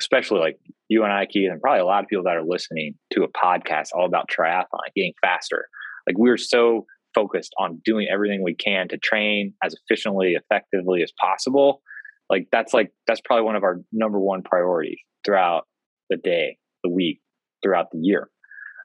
especially 0.00 0.40
like 0.40 0.58
you 0.88 1.04
and 1.04 1.12
i 1.12 1.26
keith 1.26 1.50
and 1.50 1.60
probably 1.60 1.80
a 1.80 1.84
lot 1.84 2.02
of 2.02 2.08
people 2.08 2.24
that 2.24 2.36
are 2.36 2.42
listening 2.42 2.94
to 3.12 3.22
a 3.22 3.28
podcast 3.28 3.88
all 3.94 4.06
about 4.06 4.30
triathlon 4.30 4.80
getting 4.94 5.12
faster. 5.20 5.66
Like 6.06 6.18
we're 6.18 6.36
so 6.36 6.86
focused 7.14 7.54
on 7.58 7.80
doing 7.84 8.06
everything 8.10 8.42
we 8.44 8.54
can 8.54 8.88
to 8.88 8.98
train 8.98 9.54
as 9.64 9.74
efficiently 9.74 10.34
effectively 10.34 11.02
as 11.02 11.12
possible. 11.20 11.82
Like 12.28 12.48
that's 12.52 12.72
like 12.72 12.92
that's 13.06 13.20
probably 13.24 13.44
one 13.44 13.56
of 13.56 13.64
our 13.64 13.80
number 13.92 14.20
one 14.20 14.42
priorities 14.42 14.98
throughout 15.24 15.64
the 16.10 16.16
day 16.16 16.58
the 16.86 16.94
week 16.94 17.20
throughout 17.62 17.86
the 17.90 17.98
year. 18.00 18.30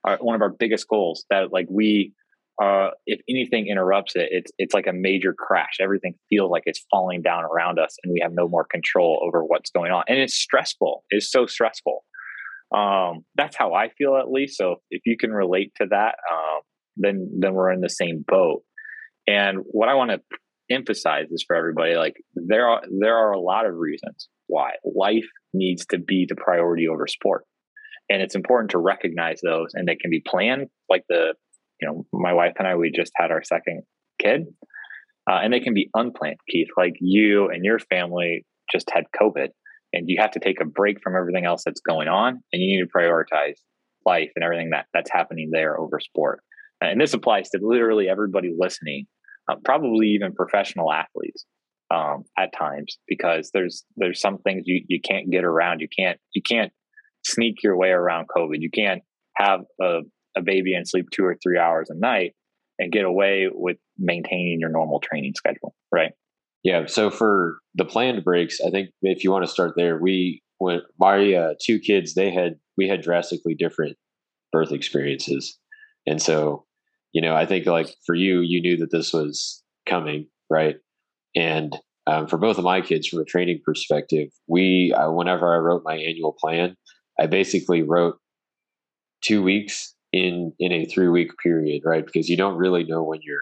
Our, 0.03 0.17
one 0.17 0.35
of 0.35 0.41
our 0.41 0.49
biggest 0.49 0.87
goals 0.87 1.25
that 1.29 1.53
like 1.53 1.67
we 1.69 2.13
uh, 2.61 2.89
if 3.07 3.19
anything 3.29 3.67
interrupts 3.67 4.15
it, 4.15 4.27
it's 4.31 4.51
it's 4.57 4.73
like 4.73 4.87
a 4.87 4.93
major 4.93 5.33
crash. 5.33 5.77
Everything 5.79 6.15
feels 6.29 6.51
like 6.51 6.63
it's 6.65 6.85
falling 6.91 7.21
down 7.21 7.43
around 7.43 7.79
us, 7.79 7.95
and 8.03 8.13
we 8.13 8.19
have 8.21 8.33
no 8.33 8.47
more 8.47 8.65
control 8.65 9.19
over 9.25 9.43
what's 9.43 9.71
going 9.71 9.91
on. 9.91 10.03
And 10.07 10.19
it's 10.19 10.35
stressful. 10.35 11.03
It's 11.09 11.31
so 11.31 11.45
stressful. 11.45 12.03
Um, 12.75 13.25
that's 13.35 13.55
how 13.57 13.73
I 13.73 13.89
feel, 13.97 14.15
at 14.15 14.31
least. 14.31 14.57
So 14.57 14.75
if 14.91 15.01
you 15.05 15.17
can 15.17 15.31
relate 15.31 15.73
to 15.81 15.87
that, 15.89 16.15
um, 16.31 16.61
then 16.97 17.29
then 17.39 17.53
we're 17.53 17.71
in 17.71 17.81
the 17.81 17.89
same 17.89 18.23
boat. 18.27 18.63
And 19.27 19.59
what 19.65 19.89
I 19.89 19.95
want 19.95 20.11
to 20.11 20.21
emphasize 20.69 21.31
is 21.31 21.43
for 21.45 21.55
everybody, 21.55 21.95
like 21.95 22.15
there 22.35 22.67
are 22.67 22.81
there 22.99 23.15
are 23.15 23.31
a 23.31 23.39
lot 23.39 23.65
of 23.65 23.75
reasons 23.75 24.27
why 24.47 24.71
life 24.83 25.27
needs 25.53 25.85
to 25.87 25.97
be 25.97 26.25
the 26.27 26.35
priority 26.35 26.87
over 26.87 27.07
sport 27.07 27.45
and 28.11 28.21
it's 28.21 28.35
important 28.35 28.71
to 28.71 28.77
recognize 28.77 29.41
those 29.41 29.71
and 29.73 29.87
they 29.87 29.95
can 29.95 30.11
be 30.11 30.21
planned 30.25 30.67
like 30.89 31.03
the 31.09 31.33
you 31.79 31.87
know 31.87 32.05
my 32.13 32.33
wife 32.33 32.53
and 32.59 32.67
i 32.67 32.75
we 32.75 32.91
just 32.91 33.11
had 33.15 33.31
our 33.31 33.43
second 33.43 33.81
kid 34.19 34.45
uh, 35.29 35.39
and 35.41 35.53
they 35.53 35.59
can 35.59 35.73
be 35.73 35.89
unplanned 35.95 36.37
keith 36.47 36.67
like 36.77 36.93
you 36.99 37.49
and 37.49 37.63
your 37.63 37.79
family 37.79 38.45
just 38.71 38.89
had 38.91 39.05
covid 39.19 39.49
and 39.93 40.05
you 40.07 40.17
have 40.19 40.31
to 40.31 40.39
take 40.39 40.61
a 40.61 40.65
break 40.65 41.01
from 41.01 41.15
everything 41.15 41.45
else 41.45 41.63
that's 41.65 41.81
going 41.81 42.07
on 42.07 42.41
and 42.51 42.61
you 42.61 42.77
need 42.77 42.83
to 42.83 42.89
prioritize 42.95 43.55
life 44.05 44.31
and 44.35 44.43
everything 44.43 44.71
that 44.71 44.85
that's 44.93 45.11
happening 45.11 45.49
there 45.51 45.79
over 45.79 45.99
sport. 45.99 46.41
And 46.81 46.99
this 46.99 47.13
applies 47.13 47.49
to 47.49 47.59
literally 47.61 48.09
everybody 48.09 48.53
listening 48.57 49.05
uh, 49.49 49.55
probably 49.63 50.07
even 50.07 50.33
professional 50.33 50.91
athletes 50.91 51.45
um, 51.93 52.23
at 52.37 52.53
times 52.57 52.97
because 53.07 53.51
there's 53.53 53.83
there's 53.97 54.19
some 54.19 54.39
things 54.39 54.63
you, 54.65 54.83
you 54.87 54.99
can't 55.01 55.29
get 55.29 55.43
around. 55.43 55.81
You 55.81 55.87
can't 55.95 56.19
you 56.33 56.41
can't 56.41 56.71
sneak 57.25 57.63
your 57.63 57.77
way 57.77 57.89
around 57.89 58.27
COVID. 58.35 58.57
You 58.59 58.69
can't 58.69 59.01
have 59.37 59.61
a, 59.81 59.99
a 60.37 60.41
baby 60.41 60.73
and 60.73 60.87
sleep 60.87 61.07
two 61.11 61.23
or 61.23 61.37
three 61.41 61.57
hours 61.57 61.89
a 61.89 61.95
night 61.95 62.33
and 62.79 62.91
get 62.91 63.05
away 63.05 63.47
with 63.51 63.77
maintaining 63.97 64.59
your 64.59 64.69
normal 64.69 64.99
training 64.99 65.33
schedule, 65.35 65.75
right? 65.91 66.11
Yeah. 66.63 66.85
So 66.85 67.09
for 67.09 67.57
the 67.75 67.85
planned 67.85 68.23
breaks, 68.23 68.59
I 68.61 68.69
think 68.69 68.89
if 69.01 69.23
you 69.23 69.31
want 69.31 69.45
to 69.45 69.51
start 69.51 69.73
there, 69.75 69.97
we 69.97 70.41
when 70.57 70.81
my 70.99 71.33
uh, 71.33 71.53
two 71.59 71.79
kids, 71.79 72.13
they 72.13 72.31
had 72.31 72.55
we 72.77 72.87
had 72.87 73.01
drastically 73.01 73.55
different 73.55 73.97
birth 74.51 74.71
experiences, 74.71 75.57
and 76.05 76.21
so 76.21 76.65
you 77.13 77.21
know, 77.21 77.35
I 77.35 77.45
think 77.45 77.65
like 77.65 77.95
for 78.05 78.15
you, 78.15 78.41
you 78.41 78.61
knew 78.61 78.77
that 78.77 78.91
this 78.91 79.11
was 79.11 79.63
coming, 79.87 80.27
right? 80.49 80.75
And 81.35 81.77
um, 82.07 82.27
for 82.27 82.37
both 82.37 82.57
of 82.57 82.63
my 82.63 82.81
kids, 82.81 83.07
from 83.07 83.19
a 83.19 83.25
training 83.25 83.61
perspective, 83.65 84.29
we 84.47 84.93
uh, 84.95 85.11
whenever 85.11 85.53
I 85.53 85.57
wrote 85.57 85.83
my 85.83 85.95
annual 85.95 86.35
plan, 86.39 86.75
I 87.21 87.27
basically 87.27 87.83
wrote 87.83 88.17
two 89.21 89.43
weeks 89.43 89.93
in 90.11 90.53
in 90.59 90.71
a 90.71 90.85
three 90.85 91.07
week 91.07 91.31
period, 91.41 91.83
right? 91.85 92.05
Because 92.05 92.29
you 92.29 92.35
don't 92.35 92.57
really 92.57 92.83
know 92.83 93.03
when 93.03 93.19
your 93.21 93.41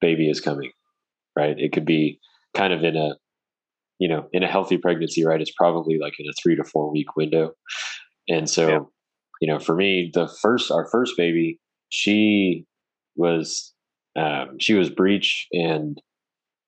baby 0.00 0.30
is 0.30 0.40
coming, 0.40 0.72
right? 1.36 1.58
It 1.58 1.72
could 1.72 1.84
be 1.84 2.18
kind 2.56 2.72
of 2.72 2.82
in 2.82 2.96
a 2.96 3.10
you 3.98 4.08
know 4.08 4.26
in 4.32 4.42
a 4.42 4.48
healthy 4.48 4.78
pregnancy, 4.78 5.24
right? 5.24 5.40
It's 5.40 5.52
probably 5.52 5.98
like 5.98 6.14
in 6.18 6.26
a 6.26 6.32
three 6.42 6.56
to 6.56 6.64
four 6.64 6.90
week 6.90 7.14
window, 7.14 7.52
and 8.26 8.48
so 8.48 8.68
yeah. 8.68 8.78
you 9.42 9.48
know 9.48 9.58
for 9.58 9.76
me, 9.76 10.10
the 10.14 10.26
first 10.40 10.70
our 10.70 10.88
first 10.90 11.14
baby, 11.18 11.60
she 11.90 12.64
was 13.16 13.74
um, 14.16 14.58
she 14.58 14.72
was 14.74 14.88
breech 14.88 15.46
and 15.52 16.00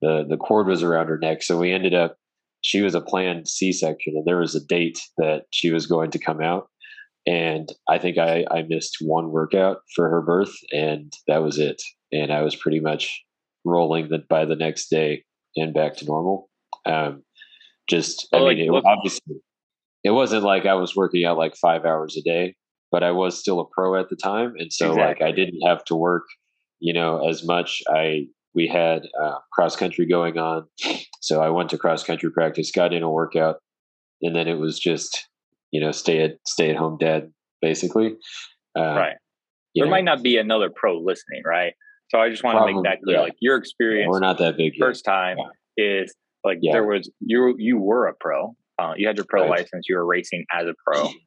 the 0.02 0.26
the 0.28 0.36
cord 0.36 0.66
was 0.66 0.82
around 0.82 1.06
her 1.06 1.18
neck, 1.18 1.42
so 1.42 1.58
we 1.58 1.72
ended 1.72 1.94
up 1.94 2.16
she 2.62 2.80
was 2.80 2.94
a 2.94 3.00
planned 3.00 3.48
C-section, 3.48 4.14
and 4.16 4.26
there 4.26 4.38
was 4.38 4.54
a 4.54 4.64
date 4.64 5.00
that 5.18 5.44
she 5.50 5.70
was 5.70 5.86
going 5.86 6.10
to 6.12 6.18
come 6.18 6.40
out. 6.40 6.68
And 7.26 7.70
I 7.88 7.98
think 7.98 8.18
I, 8.18 8.44
I 8.50 8.62
missed 8.62 8.96
one 9.00 9.30
workout 9.30 9.78
for 9.94 10.08
her 10.08 10.22
birth, 10.22 10.54
and 10.72 11.12
that 11.28 11.42
was 11.42 11.58
it. 11.58 11.80
And 12.12 12.32
I 12.32 12.42
was 12.42 12.56
pretty 12.56 12.80
much 12.80 13.22
rolling 13.64 14.08
that 14.08 14.28
by 14.28 14.44
the 14.44 14.56
next 14.56 14.88
day 14.88 15.24
and 15.56 15.74
back 15.74 15.96
to 15.96 16.04
normal. 16.04 16.48
Um, 16.86 17.22
just, 17.88 18.28
I 18.32 18.38
mean, 18.38 18.58
it, 18.58 18.82
obviously, 18.84 19.36
it 20.04 20.10
wasn't 20.10 20.44
like 20.44 20.66
I 20.66 20.74
was 20.74 20.96
working 20.96 21.24
out 21.24 21.38
like 21.38 21.56
five 21.56 21.84
hours 21.84 22.16
a 22.16 22.22
day, 22.22 22.54
but 22.90 23.02
I 23.02 23.10
was 23.10 23.38
still 23.38 23.60
a 23.60 23.66
pro 23.66 23.98
at 23.98 24.08
the 24.08 24.16
time, 24.16 24.54
and 24.58 24.72
so 24.72 24.90
exactly. 24.90 25.24
like 25.24 25.32
I 25.32 25.34
didn't 25.34 25.60
have 25.66 25.84
to 25.86 25.96
work, 25.96 26.24
you 26.80 26.92
know, 26.92 27.28
as 27.28 27.44
much. 27.44 27.82
I 27.88 28.26
we 28.54 28.66
had 28.66 29.06
uh, 29.20 29.38
cross 29.52 29.76
country 29.76 30.06
going 30.06 30.38
on. 30.38 30.66
So 31.20 31.40
I 31.42 31.50
went 31.50 31.70
to 31.70 31.78
cross 31.78 32.04
country 32.04 32.30
practice, 32.30 32.70
got 32.70 32.92
in 32.92 33.02
a 33.02 33.10
workout, 33.10 33.56
and 34.20 34.34
then 34.34 34.48
it 34.48 34.58
was 34.58 34.78
just, 34.78 35.28
you 35.70 35.80
know, 35.80 35.92
stay 35.92 36.22
at 36.22 36.38
stay 36.46 36.70
at 36.70 36.76
home 36.76 36.98
dad, 36.98 37.32
basically. 37.60 38.16
Uh, 38.76 38.94
right. 38.94 39.16
There 39.74 39.86
know. 39.86 39.90
might 39.90 40.04
not 40.04 40.22
be 40.22 40.36
another 40.36 40.70
pro 40.74 40.98
listening, 40.98 41.42
right? 41.46 41.72
So 42.08 42.18
I 42.18 42.28
just 42.28 42.44
want 42.44 42.58
to 42.58 42.74
make 42.74 42.82
that 42.84 42.98
clear. 43.02 43.16
Yeah. 43.16 43.22
Like 43.22 43.36
your 43.40 43.56
experience, 43.56 44.08
we're 44.10 44.20
not 44.20 44.38
that 44.38 44.56
big. 44.56 44.74
First 44.78 45.04
yet. 45.06 45.12
time 45.12 45.36
yeah. 45.76 46.02
is 46.02 46.14
like 46.44 46.58
yeah. 46.60 46.72
there 46.72 46.86
was 46.86 47.10
you 47.20 47.54
you 47.58 47.78
were 47.78 48.06
a 48.06 48.14
pro. 48.18 48.54
Uh, 48.78 48.92
you 48.96 49.06
had 49.06 49.16
your 49.16 49.26
pro 49.28 49.42
right. 49.42 49.50
license. 49.50 49.86
You 49.88 49.96
were 49.96 50.06
racing 50.06 50.44
as 50.52 50.66
a 50.66 50.74
pro. 50.86 51.08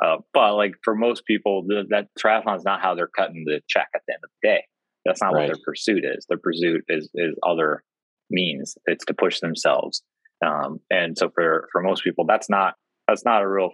Uh, 0.00 0.18
but 0.32 0.54
like 0.54 0.74
for 0.84 0.94
most 0.94 1.24
people, 1.26 1.64
the, 1.66 1.84
that 1.90 2.06
triathlon 2.16 2.56
is 2.56 2.64
not 2.64 2.80
how 2.80 2.94
they're 2.94 3.10
cutting 3.16 3.42
the 3.44 3.60
check 3.68 3.88
at 3.94 4.02
the 4.06 4.14
end 4.14 4.20
of 4.22 4.30
the 4.40 4.48
day. 4.48 4.64
That's 5.08 5.22
not 5.22 5.32
right. 5.32 5.48
what 5.48 5.56
their 5.56 5.64
pursuit 5.64 6.04
is. 6.04 6.26
Their 6.28 6.38
pursuit 6.38 6.84
is 6.88 7.08
is 7.14 7.34
other 7.42 7.82
means. 8.30 8.76
It's 8.84 9.04
to 9.06 9.14
push 9.14 9.40
themselves. 9.40 10.02
Um, 10.44 10.80
and 10.90 11.16
so 11.16 11.30
for 11.34 11.68
for 11.72 11.82
most 11.82 12.04
people, 12.04 12.26
that's 12.26 12.50
not 12.50 12.74
that's 13.08 13.24
not 13.24 13.42
a 13.42 13.48
real 13.48 13.70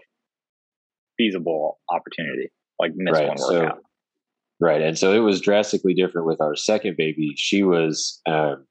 feasible 1.18 1.78
opportunity. 1.90 2.50
like 2.78 2.92
miss 2.94 3.14
right. 3.14 3.28
one 3.28 3.36
workout. 3.40 3.78
So, 3.78 3.82
right, 4.60 4.80
and 4.80 4.96
so 4.96 5.12
it 5.12 5.18
was 5.18 5.40
drastically 5.40 5.94
different 5.94 6.26
with 6.26 6.40
our 6.40 6.54
second 6.54 6.96
baby. 6.96 7.34
She 7.36 7.64
was 7.64 8.20
um, 8.26 8.64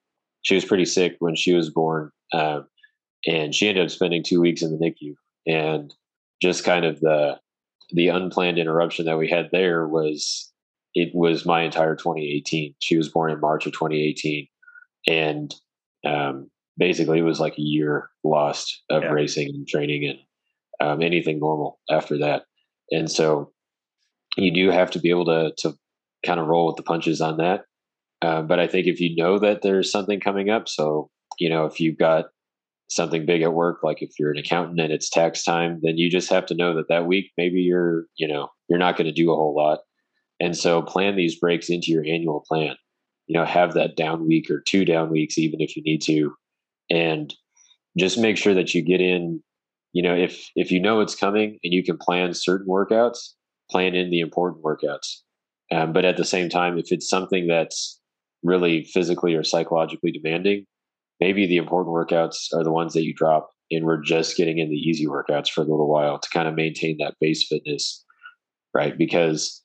she 0.44 0.56
was 0.56 0.64
pretty 0.64 0.86
sick 0.86 1.18
when 1.20 1.36
she 1.36 1.54
was 1.54 1.70
born, 1.70 2.12
um, 2.34 2.66
and 3.28 3.54
she 3.54 3.68
ended 3.68 3.84
up 3.84 3.92
spending 3.92 4.24
two 4.24 4.40
weeks 4.40 4.62
in 4.62 4.72
the 4.72 4.78
NICU. 4.78 5.16
And 5.46 5.94
just 6.42 6.64
kind 6.64 6.86
of 6.86 7.02
the 7.02 7.38
the 7.92 8.08
unplanned 8.08 8.58
interruption 8.58 9.06
that 9.06 9.18
we 9.18 9.30
had 9.30 9.50
there 9.52 9.86
was 9.86 10.53
it 10.96 11.12
was 11.14 11.46
my 11.46 11.64
entire 11.64 11.96
2018. 11.96 12.76
She 12.80 12.98
was 12.98 13.10
born 13.10 13.32
in 13.32 13.40
March 13.40 13.66
of 13.66 13.74
2018, 13.74 14.48
and 15.08 15.54
um, 16.06 16.50
basically 16.78 17.20
it 17.20 17.24
was 17.24 17.40
like 17.40 17.58
a 17.58 17.62
year 17.62 18.10
lost 18.24 18.84
of 18.90 19.04
yeah. 19.04 19.10
racing 19.10 19.50
and 19.50 19.68
training 19.68 20.08
and 20.08 20.20
um, 20.88 21.02
anything 21.02 21.40
normal 21.40 21.80
after 21.90 22.18
that. 22.20 22.44
And 22.92 23.10
so 23.10 23.52
you 24.38 24.52
do 24.52 24.72
have 24.72 24.92
to 24.92 25.00
be 25.00 25.10
able 25.10 25.26
to 25.26 25.54
to 25.60 25.74
kind 26.26 26.40
of 26.40 26.48
roll 26.48 26.68
with 26.68 26.78
the 26.78 26.84
punches 26.84 27.22
on 27.22 27.38
that. 27.38 27.66
Uh, 28.22 28.42
but 28.42 28.60
I 28.60 28.68
think 28.68 28.88
if 28.88 29.00
you 29.00 29.16
know 29.16 29.38
that 29.40 29.62
there's 29.62 29.92
something 29.92 30.20
coming 30.20 30.50
up, 30.50 30.70
so 30.70 31.10
you 31.40 31.50
know 31.50 31.66
if 31.66 31.80
you've 31.80 31.98
got 31.98 32.26
something 32.90 33.26
big 33.26 33.42
at 33.42 33.54
work, 33.54 33.84
like 33.84 34.02
if 34.02 34.12
you're 34.20 34.32
an 34.32 34.38
accountant 34.38 34.80
and 34.80 34.92
it's 34.94 35.10
tax 35.10 35.44
time, 35.44 35.80
then 35.84 35.98
you 35.98 36.10
just 36.10 36.30
have 36.30 36.46
to 36.48 36.56
know 36.56 36.74
that 36.76 36.88
that 36.90 37.06
week 37.06 37.32
maybe 37.38 37.62
you're 37.62 38.06
you 38.16 38.28
know 38.28 38.50
you're 38.70 38.80
not 38.80 38.98
going 38.98 39.08
to 39.08 39.14
do 39.14 39.32
a 39.32 39.36
whole 39.36 39.56
lot, 39.56 39.80
and 40.44 40.58
so 40.58 40.82
plan 40.82 41.16
these 41.16 41.40
breaks 41.40 41.70
into 41.70 41.92
your 41.92 42.04
annual 42.06 42.44
plan. 42.48 42.76
You 43.28 43.40
know, 43.40 43.46
have 43.46 43.74
that 43.74 43.96
down 43.96 44.28
week 44.28 44.52
or 44.52 44.60
two 44.60 44.84
down 44.84 45.10
weeks, 45.10 45.38
even 45.38 45.62
if 45.62 45.78
you 45.78 45.84
need 45.84 46.02
to, 46.04 46.34
and 46.90 47.34
just 47.98 48.18
make 48.18 48.38
sure 48.38 48.54
that 48.54 48.74
you 48.74 48.82
get 48.82 49.02
in 49.02 49.42
you 49.94 50.02
know 50.02 50.16
if 50.16 50.50
if 50.56 50.72
you 50.72 50.80
know 50.80 51.00
it's 51.00 51.16
coming 51.16 51.60
and 51.64 51.74
you 51.74 51.84
can 51.84 51.98
plan 51.98 52.34
certain 52.34 52.68
workouts 52.68 53.30
plan 53.70 53.96
in 53.96 54.10
the 54.10 54.20
important 54.20 54.64
workouts 54.64 55.20
um, 55.72 55.94
but 55.94 56.04
at 56.04 56.18
the 56.18 56.26
same 56.26 56.50
time 56.50 56.78
if 56.78 56.92
it's 56.92 57.10
something 57.10 57.48
that's 57.48 58.00
really 58.44 58.84
physically 58.84 59.34
or 59.36 59.44
psychologically 59.44 60.12
demanding 60.12 60.66
maybe 61.20 61.48
the 61.48 61.58
important 61.58 61.96
workouts 61.96 62.54
are 62.54 62.64
the 62.64 62.72
ones 62.72 62.94
that 62.94 63.04
you 63.04 63.14
drop 63.14 63.52
and 63.72 63.86
we're 63.86 64.02
just 64.02 64.36
getting 64.36 64.58
in 64.58 64.70
the 64.70 64.76
easy 64.76 65.06
workouts 65.06 65.50
for 65.50 65.62
a 65.62 65.68
little 65.68 65.90
while 65.90 66.20
to 66.20 66.30
kind 66.30 66.48
of 66.48 66.56
maintain 66.56 66.98
that 66.98 67.16
base 67.22 67.48
fitness 67.48 68.04
right 68.74 68.98
because 68.98 69.63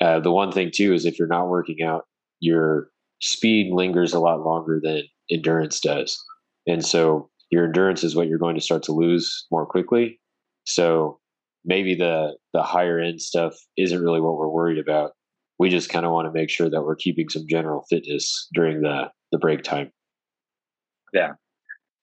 uh, 0.00 0.20
the 0.20 0.30
one 0.30 0.52
thing 0.52 0.70
too 0.72 0.92
is 0.92 1.04
if 1.04 1.18
you're 1.18 1.28
not 1.28 1.48
working 1.48 1.82
out 1.82 2.04
your 2.40 2.88
speed 3.20 3.72
lingers 3.72 4.12
a 4.12 4.20
lot 4.20 4.44
longer 4.44 4.80
than 4.82 5.02
endurance 5.30 5.80
does 5.80 6.22
and 6.66 6.84
so 6.84 7.30
your 7.50 7.66
endurance 7.66 8.02
is 8.02 8.16
what 8.16 8.28
you're 8.28 8.38
going 8.38 8.56
to 8.56 8.60
start 8.60 8.82
to 8.84 8.92
lose 8.92 9.46
more 9.50 9.66
quickly. 9.66 10.20
So 10.64 11.20
maybe 11.64 11.94
the 11.94 12.36
the 12.52 12.62
higher 12.62 12.98
end 12.98 13.20
stuff 13.20 13.54
isn't 13.76 14.02
really 14.02 14.20
what 14.20 14.36
we're 14.36 14.48
worried 14.48 14.78
about. 14.78 15.12
We 15.58 15.70
just 15.70 15.88
kind 15.88 16.04
of 16.04 16.12
want 16.12 16.26
to 16.26 16.32
make 16.32 16.50
sure 16.50 16.68
that 16.68 16.82
we're 16.82 16.96
keeping 16.96 17.28
some 17.28 17.44
general 17.48 17.84
fitness 17.88 18.48
during 18.54 18.82
the 18.82 19.10
the 19.30 19.38
break 19.38 19.62
time. 19.62 19.90
Yeah, 21.12 21.34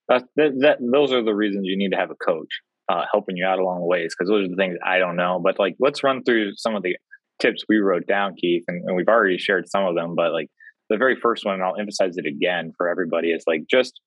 that, 0.08 0.23
that, 0.38 0.77
those 0.80 1.12
are 1.12 1.21
the 1.21 1.36
reasons 1.36 1.65
you 1.65 1.77
need 1.77 1.91
to 1.91 1.97
have 1.97 2.12
a 2.12 2.15
coach 2.15 2.47
uh, 2.88 3.04
helping 3.12 3.36
you 3.36 3.45
out 3.45 3.60
along 3.60 3.82
the 3.82 3.86
ways 3.86 4.15
because 4.17 4.30
those 4.30 4.45
are 4.45 4.49
the 4.49 4.56
things 4.56 4.77
I 4.86 4.99
don't 4.99 5.17
know. 5.17 5.41
But 5.43 5.60
like, 5.60 5.75
let's 5.80 6.01
run 6.01 6.23
through 6.23 6.54
some 6.56 6.75
of 6.75 6.84
the 6.84 6.95
tips 7.41 7.63
we 7.67 7.77
wrote 7.77 8.08
down, 8.08 8.36
Keith, 8.39 8.63
and, 8.67 8.84
and 8.86 8.95
we've 8.95 9.08
already 9.08 9.38
shared 9.38 9.67
some 9.67 9.86
of 9.86 9.95
them. 9.95 10.15
But 10.15 10.32
like 10.32 10.47
the 10.89 10.97
very 10.97 11.15
first 11.15 11.45
one, 11.45 11.56
and 11.56 11.63
I'll 11.63 11.80
emphasize 11.80 12.17
it 12.17 12.25
again 12.25 12.71
for 12.77 12.88
everybody, 12.88 13.32
is 13.32 13.43
like 13.47 13.62
just 13.69 13.99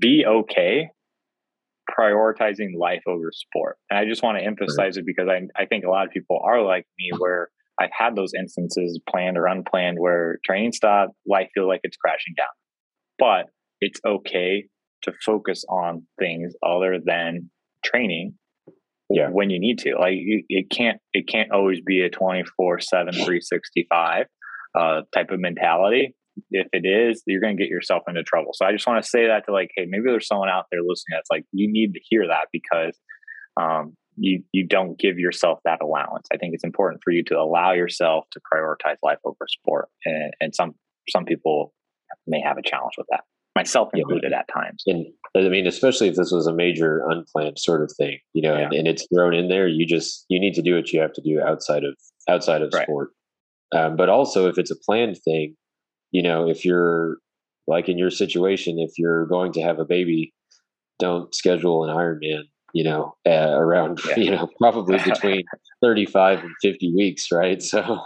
be 0.00 0.24
okay 0.26 0.88
prioritizing 1.98 2.76
life 2.78 3.02
over 3.06 3.30
sport. 3.32 3.76
And 3.90 3.98
I 3.98 4.04
just 4.04 4.22
want 4.22 4.38
to 4.38 4.44
emphasize 4.44 4.96
right. 4.96 4.98
it 4.98 5.06
because 5.06 5.28
I, 5.28 5.60
I 5.60 5.66
think 5.66 5.84
a 5.84 5.90
lot 5.90 6.06
of 6.06 6.12
people 6.12 6.40
are 6.44 6.62
like 6.62 6.86
me 6.98 7.10
where 7.16 7.48
I've 7.80 7.90
had 7.96 8.16
those 8.16 8.32
instances 8.38 9.00
planned 9.08 9.38
or 9.38 9.46
unplanned 9.46 9.98
where 9.98 10.38
training 10.44 10.72
stopped, 10.72 11.12
life 11.26 11.48
feel 11.54 11.68
like 11.68 11.80
it's 11.84 11.96
crashing 11.96 12.34
down. 12.36 12.48
But 13.18 13.46
it's 13.80 14.00
okay 14.06 14.64
to 15.02 15.12
focus 15.24 15.64
on 15.68 16.06
things 16.18 16.54
other 16.62 16.98
than 17.04 17.50
training 17.84 18.34
yeah. 19.10 19.28
when 19.28 19.50
you 19.50 19.60
need 19.60 19.78
to. 19.80 19.94
Like 19.98 20.14
it 20.16 20.70
can't 20.70 21.00
it 21.12 21.28
can't 21.28 21.50
always 21.52 21.80
be 21.80 22.02
a 22.02 22.10
24/7 22.10 22.44
365 22.54 24.26
uh, 24.78 25.02
type 25.14 25.30
of 25.30 25.40
mentality 25.40 26.14
if 26.50 26.68
it 26.72 26.86
is, 26.86 27.22
you're 27.26 27.40
going 27.40 27.56
to 27.56 27.62
get 27.62 27.70
yourself 27.70 28.02
into 28.08 28.22
trouble. 28.22 28.52
So 28.54 28.64
I 28.64 28.72
just 28.72 28.86
want 28.86 29.02
to 29.02 29.08
say 29.08 29.26
that 29.26 29.46
to 29.46 29.52
like, 29.52 29.70
hey, 29.76 29.86
maybe 29.88 30.04
there's 30.06 30.26
someone 30.26 30.48
out 30.48 30.66
there 30.70 30.80
listening 30.82 31.16
that's 31.16 31.30
like, 31.30 31.44
you 31.52 31.70
need 31.70 31.94
to 31.94 32.00
hear 32.08 32.26
that 32.28 32.46
because 32.52 32.98
um, 33.60 33.96
you 34.16 34.42
you 34.52 34.66
don't 34.66 34.98
give 34.98 35.18
yourself 35.18 35.58
that 35.64 35.82
allowance. 35.82 36.26
I 36.32 36.36
think 36.36 36.54
it's 36.54 36.64
important 36.64 37.00
for 37.04 37.12
you 37.12 37.22
to 37.24 37.38
allow 37.38 37.72
yourself 37.72 38.24
to 38.32 38.40
prioritize 38.40 38.96
life 39.02 39.18
over 39.24 39.46
sport, 39.48 39.88
and, 40.04 40.32
and 40.40 40.54
some 40.54 40.74
some 41.08 41.24
people 41.24 41.72
may 42.26 42.40
have 42.40 42.58
a 42.58 42.62
challenge 42.62 42.94
with 42.98 43.06
that, 43.10 43.24
myself 43.58 43.88
included 43.92 44.30
yeah. 44.30 44.38
at 44.38 44.48
times. 44.48 44.82
And 44.86 45.06
I 45.36 45.48
mean, 45.48 45.66
especially 45.66 46.08
if 46.08 46.14
this 46.14 46.30
was 46.30 46.46
a 46.46 46.54
major 46.54 47.02
unplanned 47.08 47.58
sort 47.58 47.82
of 47.82 47.92
thing, 47.96 48.18
you 48.32 48.42
know, 48.42 48.54
yeah. 48.54 48.64
and, 48.64 48.72
and, 48.72 48.88
it's 48.88 49.06
thrown 49.12 49.34
in 49.34 49.48
there, 49.48 49.66
you 49.66 49.84
just 49.86 50.24
you 50.28 50.38
need 50.40 50.54
to 50.54 50.62
do 50.62 50.76
what 50.76 50.92
you 50.92 51.00
have 51.00 51.12
to 51.14 51.22
do 51.22 51.40
outside 51.40 51.84
of 51.84 51.94
outside 52.28 52.62
of 52.62 52.72
right. 52.72 52.84
sport. 52.84 53.10
Um, 53.74 53.96
but 53.96 54.08
also, 54.08 54.48
if 54.48 54.58
it's 54.58 54.70
a 54.70 54.76
planned 54.76 55.18
thing, 55.18 55.56
you 56.12 56.22
know, 56.22 56.48
if 56.48 56.64
you're 56.64 57.18
like 57.66 57.88
in 57.88 57.98
your 57.98 58.10
situation, 58.10 58.78
if 58.78 58.92
you're 58.96 59.26
going 59.26 59.52
to 59.52 59.62
have 59.62 59.78
a 59.78 59.84
baby, 59.84 60.32
don't 60.98 61.34
schedule 61.34 61.84
an 61.84 61.94
Ironman, 61.94 62.44
you 62.72 62.84
know, 62.84 63.14
uh, 63.26 63.52
around, 63.58 64.00
yeah. 64.08 64.16
you 64.16 64.30
know, 64.30 64.48
probably 64.58 64.98
between 65.04 65.42
35 65.82 66.40
and 66.40 66.54
50 66.62 66.94
weeks, 66.96 67.26
right? 67.30 67.62
So, 67.62 68.00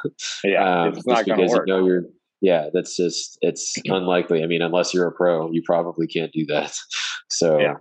yeah, 0.45 0.83
um, 0.83 0.95
just 0.95 1.07
because 1.07 1.53
you 1.53 1.63
know 1.67 1.87
you're, 1.87 2.05
yeah, 2.43 2.69
that's 2.75 2.97
just, 2.97 3.39
it's 3.41 3.75
unlikely. 3.87 4.43
I 4.43 4.47
mean, 4.47 4.61
unless 4.61 4.93
you're 4.93 5.07
a 5.07 5.13
pro, 5.13 5.51
you 5.53 5.63
probably 5.65 6.07
can't 6.07 6.33
do 6.33 6.45
that. 6.47 6.77
So, 7.31 7.59
yeah. 7.59 7.77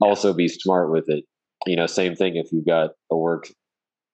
also 0.00 0.32
be 0.32 0.48
smart 0.48 0.90
with 0.90 1.04
it. 1.06 1.22
You 1.64 1.76
know, 1.76 1.86
same 1.86 2.16
thing 2.16 2.34
if 2.34 2.50
you've 2.50 2.66
got 2.66 2.90
a 3.08 3.16
work 3.16 3.48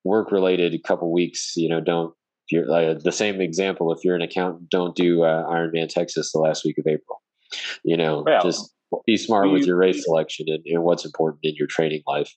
work 0.04 0.30
related 0.30 0.78
couple 0.86 1.10
weeks, 1.10 1.56
you 1.56 1.66
know, 1.66 1.80
don't 1.80 2.12
you're 2.50 2.70
uh, 2.70 2.94
the 3.02 3.10
same 3.10 3.40
example, 3.40 3.90
if 3.90 4.00
you're 4.04 4.14
an 4.14 4.20
accountant, 4.20 4.68
don't 4.68 4.94
do 4.94 5.22
uh, 5.22 5.46
Ironman 5.46 5.88
Texas 5.88 6.30
the 6.32 6.40
last 6.40 6.66
week 6.66 6.76
of 6.76 6.86
April. 6.86 7.22
You 7.84 7.96
know, 7.96 8.22
well, 8.26 8.42
just 8.42 8.74
be 9.06 9.16
smart 9.16 9.50
with 9.50 9.64
your 9.66 9.78
race 9.78 10.04
selection 10.04 10.46
and, 10.48 10.62
and 10.66 10.82
what's 10.82 11.06
important 11.06 11.40
in 11.42 11.54
your 11.56 11.68
training 11.68 12.02
life. 12.06 12.30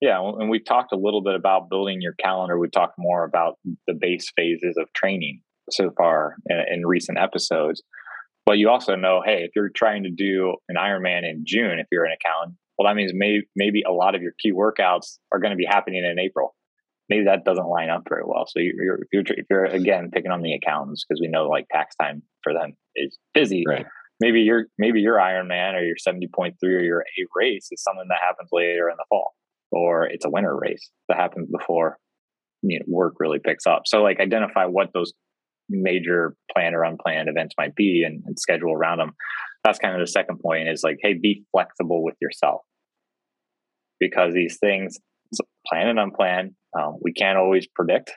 Yeah, 0.00 0.20
and 0.20 0.48
we 0.48 0.60
talked 0.60 0.92
a 0.92 0.96
little 0.96 1.22
bit 1.22 1.34
about 1.34 1.68
building 1.68 2.00
your 2.00 2.14
calendar. 2.14 2.58
We 2.58 2.68
talked 2.68 2.94
more 2.98 3.24
about 3.24 3.58
the 3.86 3.94
base 3.94 4.32
phases 4.34 4.76
of 4.78 4.90
training 4.94 5.40
so 5.70 5.90
far 5.96 6.36
in, 6.48 6.64
in, 6.70 6.86
recent 6.86 7.18
episodes. 7.18 7.82
But 8.46 8.58
you 8.58 8.68
also 8.68 8.94
know, 8.94 9.22
hey, 9.24 9.44
if 9.44 9.50
you're 9.56 9.70
trying 9.70 10.04
to 10.04 10.10
do 10.10 10.56
an 10.68 10.76
Ironman 10.76 11.28
in 11.28 11.44
June, 11.46 11.78
if 11.78 11.86
you're 11.90 12.04
an 12.04 12.12
accountant, 12.12 12.58
well, 12.76 12.88
that 12.88 12.96
means 12.96 13.12
maybe 13.14 13.46
maybe 13.56 13.82
a 13.86 13.92
lot 13.92 14.14
of 14.14 14.22
your 14.22 14.32
key 14.38 14.52
workouts 14.52 15.18
are 15.32 15.38
going 15.38 15.52
to 15.52 15.56
be 15.56 15.66
happening 15.66 16.04
in 16.04 16.18
April 16.18 16.54
maybe 17.08 17.24
that 17.24 17.44
doesn't 17.44 17.66
line 17.66 17.90
up 17.90 18.02
very 18.08 18.22
well. 18.24 18.44
So 18.46 18.60
you're, 18.60 18.96
if 18.96 19.08
you're, 19.12 19.22
if 19.26 19.46
you're 19.50 19.64
again 19.64 20.10
picking 20.12 20.30
on 20.30 20.42
the 20.42 20.54
accountants 20.54 21.04
because 21.06 21.20
we 21.20 21.28
know 21.28 21.48
like 21.48 21.66
tax 21.70 21.94
time 22.00 22.22
for 22.42 22.52
them 22.52 22.74
is 22.96 23.18
busy. 23.32 23.64
Right. 23.66 23.86
Maybe 24.20 24.40
your 24.40 24.66
maybe 24.78 25.00
your 25.00 25.16
Ironman 25.16 25.74
or 25.74 25.84
your 25.84 25.96
seventy 25.98 26.28
point 26.32 26.56
three 26.62 26.76
or 26.76 26.80
your 26.80 27.00
A 27.00 27.22
race 27.34 27.68
is 27.70 27.82
something 27.82 28.06
that 28.08 28.20
happens 28.24 28.48
later 28.52 28.88
in 28.88 28.96
the 28.96 29.04
fall, 29.08 29.34
or 29.72 30.06
it's 30.06 30.24
a 30.24 30.30
winter 30.30 30.56
race 30.56 30.90
that 31.08 31.16
happens 31.16 31.48
before 31.50 31.98
you 32.62 32.78
know, 32.78 32.84
work 32.88 33.14
really 33.18 33.40
picks 33.44 33.66
up. 33.66 33.82
So 33.86 34.02
like 34.02 34.20
identify 34.20 34.66
what 34.66 34.90
those 34.94 35.12
major 35.68 36.36
planned 36.52 36.74
or 36.74 36.84
unplanned 36.84 37.28
events 37.28 37.54
might 37.58 37.74
be 37.74 38.04
and, 38.06 38.22
and 38.26 38.38
schedule 38.38 38.72
around 38.72 38.98
them. 38.98 39.12
That's 39.64 39.78
kind 39.78 39.94
of 39.94 40.00
the 40.00 40.10
second 40.10 40.38
point 40.40 40.68
is 40.68 40.82
like, 40.84 40.98
hey, 41.00 41.14
be 41.14 41.44
flexible 41.52 42.04
with 42.04 42.16
yourself 42.20 42.62
because 43.98 44.34
these 44.34 44.58
things 44.60 44.98
plan 45.66 45.88
and 45.88 45.98
unplanned. 45.98 46.52
Um, 46.78 46.98
we 47.00 47.12
can't 47.12 47.38
always 47.38 47.66
predict, 47.74 48.12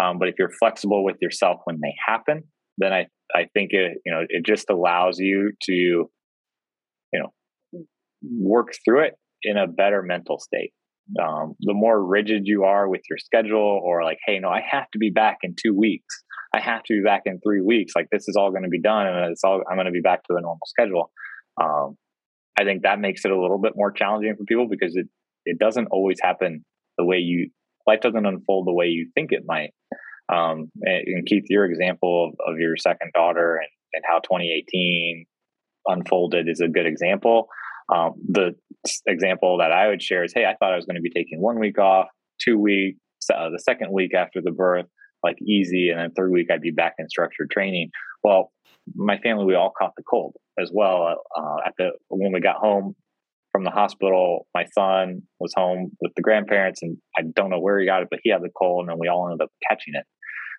um, 0.00 0.18
but 0.18 0.28
if 0.28 0.34
you're 0.38 0.50
flexible 0.58 1.04
with 1.04 1.16
yourself 1.20 1.60
when 1.64 1.78
they 1.82 1.94
happen, 2.06 2.44
then 2.78 2.92
I 2.92 3.06
I 3.34 3.46
think 3.54 3.72
it 3.72 3.98
you 4.04 4.12
know 4.12 4.24
it 4.28 4.44
just 4.44 4.70
allows 4.70 5.18
you 5.18 5.52
to 5.62 5.72
you 5.72 6.10
know 7.12 7.32
work 8.22 8.72
through 8.84 9.04
it 9.04 9.14
in 9.42 9.56
a 9.56 9.66
better 9.66 10.02
mental 10.02 10.38
state. 10.38 10.72
Um, 11.22 11.54
the 11.60 11.74
more 11.74 12.04
rigid 12.04 12.42
you 12.44 12.64
are 12.64 12.88
with 12.88 13.00
your 13.08 13.18
schedule, 13.18 13.80
or 13.82 14.04
like, 14.04 14.18
hey, 14.26 14.38
no, 14.38 14.48
I 14.48 14.60
have 14.68 14.90
to 14.92 14.98
be 14.98 15.10
back 15.10 15.38
in 15.42 15.54
two 15.54 15.74
weeks. 15.74 16.24
I 16.54 16.60
have 16.60 16.82
to 16.84 16.94
be 16.94 17.02
back 17.04 17.22
in 17.26 17.40
three 17.40 17.60
weeks. 17.60 17.92
Like 17.94 18.08
this 18.10 18.28
is 18.28 18.36
all 18.36 18.50
going 18.50 18.62
to 18.62 18.68
be 18.68 18.80
done, 18.80 19.06
and 19.06 19.30
it's 19.30 19.44
all 19.44 19.62
I'm 19.70 19.76
going 19.76 19.86
to 19.86 19.92
be 19.92 20.00
back 20.00 20.24
to 20.24 20.36
a 20.36 20.40
normal 20.40 20.66
schedule. 20.66 21.10
Um, 21.60 21.96
I 22.58 22.64
think 22.64 22.82
that 22.82 22.98
makes 22.98 23.24
it 23.24 23.30
a 23.30 23.40
little 23.40 23.58
bit 23.58 23.72
more 23.76 23.92
challenging 23.92 24.34
for 24.36 24.44
people 24.44 24.68
because 24.68 24.96
it 24.96 25.06
it 25.44 25.58
doesn't 25.58 25.88
always 25.90 26.18
happen 26.22 26.64
the 26.96 27.04
way 27.04 27.18
you 27.18 27.50
life 27.86 28.00
doesn't 28.00 28.26
unfold 28.26 28.66
the 28.66 28.72
way 28.72 28.86
you 28.86 29.10
think 29.14 29.32
it 29.32 29.44
might. 29.46 29.70
Um, 30.30 30.70
and, 30.82 31.06
and, 31.06 31.26
Keith, 31.26 31.44
your 31.48 31.64
example 31.64 32.28
of, 32.28 32.52
of 32.52 32.58
your 32.58 32.76
second 32.76 33.12
daughter 33.14 33.56
and, 33.56 33.68
and, 33.94 34.04
how 34.06 34.18
2018 34.18 35.24
unfolded 35.86 36.48
is 36.50 36.60
a 36.60 36.68
good 36.68 36.84
example. 36.84 37.48
Um, 37.90 38.12
the 38.28 38.54
example 39.06 39.56
that 39.58 39.72
I 39.72 39.88
would 39.88 40.02
share 40.02 40.24
is, 40.24 40.34
hey, 40.34 40.44
I 40.44 40.54
thought 40.56 40.74
I 40.74 40.76
was 40.76 40.84
going 40.84 40.96
to 40.96 41.02
be 41.02 41.08
taking 41.08 41.40
one 41.40 41.58
week 41.58 41.78
off, 41.78 42.08
two 42.38 42.58
weeks, 42.58 42.98
uh, 43.32 43.48
the 43.48 43.58
second 43.58 43.90
week 43.90 44.12
after 44.14 44.42
the 44.42 44.50
birth, 44.50 44.84
like 45.22 45.40
easy, 45.42 45.90
and 45.90 45.98
then 45.98 46.10
third 46.12 46.30
week 46.30 46.48
I'd 46.50 46.60
be 46.60 46.70
back 46.70 46.94
in 46.98 47.08
structured 47.08 47.50
training. 47.50 47.90
Well, 48.22 48.52
my 48.94 49.18
family 49.18 49.44
we 49.44 49.54
all 49.54 49.72
caught 49.76 49.92
the 49.96 50.02
cold 50.02 50.34
as 50.58 50.70
well. 50.72 51.22
Uh, 51.36 51.56
at 51.66 51.74
the 51.78 51.90
when 52.08 52.32
we 52.32 52.40
got 52.40 52.56
home 52.56 52.94
from 53.52 53.64
the 53.64 53.70
hospital, 53.70 54.46
my 54.54 54.64
son 54.74 55.22
was 55.40 55.52
home 55.56 55.92
with 56.00 56.12
the 56.16 56.22
grandparents, 56.22 56.82
and 56.82 56.96
I 57.16 57.22
don't 57.34 57.50
know 57.50 57.60
where 57.60 57.78
he 57.78 57.86
got 57.86 58.02
it, 58.02 58.08
but 58.10 58.20
he 58.22 58.30
had 58.30 58.42
the 58.42 58.50
cold, 58.56 58.82
and 58.82 58.90
then 58.90 58.98
we 58.98 59.08
all 59.08 59.26
ended 59.26 59.42
up 59.42 59.50
catching 59.68 59.94
it. 59.94 60.04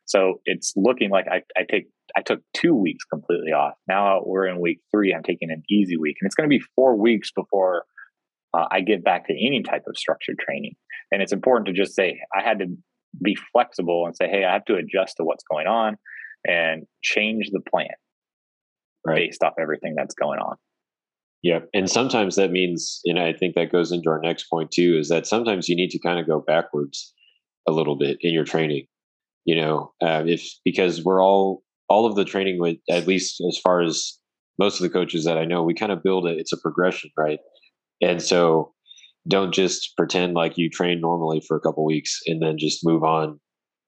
So 0.05 0.41
it's 0.45 0.73
looking 0.75 1.11
like 1.11 1.25
I, 1.31 1.41
I 1.55 1.65
take 1.69 1.87
I 2.17 2.21
took 2.21 2.41
two 2.55 2.73
weeks 2.73 3.05
completely 3.05 3.51
off. 3.51 3.75
Now 3.87 4.21
we're 4.25 4.47
in 4.47 4.59
week 4.59 4.79
three. 4.91 5.13
I'm 5.13 5.23
taking 5.23 5.51
an 5.51 5.63
easy 5.69 5.97
week, 5.97 6.17
and 6.19 6.27
it's 6.27 6.35
going 6.35 6.49
to 6.49 6.55
be 6.55 6.63
four 6.75 6.95
weeks 6.99 7.31
before 7.31 7.83
uh, 8.53 8.65
I 8.71 8.81
get 8.81 9.03
back 9.03 9.27
to 9.27 9.33
any 9.33 9.61
type 9.61 9.83
of 9.87 9.95
structured 9.97 10.39
training. 10.39 10.73
And 11.11 11.21
it's 11.21 11.31
important 11.31 11.67
to 11.67 11.73
just 11.73 11.95
say 11.95 12.19
I 12.35 12.41
had 12.41 12.59
to 12.59 12.65
be 13.21 13.35
flexible 13.51 14.05
and 14.05 14.15
say, 14.15 14.27
hey, 14.29 14.45
I 14.45 14.53
have 14.53 14.65
to 14.65 14.75
adjust 14.75 15.17
to 15.17 15.23
what's 15.23 15.43
going 15.49 15.67
on 15.67 15.97
and 16.47 16.85
change 17.01 17.49
the 17.51 17.61
plan 17.69 17.87
right. 19.05 19.15
based 19.15 19.43
off 19.43 19.53
everything 19.59 19.95
that's 19.95 20.15
going 20.15 20.39
on. 20.39 20.55
Yeah. 21.41 21.59
And 21.73 21.89
sometimes 21.89 22.35
that 22.35 22.51
means, 22.51 22.99
and 23.05 23.19
I 23.19 23.33
think 23.33 23.55
that 23.55 23.71
goes 23.71 23.91
into 23.91 24.09
our 24.09 24.19
next 24.19 24.45
point 24.49 24.71
too, 24.71 24.97
is 24.99 25.09
that 25.09 25.25
sometimes 25.25 25.69
you 25.69 25.75
need 25.75 25.89
to 25.91 25.99
kind 25.99 26.19
of 26.19 26.27
go 26.27 26.39
backwards 26.39 27.13
a 27.67 27.71
little 27.71 27.95
bit 27.95 28.17
in 28.21 28.33
your 28.33 28.43
training. 28.43 28.87
You 29.45 29.55
know, 29.55 29.93
uh, 30.01 30.23
if 30.25 30.47
because 30.65 31.03
we're 31.03 31.23
all 31.23 31.63
all 31.87 32.05
of 32.05 32.15
the 32.15 32.25
training 32.25 32.59
with 32.59 32.77
at 32.89 33.07
least 33.07 33.41
as 33.47 33.57
far 33.57 33.81
as 33.81 34.19
most 34.59 34.75
of 34.75 34.83
the 34.83 34.89
coaches 34.89 35.23
that 35.23 35.37
I 35.37 35.45
know, 35.45 35.63
we 35.63 35.73
kind 35.73 35.91
of 35.91 36.03
build 36.03 36.27
it. 36.27 36.37
It's 36.37 36.51
a 36.51 36.57
progression, 36.57 37.09
right? 37.17 37.39
And 38.01 38.21
so 38.21 38.73
don't 39.29 39.53
just 39.53 39.95
pretend 39.95 40.33
like 40.33 40.57
you 40.57 40.69
train 40.69 40.99
normally 40.99 41.41
for 41.47 41.55
a 41.55 41.61
couple 41.61 41.85
weeks 41.85 42.19
and 42.25 42.41
then 42.41 42.57
just 42.57 42.85
move 42.85 43.03
on, 43.03 43.39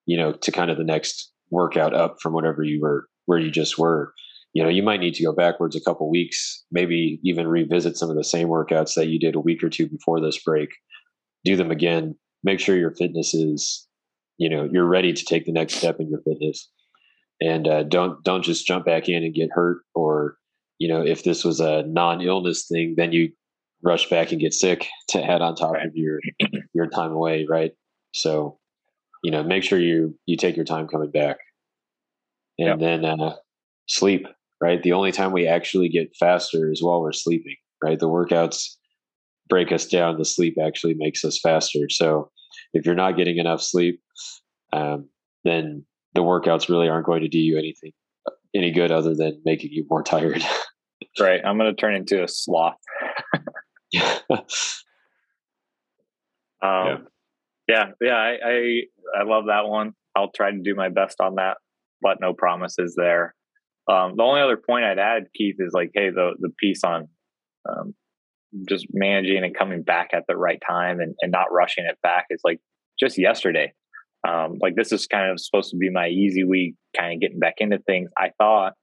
you 0.05 0.15
know, 0.15 0.33
to 0.33 0.51
kind 0.51 0.71
of 0.71 0.77
the 0.77 0.83
next 0.83 1.31
workout 1.49 1.93
up 1.93 2.17
from 2.21 2.33
whatever 2.33 2.63
you 2.63 2.79
were 2.81 3.07
where 3.25 3.39
you 3.39 3.51
just 3.51 3.77
were. 3.77 4.13
You 4.53 4.63
know, 4.63 4.69
you 4.69 4.83
might 4.83 4.99
need 4.99 5.13
to 5.15 5.23
go 5.23 5.33
backwards 5.33 5.75
a 5.75 5.81
couple 5.81 6.09
weeks, 6.09 6.63
maybe 6.71 7.19
even 7.23 7.47
revisit 7.47 7.97
some 7.97 8.09
of 8.09 8.17
the 8.17 8.23
same 8.23 8.49
workouts 8.49 8.95
that 8.95 9.07
you 9.07 9.17
did 9.17 9.35
a 9.35 9.39
week 9.39 9.63
or 9.63 9.69
two 9.69 9.87
before 9.87 10.19
this 10.19 10.41
break. 10.43 10.69
Do 11.45 11.55
them 11.55 11.71
again. 11.71 12.15
Make 12.43 12.59
sure 12.59 12.77
your 12.77 12.93
fitness 12.95 13.33
is, 13.33 13.87
you 14.37 14.49
know, 14.49 14.67
you're 14.71 14.85
ready 14.85 15.13
to 15.13 15.25
take 15.25 15.45
the 15.45 15.51
next 15.53 15.75
step 15.75 15.97
in 15.99 16.09
your 16.09 16.21
fitness, 16.21 16.69
and 17.39 17.67
uh, 17.67 17.83
don't 17.83 18.23
don't 18.23 18.43
just 18.43 18.67
jump 18.67 18.85
back 18.85 19.07
in 19.07 19.23
and 19.23 19.33
get 19.33 19.49
hurt. 19.53 19.83
Or, 19.95 20.35
you 20.79 20.87
know, 20.89 21.01
if 21.01 21.23
this 21.23 21.45
was 21.45 21.59
a 21.59 21.83
non-illness 21.87 22.67
thing, 22.67 22.95
then 22.97 23.13
you 23.13 23.29
rush 23.83 24.09
back 24.09 24.31
and 24.31 24.41
get 24.41 24.53
sick 24.53 24.87
to 25.09 25.23
add 25.23 25.41
on 25.41 25.55
top 25.55 25.75
of 25.75 25.95
your 25.95 26.19
your 26.73 26.87
time 26.87 27.11
away, 27.11 27.45
right? 27.49 27.71
So, 28.13 28.59
you 29.23 29.31
know, 29.31 29.43
make 29.43 29.63
sure 29.63 29.79
you 29.79 30.17
you 30.25 30.37
take 30.37 30.55
your 30.55 30.65
time 30.65 30.87
coming 30.87 31.11
back, 31.11 31.37
and 32.59 32.67
yep. 32.67 32.79
then 32.79 33.05
uh, 33.05 33.35
sleep. 33.87 34.27
Right, 34.61 34.83
the 34.83 34.93
only 34.93 35.11
time 35.11 35.31
we 35.31 35.47
actually 35.47 35.89
get 35.89 36.15
faster 36.19 36.71
is 36.71 36.83
while 36.83 37.01
we're 37.01 37.13
sleeping. 37.13 37.55
Right, 37.83 37.99
the 37.99 38.09
workouts 38.09 38.75
break 39.49 39.71
us 39.71 39.87
down. 39.87 40.19
The 40.19 40.25
sleep 40.25 40.57
actually 40.63 40.93
makes 40.93 41.25
us 41.25 41.39
faster. 41.39 41.89
So, 41.89 42.29
if 42.73 42.85
you're 42.85 42.93
not 42.93 43.17
getting 43.17 43.37
enough 43.37 43.61
sleep, 43.61 43.99
um, 44.71 45.09
then 45.43 45.83
the 46.13 46.21
workouts 46.21 46.69
really 46.69 46.89
aren't 46.89 47.07
going 47.07 47.21
to 47.21 47.27
do 47.27 47.39
you 47.39 47.57
anything 47.57 47.93
any 48.53 48.71
good 48.71 48.91
other 48.91 49.15
than 49.15 49.41
making 49.45 49.71
you 49.71 49.85
more 49.89 50.03
tired. 50.03 50.43
right. 51.19 51.41
I'm 51.45 51.57
going 51.57 51.73
to 51.73 51.79
turn 51.79 51.95
into 51.95 52.23
a 52.23 52.27
sloth. 52.27 52.75
um, 54.31 54.43
yeah. 56.61 56.97
yeah, 57.67 57.85
yeah, 58.01 58.15
I, 58.15 58.37
I, 58.45 58.81
I 59.19 59.23
love 59.23 59.45
that 59.47 59.67
one. 59.67 59.93
I'll 60.15 60.31
try 60.31 60.51
to 60.51 60.59
do 60.59 60.75
my 60.75 60.89
best 60.89 61.21
on 61.21 61.35
that, 61.35 61.57
but 62.01 62.19
no 62.19 62.33
promises 62.33 62.95
there. 62.95 63.35
Um, 63.89 64.15
the 64.15 64.23
only 64.23 64.41
other 64.41 64.57
point 64.57 64.85
I'd 64.85 64.99
add, 64.99 65.23
Keith, 65.33 65.55
is 65.59 65.73
like, 65.73 65.91
hey, 65.93 66.09
the 66.09 66.33
the 66.39 66.49
piece 66.59 66.83
on 66.83 67.07
um, 67.67 67.93
just 68.67 68.87
managing 68.91 69.43
and 69.43 69.55
coming 69.55 69.81
back 69.81 70.09
at 70.13 70.25
the 70.27 70.35
right 70.35 70.61
time 70.67 70.99
and, 70.99 71.15
and 71.21 71.31
not 71.31 71.51
rushing 71.51 71.85
it 71.85 71.97
back 72.03 72.25
is 72.29 72.41
like 72.43 72.59
just 72.99 73.17
yesterday. 73.17 73.73
Um, 74.27 74.59
like 74.61 74.75
this 74.75 74.91
is 74.91 75.07
kind 75.07 75.31
of 75.31 75.39
supposed 75.39 75.71
to 75.71 75.77
be 75.77 75.89
my 75.89 76.07
easy 76.07 76.43
week, 76.43 76.75
kind 76.95 77.13
of 77.13 77.21
getting 77.21 77.39
back 77.39 77.55
into 77.57 77.79
things. 77.79 78.11
I 78.17 78.31
thought 78.37 78.73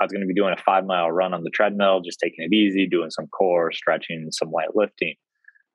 I 0.00 0.04
was 0.04 0.12
going 0.12 0.22
to 0.22 0.26
be 0.26 0.34
doing 0.34 0.54
a 0.56 0.62
five 0.62 0.84
mile 0.84 1.10
run 1.10 1.34
on 1.34 1.44
the 1.44 1.50
treadmill, 1.50 2.00
just 2.00 2.18
taking 2.18 2.44
it 2.44 2.54
easy, 2.54 2.88
doing 2.88 3.10
some 3.10 3.26
core 3.28 3.70
stretching, 3.72 4.28
some 4.30 4.50
light 4.50 4.74
lifting. 4.74 5.14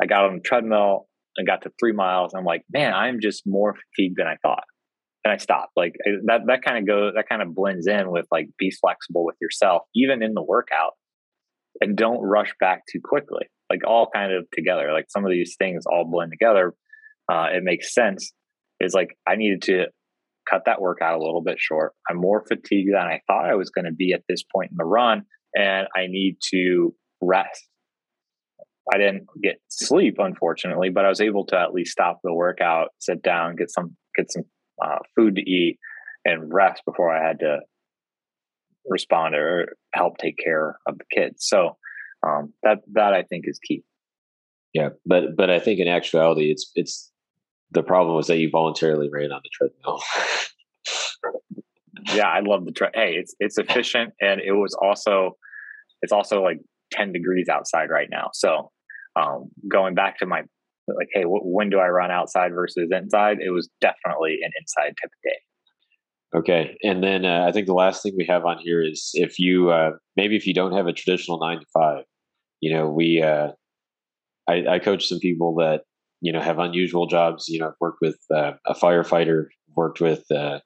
I 0.02 0.06
got 0.06 0.26
on 0.26 0.36
the 0.36 0.42
treadmill 0.42 1.08
and 1.38 1.48
got 1.48 1.62
to 1.64 1.72
three 1.80 1.94
miles. 1.94 2.34
I'm 2.34 2.44
like, 2.44 2.64
man, 2.72 2.94
I'm 2.94 3.20
just 3.22 3.44
more 3.46 3.76
fatigued 3.76 4.18
than 4.18 4.28
I 4.28 4.36
thought. 4.42 4.64
And 5.24 5.34
I 5.34 5.38
stopped. 5.38 5.72
Like 5.76 5.94
that, 6.26 6.42
that 6.48 6.64
kind 6.64 6.78
of 6.78 6.88
goes, 6.88 7.14
that 7.16 7.30
kind 7.30 7.42
of 7.42 7.56
blends 7.56 7.88
in 7.88 8.12
with 8.12 8.26
like 8.32 8.50
be 8.58 8.72
flexible 8.72 9.26
with 9.26 9.36
yourself, 9.42 9.84
even 9.96 10.22
in 10.22 10.34
the 10.34 10.44
workout, 10.44 10.94
and 11.82 11.96
don't 11.96 12.22
rush 12.22 12.54
back 12.60 12.84
too 12.92 13.00
quickly. 13.04 13.46
Like 13.70 13.82
all 13.86 14.10
kind 14.14 14.34
of 14.34 14.46
together. 14.52 14.92
Like 14.94 15.06
some 15.10 15.26
of 15.26 15.32
these 15.32 15.56
things 15.58 15.86
all 15.86 16.06
blend 16.10 16.32
together. 16.32 16.74
Uh, 17.32 17.48
it 17.54 17.64
makes 17.64 17.94
sense. 17.94 18.32
Is 18.80 18.94
like 18.94 19.18
I 19.28 19.36
needed 19.36 19.62
to 19.64 19.86
cut 20.50 20.64
that 20.66 20.82
workout 20.82 21.16
a 21.16 21.24
little 21.24 21.41
bit 21.41 21.60
short. 21.60 21.93
I'm 22.10 22.18
more 22.18 22.43
fatigued 22.47 22.93
than 22.93 23.02
I 23.02 23.22
thought 23.28 23.50
I 23.50 23.56
was 23.56 23.70
going 23.70 23.86
to 23.86 23.91
be 23.91 24.14
at 24.14 24.24
this 24.28 24.43
point 24.43 24.72
in 24.72 24.78
the 24.78 24.86
run, 24.86 25.24
and 25.56 25.88
I 25.95 26.08
need 26.08 26.38
to 26.52 26.93
rest. 27.22 27.68
I 28.91 28.97
didn't 28.97 29.28
get 29.43 29.62
sleep, 29.68 30.16
unfortunately, 30.18 30.89
but 30.89 31.06
I 31.06 31.10
was 31.10 31.22
able 31.22 31.45
to 31.47 31.60
at 31.60 31.74
least 31.74 31.91
stop 31.91 32.20
the 32.24 32.34
workout, 32.34 32.89
sit 33.00 33.22
down, 33.22 33.56
get 33.56 33.70
some 33.70 33.95
get 34.16 34.32
some 34.32 34.43
uh, 34.84 35.00
food 35.16 35.36
to 35.36 35.41
eat, 35.41 35.78
and 36.26 36.52
rest 36.52 36.82
before 36.86 37.16
I 37.16 37.28
had 37.28 37.39
to 37.39 37.60
respond 38.86 39.36
or 39.36 39.76
help 39.93 40.18
take 40.18 40.38
care 40.43 40.80
of 40.88 40.97
the 40.97 41.04
kids. 41.14 41.45
So 41.47 41.78
um, 42.26 42.54
that 42.64 42.80
that 42.93 43.14
I 43.14 43.24
think 43.24 43.45
is 43.47 43.60
key. 43.60 43.84
Yeah, 44.74 44.89
but 45.06 45.36
but 45.36 45.50
I 45.50 45.60
think 45.60 45.80
in 45.80 45.88
actuality, 45.88 46.52
it's 46.52 46.72
it's 46.76 47.12
the 47.72 47.84
problem 47.84 48.16
was 48.16 48.28
that 48.28 48.38
you 48.38 48.50
voluntarily 48.50 49.10
ran 49.12 49.32
on 49.32 49.42
the 49.44 49.50
treadmill. 49.54 50.02
yeah, 52.16 52.28
I 52.28 52.40
love 52.40 52.66
the 52.66 52.72
tread. 52.72 52.92
Hey, 52.96 53.14
it's 53.16 53.36
it's 53.40 53.58
efficient 53.58 54.14
and 54.22 54.42
it 54.42 54.54
was 54.54 54.76
also 54.82 55.38
it's 56.02 56.14
also 56.14 56.42
like 56.42 56.60
10 56.92 57.12
degrees 57.12 57.50
outside 57.50 57.90
right 57.90 58.08
now. 58.10 58.30
So 58.34 58.72
um, 59.16 59.50
going 59.68 59.96
back 59.96 60.18
to 60.20 60.26
my 60.26 60.42
like, 60.88 61.10
hey, 61.14 61.22
w- 61.22 61.44
when 61.44 61.70
do 61.70 61.80
I 61.80 61.88
run 61.88 62.10
outside 62.12 62.52
versus 62.54 62.90
inside? 62.92 63.38
It 63.46 63.52
was 63.52 63.70
definitely 63.82 64.40
an 64.44 64.52
inside 64.60 64.96
type 65.02 65.06
of 65.06 65.24
day. 65.24 65.38
Okay, 66.36 66.78
and 66.84 67.04
then 67.04 67.26
uh, 67.26 67.46
I 67.48 67.52
think 67.52 67.66
the 67.66 67.74
last 67.74 68.04
thing 68.04 68.14
we 68.16 68.26
have 68.28 68.46
on 68.46 68.60
here 68.60 68.84
is 68.84 69.12
if 69.14 69.40
you 69.40 69.72
uh, 69.72 69.92
maybe 70.16 70.36
if 70.36 70.46
you 70.46 70.54
don't 70.54 70.74
have 70.74 70.88
a 70.88 70.94
traditional 70.94 71.40
nine 71.40 71.60
to 71.60 71.66
five, 71.74 72.04
you 72.62 72.74
know, 72.74 72.88
we 72.90 73.22
uh, 73.22 73.50
I, 74.48 74.66
I 74.68 74.80
coach 74.80 75.08
some 75.08 75.20
people 75.20 75.56
that 75.56 75.82
you 76.22 76.32
know 76.32 76.42
have 76.42 76.60
unusual 76.60 77.08
jobs. 77.08 77.48
You 77.48 77.60
know, 77.60 77.68
I've 77.68 77.80
worked 77.80 78.00
with 78.02 78.18
uh, 78.34 78.54
a 78.66 78.74
firefighter, 78.74 79.48
worked 79.76 80.02
with 80.02 80.24
uh, 80.32 80.60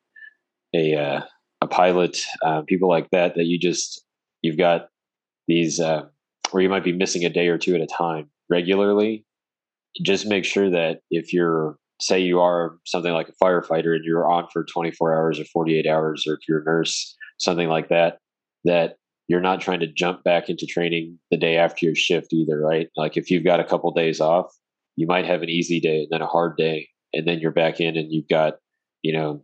a 0.73 0.95
uh, 0.95 1.21
a 1.61 1.67
pilot, 1.67 2.19
uh, 2.43 2.61
people 2.63 2.89
like 2.89 3.09
that. 3.11 3.35
That 3.35 3.45
you 3.45 3.59
just 3.59 4.03
you've 4.41 4.57
got 4.57 4.87
these 5.47 5.79
uh, 5.79 6.03
where 6.51 6.63
you 6.63 6.69
might 6.69 6.83
be 6.83 6.93
missing 6.93 7.25
a 7.25 7.29
day 7.29 7.47
or 7.47 7.57
two 7.57 7.75
at 7.75 7.81
a 7.81 7.87
time 7.87 8.29
regularly. 8.49 9.25
Just 10.03 10.25
make 10.25 10.45
sure 10.45 10.69
that 10.69 11.01
if 11.11 11.33
you're 11.33 11.77
say 11.99 12.19
you 12.19 12.39
are 12.39 12.77
something 12.85 13.13
like 13.13 13.29
a 13.29 13.43
firefighter 13.43 13.95
and 13.95 14.03
you're 14.03 14.29
on 14.29 14.47
for 14.51 14.65
24 14.65 15.15
hours 15.15 15.39
or 15.39 15.45
48 15.45 15.87
hours, 15.87 16.25
or 16.27 16.33
if 16.33 16.39
you're 16.47 16.61
a 16.61 16.65
nurse, 16.65 17.15
something 17.39 17.69
like 17.69 17.89
that, 17.89 18.17
that 18.65 18.97
you're 19.27 19.39
not 19.39 19.61
trying 19.61 19.79
to 19.79 19.87
jump 19.87 20.23
back 20.23 20.49
into 20.49 20.65
training 20.65 21.17
the 21.31 21.37
day 21.37 21.55
after 21.55 21.85
your 21.85 21.95
shift 21.95 22.33
either, 22.33 22.59
right? 22.59 22.89
Like 22.97 23.15
if 23.15 23.31
you've 23.31 23.45
got 23.45 23.59
a 23.59 23.63
couple 23.63 23.91
days 23.91 24.19
off, 24.19 24.53
you 24.95 25.07
might 25.07 25.25
have 25.25 25.41
an 25.41 25.49
easy 25.49 25.79
day 25.79 25.99
and 25.99 26.07
then 26.11 26.21
a 26.21 26.27
hard 26.27 26.57
day 26.57 26.89
and 27.13 27.27
then 27.27 27.39
you're 27.39 27.51
back 27.51 27.79
in 27.79 27.97
and 27.97 28.11
you've 28.11 28.27
got 28.27 28.55
you 29.01 29.13
know 29.13 29.43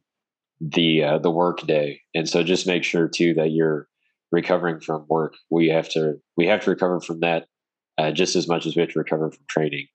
the 0.61 1.03
uh, 1.03 1.17
the 1.19 1.31
work 1.31 1.65
day. 1.65 2.01
And 2.13 2.27
so 2.27 2.43
just 2.43 2.67
make 2.67 2.83
sure 2.83 3.07
too 3.07 3.33
that 3.35 3.51
you're 3.51 3.87
recovering 4.31 4.79
from 4.79 5.05
work. 5.09 5.35
We 5.49 5.69
have 5.69 5.89
to 5.89 6.15
we 6.37 6.47
have 6.47 6.61
to 6.63 6.69
recover 6.69 6.99
from 6.99 7.21
that 7.21 7.47
uh, 7.97 8.11
just 8.11 8.35
as 8.35 8.47
much 8.47 8.65
as 8.65 8.75
we 8.75 8.81
have 8.81 8.91
to 8.91 8.99
recover 8.99 9.31
from 9.31 9.43
training 9.47 9.87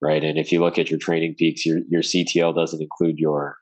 right? 0.00 0.24
And 0.24 0.38
if 0.38 0.50
you 0.52 0.60
look 0.60 0.78
at 0.78 0.90
your 0.90 0.98
training 0.98 1.34
peaks 1.38 1.64
your 1.66 1.78
your 1.88 2.02
ctl 2.02 2.54
doesn't 2.54 2.80
include 2.80 3.18
your 3.18 3.58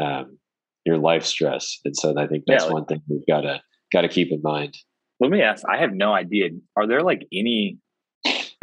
um 0.00 0.38
your 0.84 0.98
life 0.98 1.24
stress. 1.24 1.78
And 1.84 1.96
so 1.96 2.14
i 2.18 2.26
think 2.26 2.44
that's 2.46 2.64
yeah, 2.64 2.66
like, 2.66 2.74
one 2.74 2.84
thing 2.86 3.02
we've 3.08 3.26
got 3.26 3.42
to 3.42 3.60
got 3.92 4.02
to 4.02 4.08
keep 4.08 4.32
in 4.32 4.40
mind. 4.42 4.76
Let 5.20 5.30
me 5.30 5.42
ask 5.42 5.64
i 5.68 5.78
have 5.78 5.92
no 5.92 6.12
idea. 6.12 6.50
Are 6.76 6.86
there 6.86 7.02
like 7.02 7.26
any 7.32 7.78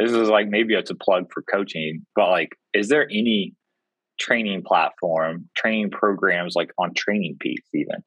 this 0.00 0.12
is 0.12 0.28
like 0.28 0.48
maybe 0.48 0.74
it's 0.74 0.90
a 0.90 0.94
plug 0.94 1.26
for 1.32 1.42
coaching, 1.42 2.04
but 2.16 2.30
like, 2.30 2.50
is 2.72 2.88
there 2.88 3.04
any 3.04 3.54
training 4.18 4.62
platform, 4.66 5.48
training 5.56 5.90
programs 5.90 6.54
like 6.56 6.70
on 6.78 6.94
Training 6.94 7.36
Peaks 7.40 7.68
even 7.74 8.02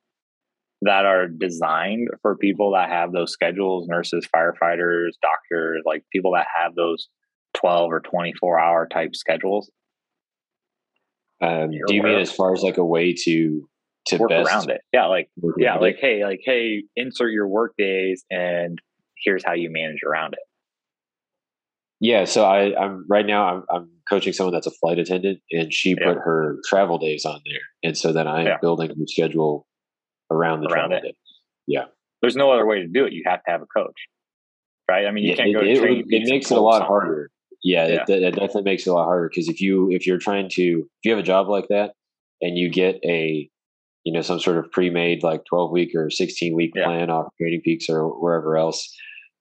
that 0.81 1.05
are 1.05 1.27
designed 1.27 2.09
for 2.21 2.37
people 2.37 2.73
that 2.73 2.89
have 2.89 3.11
those 3.11 3.31
schedules, 3.31 3.87
nurses, 3.87 4.27
firefighters, 4.35 5.11
doctors, 5.21 5.81
like 5.85 6.03
people 6.11 6.33
that 6.33 6.47
have 6.55 6.75
those 6.75 7.07
12 7.55 7.91
or 7.91 7.99
24 8.01 8.59
hour 8.59 8.87
type 8.91 9.15
schedules? 9.15 9.71
Um, 11.41 11.71
do 11.87 11.95
you 11.95 12.03
mean 12.03 12.19
as 12.19 12.31
far 12.31 12.53
as 12.53 12.63
like 12.63 12.77
a 12.77 12.85
way 12.85 13.13
to 13.13 13.67
to 14.07 14.17
work 14.17 14.29
best 14.29 14.47
around 14.47 14.69
it? 14.69 14.81
Yeah, 14.93 15.07
like 15.07 15.29
yeah, 15.57 15.75
like 15.75 15.97
hey, 15.99 16.23
like 16.23 16.39
hey, 16.43 16.83
insert 16.95 17.31
your 17.31 17.47
work 17.47 17.73
days, 17.77 18.23
and 18.31 18.79
here's 19.23 19.43
how 19.45 19.53
you 19.53 19.69
manage 19.71 20.03
around 20.07 20.33
it. 20.33 20.39
Yeah, 22.03 22.25
so 22.25 22.43
I, 22.43 22.75
I'm 22.77 23.05
right 23.09 23.25
now. 23.25 23.45
I'm, 23.47 23.63
I'm 23.73 23.89
coaching 24.09 24.33
someone 24.33 24.53
that's 24.53 24.67
a 24.67 24.71
flight 24.71 24.99
attendant, 24.99 25.39
and 25.51 25.73
she 25.73 25.91
Yeah. 25.91 26.03
put 26.05 26.17
her 26.17 26.57
travel 26.67 26.97
days 26.97 27.23
on 27.23 27.39
there, 27.45 27.61
and 27.81 27.97
so 27.97 28.11
then 28.11 28.27
I 28.27 28.41
am 28.41 28.47
Yeah. 28.47 28.57
building 28.61 28.89
her 28.89 28.95
schedule 29.07 29.65
around 30.29 30.59
the 30.61 30.67
Around 30.67 30.89
travel 30.89 30.97
it. 30.97 31.03
days. 31.03 31.83
There's 32.21 32.35
no 32.37 32.51
other 32.51 32.65
way 32.65 32.79
to 32.79 32.87
do 32.87 33.05
it. 33.05 33.11
You 33.13 33.23
have 33.25 33.43
to 33.43 33.51
have 33.51 33.61
a 33.61 33.65
coach, 33.65 33.95
right? 34.89 35.05
I 35.05 35.11
mean, 35.11 35.23
you 35.25 35.31
Yeah, 35.31 35.35
can't 35.35 35.49
it, 35.49 35.53
go 35.53 35.59
to 35.61 35.65
it, 35.69 36.05
it 36.09 36.29
makes 36.29 36.51
it 36.51 36.57
a 36.57 36.61
lot 36.61 36.73
something. 36.79 36.87
harder. 36.87 37.29
Yeah, 37.63 37.87
Yeah. 37.87 38.03
It, 38.07 38.09
it 38.23 38.31
definitely 38.31 38.61
makes 38.63 38.85
it 38.87 38.91
a 38.91 38.93
lot 38.93 39.05
harder 39.05 39.27
because 39.29 39.47
if 39.49 39.59
you 39.61 39.89
if 39.91 40.05
you're 40.07 40.17
trying 40.19 40.47
to 40.51 40.61
if 40.61 40.87
you 41.03 41.11
have 41.11 41.19
a 41.19 41.23
job 41.23 41.47
like 41.49 41.67
that 41.69 41.93
and 42.41 42.57
you 42.57 42.69
get 42.69 42.99
a 43.03 43.49
you 44.05 44.13
know 44.13 44.21
some 44.21 44.39
sort 44.39 44.57
of 44.57 44.71
pre-made 44.71 45.21
like 45.23 45.43
12 45.45 45.71
week 45.71 45.93
or 45.95 46.09
16 46.09 46.55
week 46.55 46.71
Yeah. 46.75 46.85
plan 46.85 47.09
off 47.09 47.27
Training 47.37 47.59
Peaks 47.61 47.89
or 47.89 48.07
wherever 48.07 48.55
else, 48.57 48.93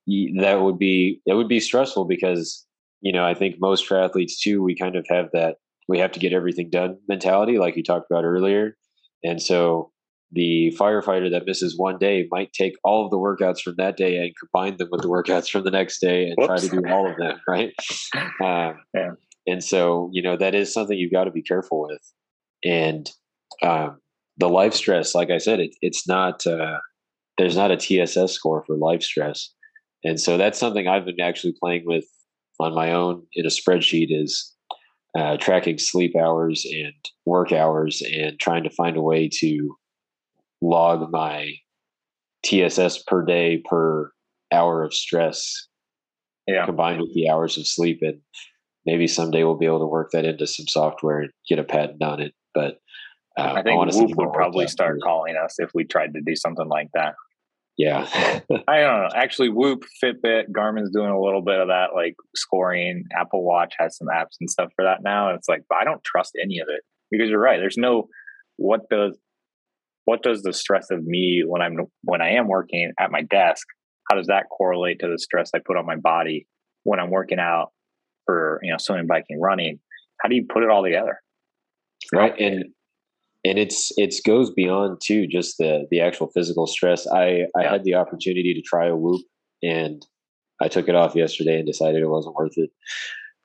that 0.06 0.60
would 0.60 0.78
be 0.78 1.20
it 1.26 1.34
would 1.34 1.48
be 1.48 1.60
stressful 1.60 2.04
because 2.04 2.66
you 3.00 3.12
know 3.12 3.24
I 3.24 3.34
think 3.34 3.56
most 3.60 3.88
triathletes 3.88 4.32
too 4.42 4.62
we 4.62 4.74
kind 4.74 4.96
of 4.96 5.06
have 5.08 5.28
that 5.32 5.56
we 5.88 5.98
have 5.98 6.12
to 6.12 6.20
get 6.20 6.32
everything 6.32 6.70
done 6.70 6.98
mentality 7.08 7.58
like 7.58 7.76
you 7.76 7.82
talked 7.82 8.10
about 8.10 8.24
earlier, 8.24 8.76
and 9.24 9.40
so 9.40 9.90
the 10.34 10.74
firefighter 10.80 11.30
that 11.30 11.44
misses 11.46 11.78
one 11.78 11.98
day 11.98 12.26
might 12.30 12.52
take 12.54 12.72
all 12.84 13.04
of 13.04 13.10
the 13.10 13.18
workouts 13.18 13.60
from 13.60 13.74
that 13.76 13.96
day 13.98 14.16
and 14.16 14.32
combine 14.40 14.76
them 14.78 14.88
with 14.90 15.02
the 15.02 15.08
workouts 15.08 15.50
from 15.50 15.62
the 15.62 15.70
next 15.70 16.00
day 16.00 16.24
and 16.26 16.36
try 16.46 16.56
to 16.56 16.68
do 16.68 16.82
all 16.88 17.10
of 17.10 17.16
them 17.18 17.38
right? 17.46 17.72
Um, 18.42 18.80
Yeah. 18.94 19.10
and 19.46 19.62
so 19.62 20.08
you 20.12 20.22
know 20.22 20.36
that 20.36 20.54
is 20.54 20.72
something 20.72 20.98
you've 20.98 21.12
got 21.12 21.24
to 21.24 21.30
be 21.30 21.42
careful 21.42 21.82
with. 21.88 22.00
And 22.64 23.10
um, 23.62 23.98
the 24.38 24.48
life 24.48 24.74
stress 24.74 25.14
like 25.14 25.30
i 25.30 25.38
said 25.38 25.60
it, 25.60 25.74
it's 25.82 26.08
not 26.08 26.46
uh, 26.46 26.78
there's 27.38 27.56
not 27.56 27.70
a 27.70 27.76
tss 27.76 28.30
score 28.30 28.64
for 28.66 28.76
life 28.76 29.02
stress 29.02 29.50
and 30.04 30.20
so 30.20 30.36
that's 30.36 30.58
something 30.58 30.88
i've 30.88 31.04
been 31.04 31.20
actually 31.20 31.54
playing 31.60 31.82
with 31.84 32.04
on 32.60 32.74
my 32.74 32.92
own 32.92 33.22
in 33.34 33.44
a 33.44 33.48
spreadsheet 33.48 34.08
is 34.10 34.54
uh, 35.16 35.36
tracking 35.36 35.78
sleep 35.78 36.16
hours 36.16 36.66
and 36.70 36.94
work 37.26 37.52
hours 37.52 38.02
and 38.02 38.38
trying 38.38 38.62
to 38.62 38.70
find 38.70 38.96
a 38.96 39.02
way 39.02 39.28
to 39.28 39.76
log 40.62 41.10
my 41.10 41.52
TSS 42.42 43.02
per 43.02 43.24
day 43.24 43.62
per 43.64 44.12
hour 44.52 44.82
of 44.82 44.94
stress 44.94 45.68
Yeah, 46.46 46.64
combined 46.66 47.00
with 47.00 47.14
the 47.14 47.28
hours 47.28 47.58
of 47.58 47.66
sleep. 47.66 47.98
And 48.02 48.20
maybe 48.86 49.06
someday 49.06 49.44
we'll 49.44 49.58
be 49.58 49.66
able 49.66 49.80
to 49.80 49.86
work 49.86 50.10
that 50.12 50.24
into 50.24 50.46
some 50.46 50.66
software 50.66 51.20
and 51.20 51.30
get 51.48 51.58
a 51.58 51.64
patent 51.64 52.02
on 52.02 52.20
it. 52.20 52.32
But 52.54 52.78
uh, 53.36 53.54
I 53.56 53.62
think 53.62 53.92
Whoop 53.92 54.16
would 54.16 54.32
probably 54.32 54.66
start 54.66 54.98
calling 55.02 55.36
us 55.36 55.56
if 55.58 55.70
we 55.74 55.84
tried 55.84 56.14
to 56.14 56.20
do 56.20 56.36
something 56.36 56.68
like 56.68 56.88
that. 56.94 57.14
Yeah. 57.82 58.06
I 58.68 58.80
don't 58.80 59.02
know. 59.02 59.08
Actually, 59.12 59.48
Whoop, 59.48 59.82
Fitbit, 60.02 60.52
Garmin's 60.52 60.92
doing 60.92 61.10
a 61.10 61.20
little 61.20 61.42
bit 61.42 61.58
of 61.58 61.66
that, 61.66 61.88
like 61.96 62.14
scoring. 62.36 63.02
Apple 63.12 63.44
Watch 63.44 63.74
has 63.80 63.96
some 63.96 64.06
apps 64.06 64.36
and 64.40 64.48
stuff 64.48 64.70
for 64.76 64.84
that 64.84 64.98
now. 65.02 65.28
And 65.28 65.36
it's 65.36 65.48
like, 65.48 65.62
but 65.68 65.78
I 65.78 65.84
don't 65.84 66.02
trust 66.04 66.38
any 66.40 66.60
of 66.60 66.68
it 66.68 66.82
because 67.10 67.28
you're 67.28 67.40
right. 67.40 67.58
There's 67.58 67.76
no 67.76 68.06
what 68.56 68.88
does 68.88 69.18
what 70.04 70.22
does 70.22 70.42
the 70.42 70.52
stress 70.52 70.92
of 70.92 71.02
me 71.02 71.42
when 71.44 71.60
I'm 71.60 71.76
when 72.02 72.22
I 72.22 72.30
am 72.34 72.46
working 72.46 72.92
at 73.00 73.10
my 73.10 73.22
desk, 73.22 73.66
how 74.08 74.16
does 74.16 74.28
that 74.28 74.44
correlate 74.56 75.00
to 75.00 75.08
the 75.08 75.18
stress 75.18 75.50
I 75.52 75.58
put 75.66 75.76
on 75.76 75.84
my 75.84 75.96
body 75.96 76.46
when 76.84 77.00
I'm 77.00 77.10
working 77.10 77.40
out 77.40 77.70
for 78.26 78.60
you 78.62 78.70
know 78.70 78.76
swimming, 78.78 79.08
biking, 79.08 79.40
running? 79.40 79.80
How 80.20 80.28
do 80.28 80.36
you 80.36 80.46
put 80.48 80.62
it 80.62 80.70
all 80.70 80.84
together? 80.84 81.18
right 82.12 82.38
and 82.38 82.64
and 83.44 83.58
it's 83.58 83.92
it's 83.96 84.20
goes 84.20 84.50
beyond 84.50 85.00
too 85.02 85.26
just 85.26 85.58
the 85.58 85.86
the 85.90 86.00
actual 86.00 86.28
physical 86.28 86.66
stress. 86.66 87.06
I 87.06 87.46
i 87.56 87.64
had 87.64 87.84
the 87.84 87.94
opportunity 87.94 88.54
to 88.54 88.62
try 88.62 88.86
a 88.86 88.96
whoop 88.96 89.22
and 89.62 90.04
i 90.60 90.68
took 90.68 90.88
it 90.88 90.94
off 90.94 91.14
yesterday 91.14 91.56
and 91.56 91.66
decided 91.66 92.02
it 92.02 92.08
wasn't 92.08 92.36
worth 92.36 92.56
it. 92.56 92.70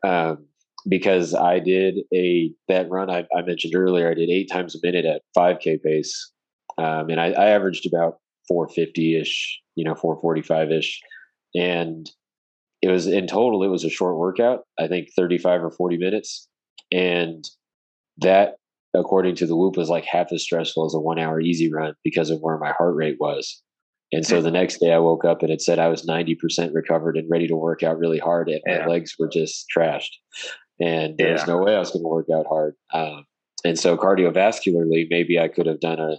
Um 0.08 0.46
because 0.88 1.34
i 1.34 1.60
did 1.60 1.96
a 2.14 2.52
that 2.68 2.90
run 2.90 3.10
i, 3.10 3.26
I 3.36 3.42
mentioned 3.42 3.76
earlier 3.76 4.10
i 4.10 4.14
did 4.14 4.30
eight 4.30 4.50
times 4.50 4.76
a 4.76 4.80
minute 4.84 5.06
at 5.06 5.24
5k 5.36 5.82
pace 5.82 6.32
um 6.78 7.10
and 7.10 7.20
i, 7.20 7.32
I 7.32 7.48
averaged 7.48 7.86
about 7.86 8.20
450ish 8.50 9.34
you 9.76 9.84
know 9.84 9.96
445ish 9.96 10.94
and 11.56 12.10
it 12.82 12.90
was 12.90 13.08
in 13.08 13.28
total 13.28 13.64
it 13.64 13.70
was 13.70 13.84
a 13.84 13.90
short 13.90 14.18
workout 14.18 14.62
i 14.80 14.88
think 14.88 15.10
35 15.16 15.64
or 15.64 15.72
40 15.72 15.98
minutes. 15.98 16.48
And 16.92 17.44
that 18.20 18.57
according 18.94 19.36
to 19.36 19.46
the 19.46 19.56
whoop 19.56 19.78
was 19.78 19.90
like 19.90 20.06
half 20.06 20.32
as 20.32 20.44
stressful 20.44 20.86
as 20.86 20.94
a 20.94 21.00
one 21.00 21.20
hour 21.20 21.40
easy 21.40 21.72
run 21.72 21.94
because 22.04 22.30
of 22.30 22.40
where 22.40 22.58
my 22.58 22.72
heart 22.72 22.96
rate 22.96 23.18
was 23.20 23.62
and 24.14 24.26
so 24.26 24.42
the 24.42 24.52
next 24.52 24.80
day 24.80 24.94
i 24.94 25.00
woke 25.00 25.26
up 25.26 25.42
and 25.44 25.52
it 25.52 25.62
said 25.62 25.80
i 25.80 25.88
was 25.88 26.06
90% 26.06 26.74
recovered 26.74 27.18
and 27.18 27.30
ready 27.30 27.48
to 27.48 27.56
work 27.56 27.84
out 27.84 27.98
really 27.98 28.20
hard 28.20 28.50
and 28.50 28.62
Yeah. 28.66 28.80
my 28.80 28.88
legs 28.88 29.16
were 29.20 29.28
just 29.28 29.66
trashed 29.76 30.12
and 30.80 31.18
there 31.18 31.34
was 31.34 31.48
no 31.48 31.58
way 31.58 31.76
i 31.76 31.80
was 31.80 31.92
going 31.92 32.04
to 32.04 32.08
work 32.10 32.28
out 32.34 32.46
hard 32.48 32.76
um, 32.94 33.26
and 33.66 33.78
so 33.78 33.98
cardiovascularly 33.98 35.08
maybe 35.10 35.40
i 35.40 35.48
could 35.48 35.66
have 35.66 35.80
done 35.80 36.00
a 36.00 36.18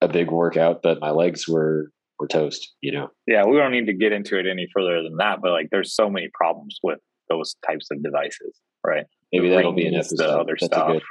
a 0.00 0.08
big 0.08 0.30
workout 0.30 0.80
but 0.82 1.00
my 1.00 1.10
legs 1.10 1.48
were 1.48 1.90
were 2.20 2.28
toast 2.28 2.74
you 2.80 2.92
know 2.92 3.08
Yeah, 3.26 3.44
we 3.44 3.56
don't 3.56 3.72
need 3.72 3.86
to 3.86 3.92
get 3.94 4.12
into 4.12 4.38
it 4.38 4.46
any 4.46 4.68
further 4.72 5.02
than 5.02 5.16
that, 5.16 5.40
but 5.42 5.50
like 5.50 5.68
there's 5.70 5.94
so 5.94 6.08
many 6.08 6.28
problems 6.32 6.78
with 6.82 7.00
those 7.28 7.56
types 7.66 7.88
of 7.90 8.02
devices, 8.02 8.60
right? 8.86 9.06
maybe 9.32 9.48
The 9.48 9.56
that'll 9.56 9.72
be 9.72 9.86
an 9.86 9.94
rings, 9.94 10.10
the 10.10 10.28
other 10.28 10.56
That's 10.60 10.72
stuff. 10.72 11.02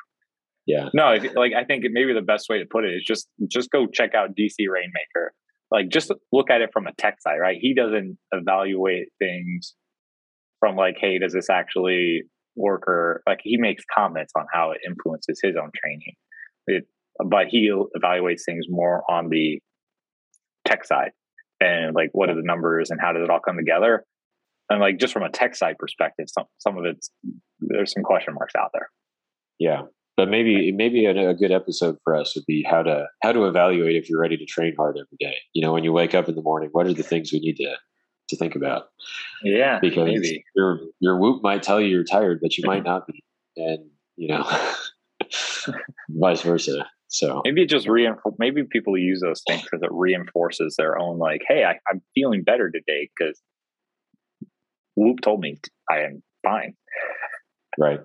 Yeah 0.66 0.90
No, 0.94 1.14
if, 1.14 1.24
like 1.36 1.54
I 1.54 1.64
think 1.64 1.84
maybe 1.92 2.14
the 2.14 2.22
best 2.22 2.48
way 2.50 2.60
to 2.60 2.66
put 2.70 2.86
it 2.86 2.94
is 2.94 3.04
just 3.06 3.28
just 3.50 3.70
go 3.72 3.88
check 3.88 4.14
out 4.16 4.30
DC 4.30 4.56
Rainmaker. 4.70 5.34
Like 5.72 5.90
just 5.90 6.12
look 6.32 6.50
at 6.50 6.62
it 6.62 6.70
from 6.72 6.88
a 6.88 6.94
tech 6.98 7.16
side, 7.22 7.38
right? 7.38 7.58
He 7.60 7.74
doesn't 7.74 8.18
evaluate 8.32 9.08
things 9.20 9.76
from 10.60 10.76
like, 10.76 10.96
hey, 11.00 11.18
does 11.18 11.34
this 11.34 11.50
actually 11.50 12.24
work 12.56 12.84
or 12.88 13.22
like 13.28 13.40
he 13.42 13.58
makes 13.58 13.84
comments 13.94 14.34
on 14.38 14.46
how 14.54 14.72
it 14.72 14.80
influences 14.88 15.40
his 15.42 15.56
own 15.56 15.72
training. 15.76 16.14
It, 16.68 16.86
but 17.26 17.48
he 17.50 17.72
evaluates 17.72 18.42
things 18.46 18.66
more 18.70 19.04
on 19.10 19.30
the 19.30 19.60
tech 20.66 20.86
side 20.86 21.12
and 21.60 21.96
like 21.96 22.10
what 22.14 22.30
are 22.30 22.36
the 22.36 22.44
numbers 22.44 22.90
and 22.90 23.00
how 23.02 23.12
does 23.12 23.24
it 23.24 23.30
all 23.30 23.40
come 23.40 23.58
together. 23.58 24.04
And 24.70 24.80
like 24.80 24.98
just 24.98 25.14
from 25.14 25.24
a 25.24 25.30
tech 25.30 25.56
side 25.56 25.76
perspective, 25.78 26.26
some 26.28 26.46
some 26.58 26.78
of 26.78 26.86
it's 26.86 27.10
there's 27.60 27.92
some 27.92 28.04
question 28.04 28.34
marks 28.34 28.54
out 28.58 28.70
there. 28.74 28.90
Yeah, 29.60 29.82
but 30.16 30.30
maybe 30.30 30.72
maybe 30.72 31.06
a, 31.06 31.30
a 31.30 31.34
good 31.34 31.52
episode 31.52 31.98
for 32.04 32.16
us 32.16 32.36
would 32.36 32.46
be 32.46 32.64
how 32.64 32.84
to 32.84 33.08
how 33.22 33.32
to 33.32 33.46
evaluate 33.46 33.96
if 33.96 34.10
you're 34.10 34.20
ready 34.20 34.38
to 34.38 34.46
train 34.46 34.76
hard 34.78 34.98
every 34.98 35.18
day. 35.20 35.36
You 35.54 35.62
know, 35.62 35.74
when 35.74 35.84
you 35.84 35.92
wake 35.92 36.14
up 36.14 36.30
in 36.30 36.36
the 36.36 36.42
morning, 36.42 36.70
what 36.72 36.86
are 36.88 36.94
the 36.94 37.04
things 37.04 37.32
we 37.32 37.40
need 37.40 37.58
to 37.58 37.76
to 38.30 38.38
think 38.38 38.56
about? 38.56 38.88
Yeah, 39.44 39.80
Because 39.82 40.06
maybe. 40.06 40.44
your 40.56 40.80
your 41.00 41.18
whoop 41.18 41.44
might 41.44 41.64
tell 41.64 41.82
you 41.82 41.88
you're 41.88 42.04
tired, 42.04 42.40
but 42.42 42.58
you 42.58 42.64
might 42.66 42.84
not 42.92 43.08
be, 43.08 43.24
and 43.58 43.90
you 44.16 44.30
know, 44.30 44.46
vice 46.10 46.42
versa. 46.42 46.88
So 47.08 47.42
maybe 47.46 47.62
it 47.62 47.70
just 47.70 47.88
reinforce 47.88 48.34
maybe 48.40 48.64
people 48.64 48.98
use 48.98 49.22
those 49.22 49.44
things 49.48 49.62
because 49.62 49.84
it 49.84 49.90
reinforces 49.92 50.76
their 50.78 50.98
own 50.98 51.20
like 51.20 51.42
hey 51.48 51.64
I, 51.64 51.78
i'm 51.88 52.02
feeling 52.16 52.42
better 52.42 52.72
today 52.72 53.08
because 53.16 53.40
whoop 54.96 55.22
told 55.22 55.40
me 55.40 55.60
i 55.92 56.00
am 56.00 56.24
fine 56.44 56.74
right, 57.78 58.00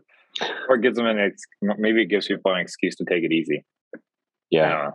or 0.68 0.76
gives 0.76 0.96
them 0.96 1.06
an 1.06 1.18
ex- 1.18 1.42
maybe 1.78 2.02
it 2.02 2.06
gives 2.06 2.26
people 2.28 2.52
an 2.52 2.60
excuse 2.60 2.96
to 2.96 3.04
take 3.08 3.24
it 3.24 3.32
easy. 3.32 3.64
I 3.94 3.98
yeah, 4.50 4.68
don't 4.82 4.94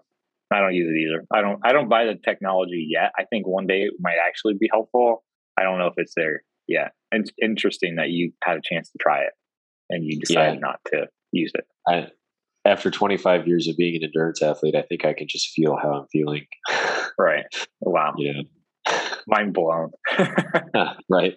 i 0.52 0.60
don't 0.60 0.74
use 0.74 0.90
it 0.90 1.00
either. 1.00 1.26
I 1.34 1.42
don't 1.42 1.60
i 1.64 1.72
don't 1.72 1.90
buy 1.90 2.06
the 2.06 2.16
technology 2.16 2.88
yet. 2.90 3.12
I 3.18 3.26
think 3.26 3.48
one 3.48 3.68
day 3.68 3.84
it 3.84 3.94
might 4.00 4.18
actually 4.26 4.56
be 4.60 4.70
helpful. 4.72 5.24
I 5.58 5.64
don't 5.64 5.78
know 5.80 5.88
if 5.88 5.94
it's 5.98 6.14
there 6.16 6.42
yet. 6.68 6.94
It's 7.12 7.32
interesting 7.42 7.96
that 7.98 8.10
you 8.10 8.32
had 8.44 8.58
a 8.58 8.62
chance 8.64 8.90
to 8.92 8.98
try 9.00 9.20
it 9.22 9.34
and 9.90 10.04
you 10.04 10.20
decided 10.20 10.56
Yeah. 10.56 10.60
not 10.62 10.80
to 10.88 11.08
use 11.32 11.52
it. 11.56 11.66
I 11.88 12.08
after 12.66 12.90
25 12.90 13.46
years 13.48 13.68
of 13.68 13.76
being 13.76 13.96
an 13.98 14.04
endurance 14.06 14.42
athlete, 14.42 14.76
I 14.76 14.84
think 14.84 15.04
I 15.06 15.14
can 15.14 15.28
just 15.28 15.50
feel 15.50 15.76
how 15.76 15.92
I'm 15.94 16.08
feeling. 16.12 16.46
right. 17.20 17.44
Wow. 17.82 18.14
Know, 18.18 18.44
mind 19.28 19.54
blown. 19.54 19.92
Right. 21.10 21.36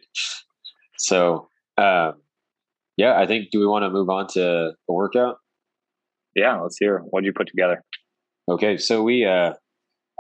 So, 0.98 1.48
um, 1.76 2.14
yeah, 2.96 3.18
I 3.18 3.26
think. 3.26 3.50
Do 3.50 3.60
we 3.60 3.66
want 3.66 3.84
to 3.84 3.90
move 3.90 4.10
on 4.10 4.26
to 4.28 4.72
the 4.86 4.92
workout? 4.92 5.38
yeah 6.34 6.60
let's 6.60 6.76
hear 6.78 6.98
what 7.08 7.24
you 7.24 7.32
put 7.32 7.46
together 7.46 7.82
Okay, 8.48 8.76
so 8.78 9.02
we, 9.02 9.24
uh, 9.24 9.54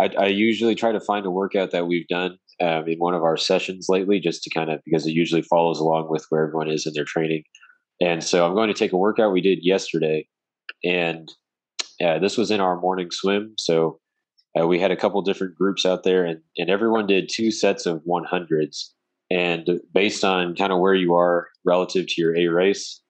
I, 0.00 0.08
I 0.18 0.26
usually 0.26 0.74
try 0.74 0.90
to 0.90 1.00
find 1.00 1.24
a 1.26 1.30
workout 1.30 1.70
that 1.70 1.86
we've 1.86 2.08
done 2.08 2.38
um, 2.60 2.88
in 2.88 2.98
one 2.98 3.14
of 3.14 3.22
our 3.22 3.36
sessions 3.36 3.86
lately, 3.88 4.18
just 4.18 4.42
to 4.42 4.50
kind 4.50 4.70
of 4.70 4.80
because 4.84 5.06
it 5.06 5.12
usually 5.12 5.42
follows 5.42 5.78
along 5.78 6.10
with 6.10 6.26
where 6.30 6.44
everyone 6.44 6.68
is 6.68 6.86
in 6.86 6.92
their 6.94 7.04
training. 7.04 7.44
And 8.00 8.24
so 8.24 8.44
I'm 8.44 8.54
going 8.54 8.68
to 8.68 8.74
take 8.74 8.92
a 8.92 8.96
workout 8.96 9.32
we 9.32 9.40
did 9.40 9.60
yesterday, 9.62 10.26
and 10.84 11.32
uh, 12.04 12.18
this 12.18 12.36
was 12.36 12.50
in 12.50 12.60
our 12.60 12.80
morning 12.80 13.10
swim. 13.12 13.54
So 13.58 14.00
uh, 14.60 14.66
we 14.66 14.80
had 14.80 14.90
a 14.90 14.96
couple 14.96 15.22
different 15.22 15.54
groups 15.54 15.86
out 15.86 16.02
there, 16.02 16.24
and 16.24 16.40
and 16.56 16.68
everyone 16.68 17.06
did 17.06 17.30
two 17.32 17.52
sets 17.52 17.86
of 17.86 18.02
100s. 18.08 18.90
And 19.30 19.80
based 19.92 20.24
on 20.24 20.54
kind 20.54 20.72
of 20.72 20.78
where 20.78 20.94
you 20.94 21.14
are 21.14 21.48
relative 21.64 22.06
to 22.06 22.14
your 22.20 22.36
A 22.36 22.46
race, 22.46 23.00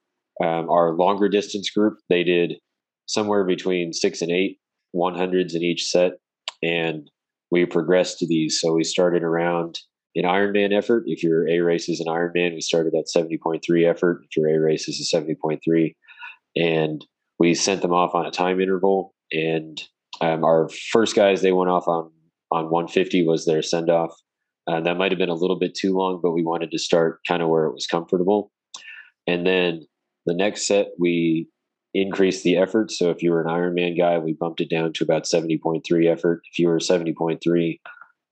Um, 0.45 0.69
our 0.69 0.93
longer 0.93 1.31
distance 1.31 1.71
group, 1.71 1.99
they 2.11 2.23
did 2.23 2.59
somewhere 3.07 3.45
between 3.45 3.95
six 3.95 4.21
and 4.21 4.31
eight 4.31 4.59
100s 4.95 5.55
in 5.55 5.62
each 5.62 5.87
set. 5.87 6.19
And 6.62 7.11
we 7.51 7.64
progressed 7.67 8.19
to 8.19 8.27
these. 8.27 8.61
So 8.61 8.75
we 8.75 8.85
started 8.85 9.23
around 9.23 9.79
an 10.14 10.25
Ironman 10.25 10.77
effort. 10.77 11.05
If 11.07 11.23
your 11.23 11.49
A 11.49 11.61
race 11.61 11.89
is 11.89 12.01
an 12.01 12.07
Ironman, 12.07 12.55
we 12.55 12.61
started 12.61 12.95
at 12.95 13.07
70.3 13.14 13.89
effort. 13.89 14.25
If 14.25 14.37
your 14.37 14.49
A 14.49 14.59
race 14.59 14.89
is 14.89 15.01
a 15.01 15.17
70.3. 15.17 15.95
And 16.57 17.05
we 17.39 17.55
sent 17.55 17.83
them 17.83 17.93
off 17.93 18.14
on 18.14 18.27
a 18.27 18.31
time 18.31 18.61
interval. 18.61 19.14
And 19.33 19.83
um, 20.21 20.45
our 20.45 20.69
first 20.93 21.14
guys, 21.14 21.43
they 21.43 21.53
went 21.53 21.71
off 21.71 21.87
on, 21.87 22.11
on 22.51 22.71
150 22.71 23.27
was 23.27 23.45
their 23.45 23.62
send 23.62 23.91
off. 23.91 24.14
Uh, 24.69 24.81
that 24.81 24.97
might 24.97 25.12
have 25.12 25.19
been 25.19 25.29
a 25.29 25.35
little 25.35 25.59
bit 25.59 25.75
too 25.75 25.97
long, 25.97 26.21
but 26.23 26.33
we 26.33 26.43
wanted 26.43 26.71
to 26.73 26.79
start 26.79 27.21
kind 27.27 27.43
of 27.43 27.49
where 27.49 27.67
it 27.67 27.73
was 27.73 27.87
comfortable. 27.87 28.51
And 29.27 29.47
then 29.47 29.87
the 30.27 30.35
next 30.35 30.67
set, 30.67 30.89
we 30.99 31.49
increased 31.95 32.45
the 32.45 32.57
effort. 32.57 32.91
So 32.91 33.11
if 33.11 33.23
you 33.23 33.31
were 33.31 33.41
an 33.41 33.49
Ironman 33.49 33.97
guy, 33.97 34.19
we 34.19 34.35
bumped 34.35 34.61
it 34.61 34.69
down 34.69 34.93
to 34.95 35.05
about 35.05 35.25
70.3 35.25 35.83
effort. 36.11 36.43
If 36.53 36.59
you 36.59 36.69
were 36.69 36.79
70.3, 36.79 37.81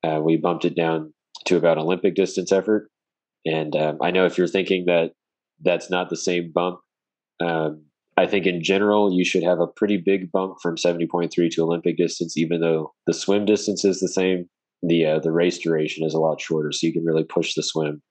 uh, 0.03 0.20
we 0.20 0.37
bumped 0.37 0.64
it 0.64 0.76
down 0.76 1.14
to 1.47 1.57
about 1.57 1.78
Olympic 1.78 2.14
distance 2.14 2.53
effort. 2.53 2.91
And 3.47 3.74
um, 3.76 3.99
I 4.03 4.11
know 4.11 4.26
if 4.26 4.37
you're 4.37 4.47
thinking 4.47 4.87
that 4.87 5.12
that's 5.62 5.91
not 5.91 6.11
the 6.11 6.16
same 6.16 6.53
bump, 6.53 6.80
um, 7.41 7.85
I 8.16 8.26
think 8.26 8.47
in 8.47 8.62
general 8.62 9.12
you 9.12 9.24
should 9.24 9.43
have 9.43 9.61
a 9.61 9.66
pretty 9.66 9.97
big 9.97 10.30
bump 10.30 10.59
from 10.62 10.76
70.3 10.76 11.30
to 11.51 11.62
Olympic 11.62 11.97
distance, 11.97 12.37
even 12.37 12.61
though 12.61 12.93
the 13.07 13.14
swim 13.14 13.45
distance 13.45 13.85
is 13.85 14.01
the 14.01 14.09
same. 14.09 14.49
The 14.87 15.07
uh, 15.07 15.18
the 15.20 15.32
race 15.32 15.59
duration 15.59 16.05
is 16.05 16.14
a 16.14 16.20
lot 16.20 16.41
shorter, 16.41 16.72
so 16.72 16.87
you 16.87 16.93
can 16.93 17.05
really 17.05 17.24
push 17.24 17.55
the 17.55 17.62
swim, 17.62 18.03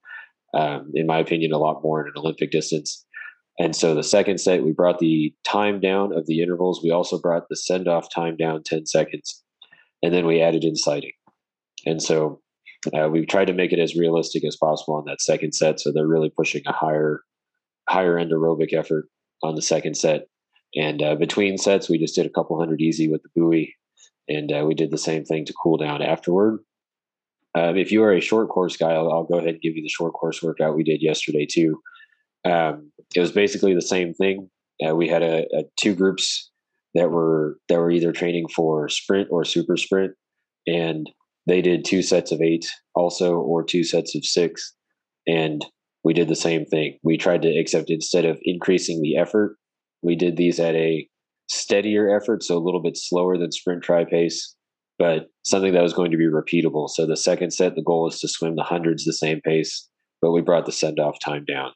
um, 0.53 0.91
in 0.93 1.05
my 1.05 1.19
opinion, 1.19 1.51
a 1.51 1.57
lot 1.57 1.83
more 1.83 2.01
in 2.01 2.07
an 2.07 2.13
Olympic 2.17 2.51
distance. 2.51 3.05
And 3.59 3.75
so 3.75 3.93
the 3.93 4.03
second 4.03 4.39
set, 4.39 4.63
we 4.63 4.71
brought 4.71 4.99
the 4.99 5.33
time 5.43 5.79
down 5.79 6.13
of 6.13 6.25
the 6.25 6.41
intervals. 6.41 6.81
We 6.83 6.91
also 6.91 7.19
brought 7.19 7.49
the 7.49 7.55
send 7.55 7.87
off 7.87 8.09
time 8.13 8.35
down 8.35 8.63
10 8.63 8.87
seconds. 8.87 9.43
And 10.01 10.13
then 10.13 10.25
we 10.25 10.41
added 10.41 10.63
in 10.63 10.75
sighting. 10.75 11.11
And 11.85 12.01
so 12.01 12.41
uh, 12.93 13.09
we've 13.09 13.27
tried 13.27 13.45
to 13.45 13.53
make 13.53 13.71
it 13.71 13.79
as 13.79 13.95
realistic 13.95 14.43
as 14.43 14.55
possible 14.55 14.95
on 14.95 15.05
that 15.05 15.21
second 15.21 15.53
set. 15.53 15.79
So 15.79 15.91
they're 15.91 16.07
really 16.07 16.31
pushing 16.31 16.63
a 16.65 16.73
higher, 16.73 17.21
higher 17.87 18.17
end 18.17 18.31
aerobic 18.31 18.73
effort 18.73 19.07
on 19.43 19.55
the 19.55 19.61
second 19.61 19.95
set. 19.95 20.27
And 20.75 21.03
uh, 21.03 21.15
between 21.15 21.57
sets, 21.57 21.89
we 21.89 21.99
just 21.99 22.15
did 22.15 22.25
a 22.25 22.31
couple 22.31 22.57
hundred 22.59 22.81
easy 22.81 23.07
with 23.07 23.21
the 23.21 23.29
buoy. 23.35 23.75
And 24.27 24.51
uh, 24.51 24.63
we 24.65 24.73
did 24.73 24.91
the 24.91 24.97
same 24.97 25.25
thing 25.25 25.45
to 25.45 25.53
cool 25.61 25.77
down 25.77 26.01
afterward. 26.01 26.59
Um, 27.55 27.77
if 27.77 27.91
you 27.91 28.03
are 28.03 28.13
a 28.13 28.21
short 28.21 28.49
course 28.49 28.77
guy, 28.77 28.91
I'll, 28.91 29.11
I'll, 29.11 29.25
go 29.25 29.37
ahead 29.37 29.49
and 29.49 29.61
give 29.61 29.75
you 29.75 29.83
the 29.83 29.89
short 29.89 30.13
course 30.13 30.41
workout 30.41 30.75
we 30.75 30.83
did 30.83 31.01
yesterday 31.01 31.45
too. 31.49 31.79
Um, 32.45 32.91
it 33.15 33.19
was 33.19 33.31
basically 33.31 33.75
the 33.75 33.81
same 33.81 34.13
thing. 34.13 34.49
Uh, 34.85 34.95
we 34.95 35.07
had 35.07 35.21
a, 35.21 35.45
a, 35.55 35.63
two 35.79 35.93
groups 35.93 36.49
that 36.95 37.11
were 37.11 37.57
that 37.69 37.79
were 37.79 37.91
either 37.91 38.11
training 38.11 38.47
for 38.47 38.89
sprint 38.89 39.27
or 39.31 39.45
super 39.45 39.77
sprint, 39.77 40.13
and 40.65 41.09
they 41.45 41.61
did 41.61 41.85
two 41.85 42.01
sets 42.01 42.31
of 42.31 42.41
eight 42.41 42.67
also, 42.95 43.35
or 43.35 43.63
two 43.63 43.83
sets 43.83 44.15
of 44.15 44.25
six, 44.25 44.73
and 45.27 45.63
we 46.03 46.13
did 46.13 46.27
the 46.27 46.35
same 46.35 46.65
thing. 46.65 46.97
We 47.03 47.17
tried 47.17 47.43
to, 47.43 47.49
except 47.49 47.89
instead 47.89 48.25
of 48.25 48.39
increasing 48.43 49.01
the 49.01 49.17
effort, 49.17 49.57
we 50.01 50.15
did 50.15 50.37
these 50.37 50.59
at 50.59 50.75
a 50.75 51.07
steadier 51.53 52.15
effort, 52.15 52.43
so 52.43 52.57
a 52.57 52.59
little 52.59 52.81
bit 52.81 52.97
slower 52.97 53.37
than 53.37 53.51
sprint 53.51 53.83
tri 53.83 54.05
pace, 54.05 54.55
but 54.97 55.27
something 55.43 55.73
that 55.73 55.83
was 55.83 55.93
going 55.93 56.11
to 56.11 56.17
be 56.17 56.25
repeatable. 56.25 56.89
So 56.89 57.05
the 57.05 57.17
second 57.17 57.51
set, 57.51 57.75
the 57.75 57.81
goal 57.81 58.07
is 58.07 58.19
to 58.19 58.27
swim 58.27 58.55
the 58.55 58.63
hundreds 58.63 59.05
the 59.05 59.13
same 59.13 59.41
pace, 59.41 59.89
but 60.21 60.31
we 60.31 60.41
brought 60.41 60.65
the 60.65 60.71
send 60.71 60.99
off 60.99 61.19
time 61.19 61.45
down. 61.45 61.71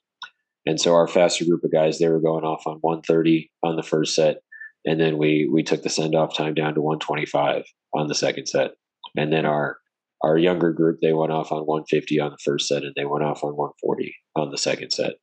And 0.65 0.81
so 0.81 0.95
our 0.95 1.07
faster 1.07 1.45
group 1.45 1.63
of 1.63 1.71
guys, 1.71 1.97
they 1.97 2.09
were 2.09 2.19
going 2.19 2.43
off 2.43 2.67
on 2.67 2.77
130 2.81 3.49
on 3.63 3.77
the 3.77 3.83
first 3.83 4.13
set. 4.13 4.41
And 4.85 4.99
then 4.99 5.17
we 5.17 5.49
we 5.51 5.63
took 5.63 5.83
the 5.83 5.89
send 5.89 6.15
off 6.15 6.35
time 6.35 6.53
down 6.53 6.73
to 6.75 6.81
125 6.81 7.63
on 7.93 8.07
the 8.07 8.15
second 8.15 8.47
set. 8.47 8.71
And 9.15 9.31
then 9.31 9.45
our 9.45 9.77
our 10.23 10.37
younger 10.37 10.73
group, 10.73 10.99
they 11.01 11.13
went 11.13 11.31
off 11.31 11.51
on 11.51 11.65
150 11.65 12.19
on 12.19 12.31
the 12.31 12.37
first 12.43 12.67
set 12.67 12.83
and 12.83 12.93
they 12.95 13.05
went 13.05 13.23
off 13.23 13.43
on 13.43 13.55
140 13.55 14.15
on 14.35 14.51
the 14.51 14.57
second 14.57 14.91
set. 14.91 15.13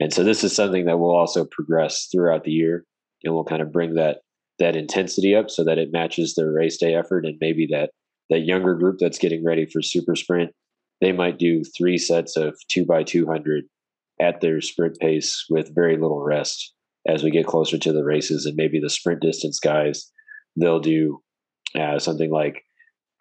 And 0.00 0.12
so 0.12 0.24
this 0.24 0.42
is 0.42 0.54
something 0.54 0.86
that 0.86 0.98
will 0.98 1.14
also 1.14 1.44
progress 1.44 2.08
throughout 2.10 2.44
the 2.44 2.52
year 2.52 2.84
and 3.24 3.34
we'll 3.34 3.44
kind 3.44 3.62
of 3.62 3.72
bring 3.72 3.94
that 3.94 4.18
that 4.58 4.76
intensity 4.76 5.34
up 5.34 5.50
so 5.50 5.64
that 5.64 5.78
it 5.78 5.92
matches 5.92 6.34
their 6.34 6.52
race 6.52 6.76
day 6.76 6.94
effort 6.94 7.24
and 7.24 7.38
maybe 7.40 7.66
that 7.70 7.90
that 8.28 8.40
younger 8.40 8.74
group 8.74 8.98
that's 8.98 9.18
getting 9.18 9.44
ready 9.44 9.66
for 9.66 9.82
super 9.82 10.14
sprint 10.14 10.50
they 11.00 11.12
might 11.12 11.38
do 11.38 11.62
three 11.64 11.98
sets 11.98 12.36
of 12.36 12.56
two 12.68 12.84
by 12.84 13.02
200 13.02 13.64
at 14.20 14.40
their 14.40 14.60
sprint 14.60 14.98
pace 14.98 15.46
with 15.48 15.74
very 15.74 15.96
little 15.96 16.22
rest 16.22 16.74
as 17.06 17.24
we 17.24 17.30
get 17.30 17.46
closer 17.46 17.78
to 17.78 17.92
the 17.92 18.04
races. 18.04 18.44
And 18.44 18.54
maybe 18.56 18.78
the 18.78 18.90
sprint 18.90 19.20
distance 19.20 19.58
guys, 19.58 20.10
they'll 20.56 20.80
do 20.80 21.22
uh, 21.74 21.98
something 21.98 22.30
like 22.30 22.62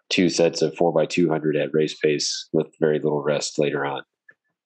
two 0.09 0.29
sets 0.29 0.61
of 0.61 0.75
four 0.75 0.91
by 0.91 1.05
200 1.05 1.55
at 1.55 1.73
race 1.73 1.97
pace 1.97 2.49
with 2.51 2.67
very 2.79 2.99
little 2.99 3.23
rest 3.23 3.57
later 3.57 3.85
on. 3.85 4.03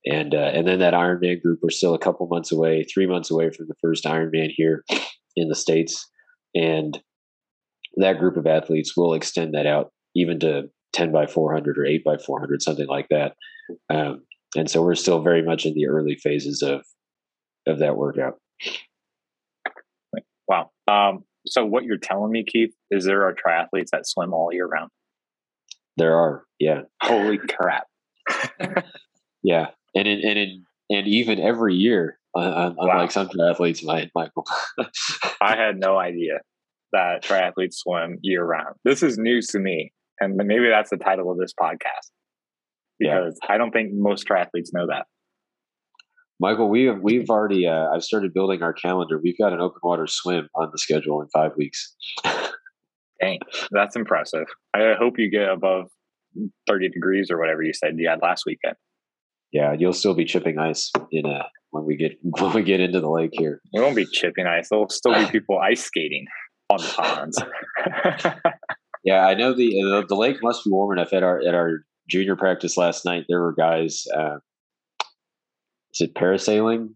And, 0.06 0.34
uh, 0.34 0.52
and 0.54 0.68
then 0.68 0.80
that 0.80 0.94
Ironman 0.94 1.42
group, 1.42 1.60
we're 1.62 1.70
still 1.70 1.94
a 1.94 2.00
couple 2.00 2.28
months 2.28 2.52
away, 2.52 2.84
three 2.84 3.06
months 3.06 3.30
away 3.30 3.52
from 3.52 3.68
the 3.68 3.76
first 3.80 4.06
Ironman 4.06 4.52
here 4.54 4.84
in 5.36 5.50
the 5.50 5.56
States. 5.56 6.10
And 6.56 7.02
that 7.98 8.20
group 8.20 8.38
of 8.38 8.48
athletes 8.48 8.96
will 8.96 9.14
extend 9.14 9.54
that 9.54 9.66
out 9.66 9.92
even 10.16 10.40
to 10.40 10.64
10 10.94 11.12
by 11.12 11.26
400 11.26 11.78
or 11.78 11.86
8 11.86 12.04
by 12.04 12.18
400, 12.18 12.62
something 12.62 12.88
like 12.88 13.08
that. 13.10 13.36
Um, 13.90 14.24
and 14.56 14.70
so 14.70 14.84
we're 14.84 14.96
still 14.96 15.22
very 15.22 15.42
much 15.42 15.66
in 15.66 15.74
the 15.74 15.88
early 15.88 16.16
phases 16.16 16.62
of 16.62 16.82
of 17.66 17.80
that 17.80 17.96
workout. 17.96 18.36
Wow. 20.48 20.72
Um, 20.88 21.24
so 21.48 21.66
what 21.66 21.86
you're 21.86 21.98
telling 21.98 22.32
me, 22.32 22.44
Keith, 22.44 22.74
is 22.92 23.06
there 23.06 23.24
are 23.24 23.34
triathletes 23.34 23.90
that 23.92 24.06
swim 24.06 24.34
all 24.34 24.52
year 24.52 24.68
round? 24.68 24.90
There 25.98 26.16
are, 26.16 26.44
yeah. 26.60 26.82
Holy 27.02 27.38
crap! 27.38 27.86
yeah, 29.44 29.68
and 29.96 30.08
in, 30.08 30.20
and 30.28 30.40
in, 30.40 30.64
and 30.90 31.08
even 31.08 31.40
every 31.40 31.76
year, 31.76 32.18
unlike 32.36 32.78
wow. 32.78 33.08
some 33.08 33.30
triathletes, 33.30 33.84
might 33.84 34.10
Michael. 34.16 34.46
I 35.42 35.56
had 35.56 35.80
no 35.80 35.98
idea 35.98 36.40
that 36.92 37.24
triathletes 37.24 37.76
swim 37.76 38.20
year 38.22 38.44
round. 38.44 38.76
This 38.84 39.04
is 39.04 39.18
news 39.18 39.48
to 39.48 39.60
me, 39.60 39.92
and 40.20 40.36
maybe 40.36 40.70
that's 40.70 40.90
the 40.90 40.98
title 40.98 41.32
of 41.32 41.38
this 41.38 41.54
podcast 41.60 42.12
because 43.00 43.38
yeah. 43.44 43.54
I 43.54 43.58
don't 43.58 43.72
think 43.72 43.92
most 43.94 44.28
triathletes 44.28 44.70
know 44.74 44.88
that. 44.88 45.06
Michael, 46.40 46.70
we 46.70 46.86
have 46.86 47.00
we've 47.02 47.30
already 47.30 47.68
uh, 47.68 47.90
I've 47.94 48.04
started 48.04 48.34
building 48.34 48.64
our 48.64 48.74
calendar. 48.74 49.20
We've 49.22 49.38
got 49.38 49.54
an 49.54 49.62
open 49.62 49.80
water 49.84 50.08
swim 50.08 50.50
on 50.56 50.70
the 50.72 50.78
schedule 50.78 51.22
in 51.22 51.28
five 51.30 51.52
weeks. 51.58 51.96
Dang, 53.22 53.40
that's 53.72 53.96
impressive. 53.96 54.48
I 54.74 54.94
hope 54.98 55.18
you 55.18 55.30
get 55.30 55.50
above 55.50 55.90
thirty 56.68 56.90
degrees 56.90 57.30
or 57.32 57.40
whatever 57.40 57.62
you 57.62 57.74
said 57.74 57.96
you 57.98 58.10
had 58.10 58.22
last 58.22 58.44
weekend. 58.46 58.76
Yeah, 59.54 59.74
you'll 59.78 59.94
still 59.94 60.16
be 60.16 60.26
chipping 60.26 60.58
ice 60.58 60.92
in 61.12 61.26
a 61.26 61.30
uh, 61.30 61.44
when 61.70 61.86
we 61.86 61.96
get 61.96 62.18
when 62.24 62.54
we 62.54 62.64
get 62.64 62.80
into 62.80 63.00
the 63.00 63.10
lake 63.10 63.32
here. 63.34 63.62
We 63.74 63.82
won't 63.82 63.96
be 63.96 64.06
chipping 64.06 64.48
ice. 64.48 64.70
There'll 64.70 64.90
still 64.90 65.14
be 65.14 65.26
people 65.32 65.60
ice 65.60 65.84
skating 65.84 66.26
on 66.70 66.80
the 66.80 66.94
ponds. 66.96 67.42
yeah, 69.04 69.26
I 69.26 69.36
know 69.36 69.54
the, 69.54 69.70
the 69.70 70.06
the 70.10 70.16
lake 70.16 70.38
must 70.42 70.66
be 70.66 70.72
warm 70.72 70.98
enough 70.98 71.14
at 71.14 71.24
our 71.24 71.40
at 71.40 71.54
our 71.54 71.86
junior 72.08 72.36
practice 72.36 72.78
last 72.78 73.06
night, 73.06 73.26
there 73.28 73.42
were 73.42 73.54
guys. 73.54 74.06
Uh, 74.16 74.38
is 75.94 76.02
it 76.02 76.16
parasailing, 76.16 76.90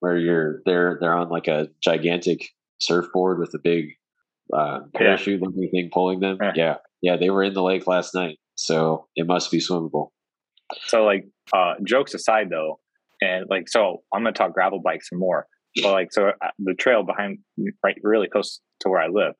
where 0.00 0.16
you're 0.16 0.62
they're 0.64 0.98
they're 1.00 1.14
on 1.14 1.28
like 1.28 1.48
a 1.48 1.68
gigantic 1.82 2.48
surfboard 2.78 3.38
with 3.38 3.52
a 3.54 3.58
big 3.58 3.86
uh, 4.52 4.80
parachute 4.94 5.40
looking 5.40 5.64
yeah. 5.64 5.70
thing 5.70 5.90
pulling 5.92 6.20
them? 6.20 6.38
Yeah. 6.40 6.52
yeah, 6.54 6.74
yeah, 7.02 7.16
they 7.16 7.30
were 7.30 7.42
in 7.42 7.54
the 7.54 7.62
lake 7.62 7.86
last 7.86 8.14
night, 8.14 8.38
so 8.54 9.08
it 9.16 9.26
must 9.26 9.50
be 9.50 9.58
swimmable. 9.58 10.08
So, 10.86 11.04
like, 11.04 11.26
uh, 11.52 11.74
jokes 11.84 12.14
aside, 12.14 12.48
though, 12.50 12.80
and 13.20 13.46
like, 13.48 13.68
so 13.68 14.02
I'm 14.14 14.22
gonna 14.22 14.32
talk 14.32 14.52
gravel 14.52 14.80
bikes 14.82 15.08
some 15.08 15.18
more. 15.18 15.46
But 15.82 15.92
like, 15.92 16.12
so 16.12 16.28
uh, 16.28 16.50
the 16.58 16.74
trail 16.74 17.04
behind, 17.04 17.38
right, 17.84 17.96
really 18.02 18.28
close 18.28 18.60
to 18.80 18.88
where 18.88 19.00
I 19.00 19.08
live, 19.08 19.34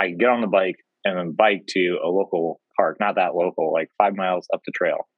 I 0.00 0.10
get 0.10 0.28
on 0.28 0.40
the 0.40 0.46
bike 0.46 0.76
and 1.04 1.18
then 1.18 1.32
bike 1.32 1.64
to 1.68 1.98
a 2.02 2.08
local 2.08 2.60
park, 2.76 2.96
not 3.00 3.16
that 3.16 3.34
local, 3.34 3.72
like 3.72 3.88
five 3.98 4.14
miles 4.16 4.46
up 4.52 4.60
the 4.64 4.72
trail. 4.72 5.08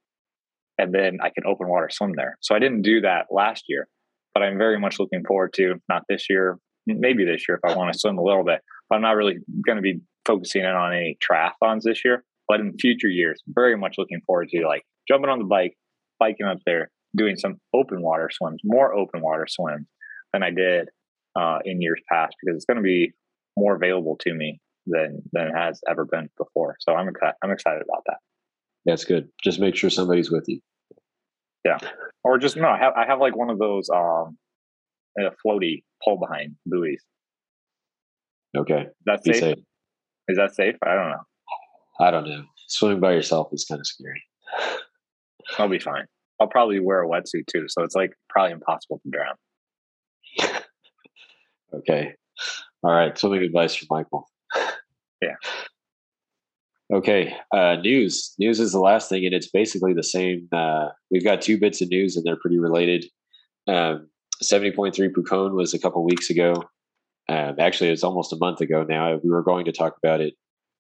And 0.79 0.95
then 0.95 1.19
I 1.23 1.31
can 1.31 1.45
open 1.47 1.69
water 1.69 1.89
swim 1.91 2.13
there. 2.17 2.37
So 2.41 2.55
I 2.55 2.61
didn't 2.61 2.83
do 2.83 3.01
that 3.01 3.27
last 3.31 3.65
year, 3.69 3.89
but 4.35 4.43
I'm 4.43 4.59
very 4.59 4.79
much 4.79 4.99
looking 5.01 5.25
forward 5.27 5.53
to 5.55 5.75
not 5.89 6.03
this 6.09 6.27
year, 6.31 6.59
maybe 6.87 7.25
this 7.25 7.45
year 7.49 7.59
if 7.63 7.71
I 7.71 7.77
want 7.77 7.93
to 7.93 7.99
swim 7.99 8.19
a 8.19 8.23
little 8.23 8.45
bit. 8.45 8.61
But 8.89 8.97
I'm 8.97 9.03
not 9.03 9.17
really 9.17 9.39
going 9.67 9.77
to 9.77 9.83
be 9.83 10.01
focusing 10.25 10.63
in 10.63 10.71
on 10.71 10.93
any 10.93 11.19
triathlons 11.23 11.83
this 11.83 12.05
year. 12.05 12.25
But 12.47 12.61
in 12.61 12.79
future 12.79 13.09
years, 13.09 13.43
very 13.49 13.77
much 13.77 13.97
looking 13.99 14.21
forward 14.27 14.49
to 14.51 14.67
like 14.67 14.83
jumping 15.11 15.31
on 15.31 15.39
the 15.39 15.45
bike, 15.45 15.75
biking 16.19 16.47
up 16.47 16.59
there, 16.67 16.91
doing 17.17 17.37
some 17.37 17.61
open 17.75 18.03
water 18.03 18.29
swims, 18.33 18.61
more 18.65 18.95
open 18.95 19.21
water 19.21 19.47
swims 19.49 19.87
than 20.33 20.43
I 20.43 20.51
did 20.51 20.89
uh, 21.39 21.59
in 21.65 21.81
years 21.81 22.01
past 22.11 22.35
because 22.41 22.57
it's 22.57 22.65
going 22.65 22.77
to 22.77 22.83
be 22.83 23.13
more 23.57 23.75
available 23.75 24.17
to 24.21 24.35
me 24.35 24.61
than 24.87 25.23
than 25.33 25.49
it 25.49 25.55
has 25.57 25.81
ever 25.89 26.05
been 26.05 26.29
before. 26.39 26.77
So 26.81 26.95
I'm 26.95 27.09
excited. 27.09 27.35
I'm 27.43 27.51
excited 27.51 27.83
about 27.83 28.03
that. 28.07 28.19
That's 28.85 29.05
good. 29.05 29.29
Just 29.43 29.61
make 29.61 29.77
sure 29.77 29.91
somebody's 29.91 30.31
with 30.31 30.45
you. 30.49 30.61
Yeah, 31.65 31.79
or 32.25 32.39
just 32.39 32.57
no. 32.57 32.69
I 32.69 32.79
have 32.79 32.95
I 32.97 33.07
have 33.07 33.21
like 33.21 33.37
one 33.37 33.51
of 33.51 33.59
those. 33.59 33.89
Um, 33.91 34.39
a 35.27 35.31
floaty 35.47 35.83
pull 36.05 36.19
behind 36.19 36.55
buoys. 36.67 37.03
Okay. 38.57 38.87
That's 39.05 39.25
safe? 39.25 39.37
safe. 39.37 39.59
Is 40.29 40.37
that 40.37 40.55
safe? 40.55 40.77
I 40.83 40.95
don't 40.95 41.11
know. 41.11 41.23
I 42.01 42.11
don't 42.11 42.29
know. 42.29 42.45
Swimming 42.69 43.01
by 43.01 43.13
yourself 43.13 43.49
is 43.53 43.65
kind 43.65 43.81
of 43.81 43.87
scary. 43.87 44.23
I'll 45.57 45.69
be 45.69 45.79
fine. 45.79 46.05
I'll 46.41 46.49
probably 46.49 46.81
wear 46.81 47.03
a 47.03 47.09
wetsuit 47.09 47.47
too, 47.47 47.67
so 47.69 47.83
it's 47.83 47.95
like 47.95 48.13
probably 48.29 48.53
impossible 48.53 49.01
to 49.03 49.11
drown. 49.11 50.63
okay. 51.75 52.13
All 52.83 52.93
right. 52.93 53.17
Swimming 53.19 53.43
advice 53.43 53.75
for 53.75 53.87
Michael. 53.91 54.29
Yeah. 55.21 55.35
Okay. 56.93 57.35
Uh, 57.53 57.75
news. 57.83 58.35
News 58.39 58.61
is 58.61 58.71
the 58.71 58.79
last 58.79 59.09
thing, 59.09 59.25
and 59.27 59.35
it's 59.35 59.51
basically 59.51 59.93
the 59.93 60.05
same. 60.05 60.49
Uh, 60.53 60.91
we've 61.11 61.25
got 61.25 61.43
two 61.43 61.59
bits 61.59 61.83
of 61.83 61.89
news, 61.89 62.17
and 62.17 62.25
they're 62.25 62.37
pretty 62.37 62.61
related. 62.61 63.05
Um, 63.67 64.09
70.3 64.43 64.95
Pucón 65.11 65.55
was 65.55 65.75
a 65.75 65.79
couple 65.81 66.05
weeks 66.05 66.31
ago. 66.31 66.55
Um, 67.29 67.57
actually, 67.59 67.91
it's 67.91 68.05
almost 68.05 68.33
a 68.33 68.37
month 68.37 68.61
ago 68.61 68.85
now. 68.89 69.19
We 69.23 69.29
were 69.29 69.43
going 69.43 69.65
to 69.65 69.73
talk 69.73 69.97
about 70.03 70.21
it 70.21 70.35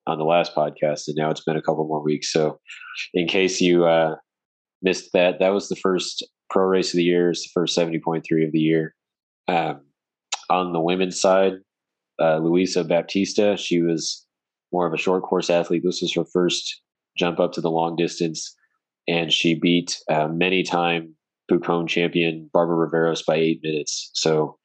on 0.06 0.18
the 0.18 0.24
last 0.24 0.54
podcast, 0.54 1.08
and 1.08 1.16
now 1.16 1.30
it's 1.30 1.44
been 1.44 1.56
a 1.56 1.62
couple 1.62 1.86
more 1.86 2.02
weeks. 2.02 2.32
So, 2.32 2.58
in 3.12 3.26
case 3.26 3.60
you 3.60 3.84
uh, 3.84 4.14
missed 4.83 5.11
that, 5.12 5.39
that 5.41 5.51
was 5.51 5.68
the 5.68 5.76
first 5.76 6.26
pro 6.51 6.64
race 6.64 6.93
of 6.93 6.99
the 6.99 7.05
year. 7.05 7.31
It's 7.31 7.43
the 7.43 7.51
first 7.55 7.76
70.3 7.76 8.22
of 8.47 8.53
the 8.53 8.59
year. 8.59 8.95
Um, 9.49 9.83
on 10.51 10.72
the 10.72 10.81
women's 10.81 11.20
side, 11.20 11.55
uh, 12.20 12.39
Luisa 12.39 12.85
Baptista, 12.85 13.57
she 13.57 13.81
was 13.81 14.26
more 14.72 14.87
of 14.87 14.93
a 14.93 14.99
short 14.99 15.22
course 15.22 15.51
athlete. 15.51 15.83
This 15.85 16.03
was 16.03 16.14
her 16.14 16.24
first 16.33 16.83
jump 17.16 17.41
up 17.41 17.53
to 17.53 17.61
the 17.61 17.70
long 17.70 17.97
distance, 17.97 18.55
and 19.07 19.33
she 19.33 19.55
beat 19.55 19.99
uh, 20.11 20.29
many 20.29 20.62
time 20.62 21.14
Pucón 21.51 21.89
champion 21.89 22.51
Barbara 22.53 22.89
Riveros 22.89 23.24
by 23.26 23.37
eight 23.37 23.61
minutes. 23.62 24.11
So 24.14 24.59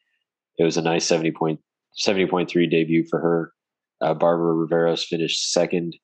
it 0.58 0.64
was 0.64 0.78
a 0.78 0.82
nice 0.82 1.06
70 1.06 1.32
point, 1.32 1.60
70.3 2.00 2.70
debut 2.70 3.06
for 3.10 3.20
her. 3.20 3.54
Uh, 4.02 4.14
Barbara 4.14 4.54
Riveros 4.54 5.06
finished 5.06 5.52
second, 5.52 5.96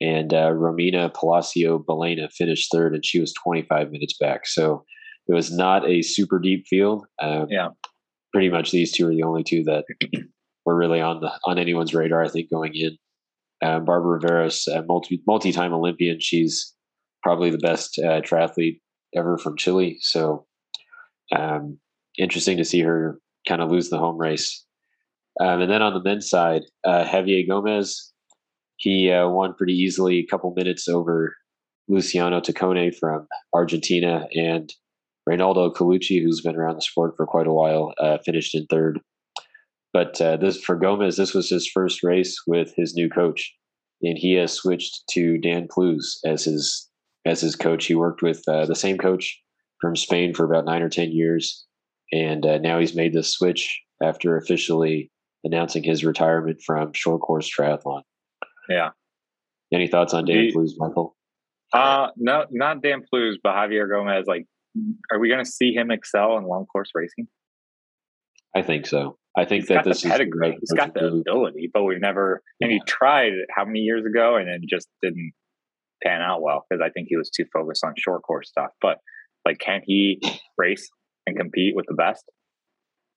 and 0.00 0.32
uh, 0.32 0.50
Romina 0.50 1.12
Palacio 1.12 1.78
Belena 1.78 2.30
finished 2.30 2.70
third, 2.72 2.94
and 2.94 3.04
she 3.04 3.20
was 3.20 3.32
25 3.32 3.90
minutes 3.90 4.16
back. 4.18 4.46
So 4.46 4.84
it 5.28 5.34
was 5.34 5.50
not 5.50 5.88
a 5.88 6.02
super 6.02 6.38
deep 6.38 6.66
field. 6.68 7.06
Um, 7.20 7.46
yeah, 7.50 7.68
pretty 8.32 8.50
much 8.50 8.70
these 8.70 8.92
two 8.92 9.06
are 9.08 9.14
the 9.14 9.22
only 9.22 9.42
two 9.42 9.64
that 9.64 9.84
were 10.66 10.76
really 10.76 11.00
on 11.00 11.20
the 11.20 11.32
on 11.46 11.58
anyone's 11.58 11.94
radar. 11.94 12.22
I 12.22 12.28
think 12.28 12.50
going 12.50 12.72
in. 12.74 12.96
Um, 13.62 13.86
Barbara 13.86 14.20
Riveros, 14.20 14.66
a 14.68 14.82
multi 14.82 15.22
multi 15.26 15.50
time 15.50 15.72
Olympian, 15.72 16.18
she's 16.20 16.74
probably 17.22 17.48
the 17.48 17.56
best 17.56 17.98
uh, 17.98 18.20
triathlete 18.20 18.80
ever 19.14 19.38
from 19.38 19.56
Chile. 19.56 19.96
So 20.02 20.46
um, 21.34 21.78
interesting 22.18 22.58
to 22.58 22.64
see 22.64 22.80
her 22.82 23.18
kind 23.48 23.62
of 23.62 23.70
lose 23.70 23.88
the 23.88 23.98
home 23.98 24.18
race. 24.18 24.64
Um, 25.40 25.62
and 25.62 25.70
then 25.70 25.82
on 25.82 25.94
the 25.94 26.02
men's 26.02 26.28
side, 26.28 26.62
uh, 26.84 27.04
Javier 27.04 27.48
Gomez, 27.48 28.12
he 28.76 29.10
uh, 29.10 29.28
won 29.28 29.54
pretty 29.54 29.74
easily, 29.74 30.18
a 30.18 30.26
couple 30.26 30.52
minutes 30.54 30.88
over 30.88 31.34
Luciano 31.88 32.40
Taccone 32.40 32.94
from 32.94 33.26
Argentina, 33.54 34.26
and 34.34 34.72
Reinaldo 35.26 35.72
Colucci, 35.72 36.22
who's 36.22 36.40
been 36.40 36.56
around 36.56 36.76
the 36.76 36.82
sport 36.82 37.14
for 37.16 37.26
quite 37.26 37.46
a 37.46 37.52
while, 37.52 37.94
uh, 37.98 38.18
finished 38.24 38.54
in 38.54 38.66
third. 38.66 39.00
But 39.92 40.20
uh, 40.20 40.36
this 40.36 40.60
for 40.60 40.76
Gomez, 40.76 41.16
this 41.16 41.34
was 41.34 41.48
his 41.48 41.68
first 41.68 42.02
race 42.02 42.42
with 42.46 42.72
his 42.76 42.94
new 42.94 43.08
coach, 43.08 43.52
and 44.02 44.18
he 44.18 44.34
has 44.34 44.52
switched 44.52 45.04
to 45.12 45.38
Dan 45.38 45.68
Plews 45.68 46.18
as 46.24 46.44
his 46.44 46.88
as 47.24 47.40
his 47.40 47.56
coach. 47.56 47.86
He 47.86 47.94
worked 47.94 48.22
with 48.22 48.42
uh, 48.46 48.66
the 48.66 48.74
same 48.74 48.98
coach 48.98 49.40
from 49.80 49.96
Spain 49.96 50.34
for 50.34 50.44
about 50.44 50.64
nine 50.64 50.82
or 50.82 50.90
ten 50.90 51.12
years, 51.12 51.64
and 52.12 52.44
uh, 52.44 52.58
now 52.58 52.78
he's 52.78 52.94
made 52.94 53.14
the 53.14 53.22
switch 53.22 53.80
after 54.02 54.36
officially 54.36 55.10
announcing 55.44 55.82
his 55.82 56.04
retirement 56.04 56.60
from 56.64 56.92
short 56.92 57.22
course 57.22 57.50
triathlon. 57.50 58.02
Yeah. 58.68 58.90
Any 59.72 59.88
thoughts 59.88 60.14
on 60.14 60.24
Dan 60.24 60.50
Plews, 60.52 60.76
Michael? 60.78 61.16
Uh 61.72 62.08
no, 62.16 62.44
not 62.50 62.82
Dan 62.82 63.02
Plews, 63.12 63.38
but 63.42 63.52
Javier 63.52 63.88
Gomez. 63.90 64.26
Like, 64.26 64.46
are 65.10 65.18
we 65.18 65.28
going 65.28 65.44
to 65.44 65.50
see 65.50 65.72
him 65.72 65.90
excel 65.90 66.36
in 66.38 66.44
long 66.44 66.66
course 66.66 66.90
racing? 66.94 67.26
I 68.54 68.62
think 68.62 68.86
so. 68.86 69.18
I 69.36 69.44
think 69.44 69.62
he's 69.62 69.68
that 69.68 69.84
this 69.84 70.04
is 70.04 70.10
pedigree. 70.10 70.56
He's 70.58 70.72
got 70.72 70.94
the 70.94 71.06
ability, 71.08 71.70
but 71.72 71.84
we've 71.84 72.00
never. 72.00 72.42
And 72.60 72.72
he 72.72 72.80
tried 72.86 73.32
how 73.54 73.64
many 73.66 73.80
years 73.80 74.04
ago, 74.06 74.36
and 74.36 74.48
it 74.48 74.62
just 74.68 74.88
didn't 75.02 75.32
pan 76.02 76.22
out 76.22 76.40
well 76.42 76.64
because 76.68 76.82
I 76.82 76.90
think 76.90 77.08
he 77.10 77.16
was 77.16 77.30
too 77.30 77.44
focused 77.52 77.84
on 77.84 77.92
short 77.98 78.22
course 78.22 78.48
stuff. 78.48 78.70
But 78.80 78.98
like, 79.44 79.58
can 79.58 79.82
he 79.84 80.20
race 80.58 80.88
and 81.26 81.36
compete 81.36 81.76
with 81.76 81.84
the 81.86 81.94
best? 81.94 82.24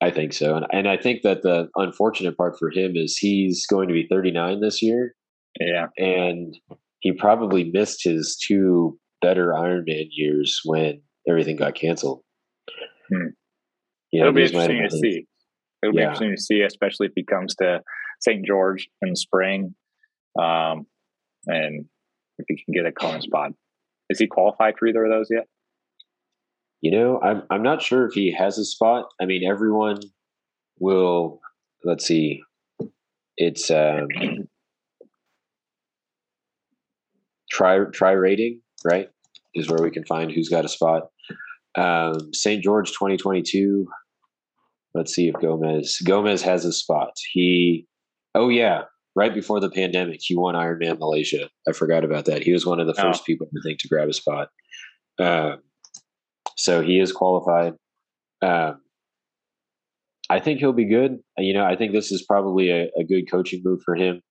I 0.01 0.11
think 0.11 0.33
so, 0.33 0.55
and 0.55 0.65
and 0.71 0.89
I 0.89 0.97
think 0.97 1.21
that 1.23 1.41
the 1.41 1.69
unfortunate 1.75 2.35
part 2.35 2.57
for 2.59 2.69
him 2.69 2.93
is 2.95 3.17
he's 3.17 3.65
going 3.65 3.87
to 3.87 3.93
be 3.93 4.07
39 4.09 4.59
this 4.59 4.81
year. 4.81 5.15
Yeah, 5.59 5.87
and 5.97 6.55
he 6.99 7.11
probably 7.13 7.71
missed 7.71 8.03
his 8.03 8.37
two 8.37 8.97
better 9.21 9.53
Ironman 9.53 10.07
years 10.11 10.59
when 10.65 11.01
everything 11.27 11.55
got 11.55 11.75
canceled. 11.75 12.21
Hmm. 13.09 13.27
You 14.11 14.21
know, 14.21 14.29
It'll 14.29 14.35
be 14.35 14.43
interesting 14.43 14.87
to 14.89 14.97
see. 14.97 15.25
It'll 15.83 15.95
yeah. 15.95 15.99
be 15.99 16.03
interesting 16.03 16.35
to 16.35 16.41
see, 16.41 16.61
especially 16.61 17.07
if 17.07 17.13
he 17.15 17.23
comes 17.23 17.55
to 17.55 17.81
St. 18.21 18.45
George 18.45 18.89
in 19.01 19.11
the 19.11 19.15
spring, 19.15 19.75
um, 20.39 20.85
and 21.47 21.85
if 22.37 22.45
he 22.47 22.63
can 22.63 22.73
get 22.73 22.85
a 22.85 22.91
Kona 22.91 23.21
spot. 23.21 23.51
Is 24.09 24.19
he 24.19 24.27
qualified 24.27 24.75
for 24.77 24.87
either 24.87 25.05
of 25.05 25.11
those 25.11 25.27
yet? 25.29 25.45
You 26.81 26.91
know, 26.91 27.19
I'm 27.21 27.43
I'm 27.49 27.61
not 27.61 27.81
sure 27.81 28.07
if 28.07 28.13
he 28.13 28.31
has 28.31 28.57
a 28.57 28.65
spot. 28.65 29.05
I 29.21 29.25
mean, 29.25 29.49
everyone 29.49 29.99
will. 30.79 31.39
Let's 31.83 32.05
see. 32.05 32.41
It's 33.37 33.69
um, 33.71 34.07
try 37.51 37.79
try 37.93 38.11
rating 38.11 38.61
right 38.85 39.09
is 39.55 39.69
where 39.69 39.81
we 39.81 39.91
can 39.91 40.05
find 40.05 40.31
who's 40.31 40.49
got 40.49 40.65
a 40.65 40.69
spot. 40.69 41.07
Um, 41.75 42.33
St. 42.33 42.63
George 42.63 42.89
2022. 42.89 43.87
Let's 44.93 45.13
see 45.13 45.27
if 45.27 45.35
Gomez 45.41 45.99
Gomez 46.05 46.41
has 46.41 46.65
a 46.65 46.73
spot. 46.73 47.11
He, 47.31 47.85
oh 48.33 48.49
yeah, 48.49 48.83
right 49.15 49.33
before 49.33 49.59
the 49.59 49.69
pandemic, 49.69 50.19
he 50.21 50.35
won 50.35 50.55
Ironman 50.55 50.99
Malaysia. 50.99 51.49
I 51.67 51.73
forgot 51.73 52.03
about 52.03 52.25
that. 52.25 52.43
He 52.43 52.51
was 52.51 52.65
one 52.65 52.79
of 52.79 52.87
the 52.87 52.93
first 52.93 53.21
oh. 53.21 53.25
people 53.25 53.47
I 53.47 53.59
think 53.63 53.79
to 53.79 53.87
grab 53.87 54.09
a 54.09 54.13
spot. 54.13 54.49
Um, 55.19 55.59
so 56.57 56.81
he 56.81 56.99
is 56.99 57.11
qualified. 57.11 57.73
Um, 58.41 58.81
I 60.29 60.39
think 60.39 60.59
he'll 60.59 60.73
be 60.73 60.85
good. 60.85 61.19
You 61.37 61.53
know, 61.53 61.65
I 61.65 61.75
think 61.75 61.91
this 61.91 62.11
is 62.11 62.23
probably 62.23 62.69
a, 62.69 62.89
a 62.97 63.03
good 63.03 63.29
coaching 63.29 63.61
move 63.63 63.81
for 63.83 63.95
him. 63.95 64.21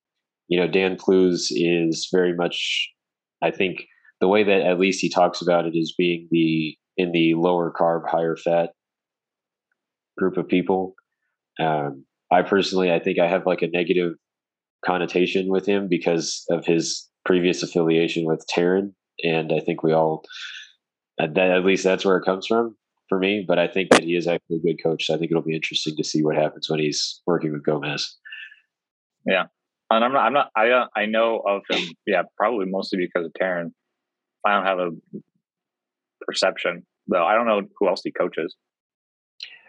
You 0.48 0.60
know, 0.60 0.68
Dan 0.68 0.96
Plews 0.96 1.48
is 1.50 2.08
very 2.12 2.34
much, 2.34 2.88
I 3.42 3.50
think, 3.50 3.86
the 4.20 4.28
way 4.28 4.42
that 4.42 4.62
at 4.62 4.80
least 4.80 5.00
he 5.00 5.08
talks 5.08 5.40
about 5.40 5.66
it 5.66 5.76
is 5.76 5.94
being 5.96 6.28
the 6.30 6.76
in 6.96 7.12
the 7.12 7.34
lower 7.34 7.72
carb, 7.72 8.08
higher 8.08 8.36
fat 8.36 8.70
group 10.16 10.36
of 10.36 10.48
people. 10.48 10.94
Um, 11.60 12.04
I 12.30 12.42
personally, 12.42 12.92
I 12.92 12.98
think 12.98 13.18
I 13.18 13.28
have 13.28 13.46
like 13.46 13.62
a 13.62 13.68
negative 13.68 14.14
connotation 14.84 15.48
with 15.48 15.66
him 15.66 15.86
because 15.88 16.44
of 16.50 16.66
his 16.66 17.08
previous 17.24 17.62
affiliation 17.62 18.24
with 18.26 18.44
Taren, 18.52 18.92
and 19.22 19.52
I 19.52 19.60
think 19.60 19.82
we 19.82 19.92
all 19.92 20.24
that 21.18 21.36
at 21.36 21.64
least 21.64 21.84
that's 21.84 22.04
where 22.04 22.16
it 22.16 22.24
comes 22.24 22.46
from 22.46 22.76
for 23.08 23.18
me. 23.18 23.44
But 23.46 23.58
I 23.58 23.68
think 23.68 23.90
that 23.90 24.02
he 24.02 24.16
is 24.16 24.26
actually 24.26 24.56
a 24.56 24.60
good 24.60 24.82
coach. 24.82 25.06
So 25.06 25.14
I 25.14 25.18
think 25.18 25.30
it'll 25.30 25.42
be 25.42 25.54
interesting 25.54 25.94
to 25.96 26.04
see 26.04 26.22
what 26.22 26.36
happens 26.36 26.68
when 26.68 26.80
he's 26.80 27.20
working 27.26 27.52
with 27.52 27.64
Gomez. 27.64 28.16
Yeah, 29.26 29.46
and 29.90 30.04
I'm 30.04 30.12
not. 30.12 30.20
I'm 30.20 30.32
not. 30.32 30.50
I 30.56 30.70
uh, 30.70 30.86
I 30.96 31.06
know 31.06 31.42
of 31.46 31.62
him. 31.70 31.88
Yeah, 32.06 32.22
probably 32.36 32.66
mostly 32.66 32.98
because 32.98 33.26
of 33.26 33.32
Taren. 33.40 33.70
I 34.46 34.54
don't 34.54 34.66
have 34.66 34.78
a 34.78 34.90
perception 36.26 36.84
though. 37.08 37.24
I 37.24 37.34
don't 37.34 37.46
know 37.46 37.62
who 37.78 37.88
else 37.88 38.02
he 38.04 38.12
coaches. 38.12 38.54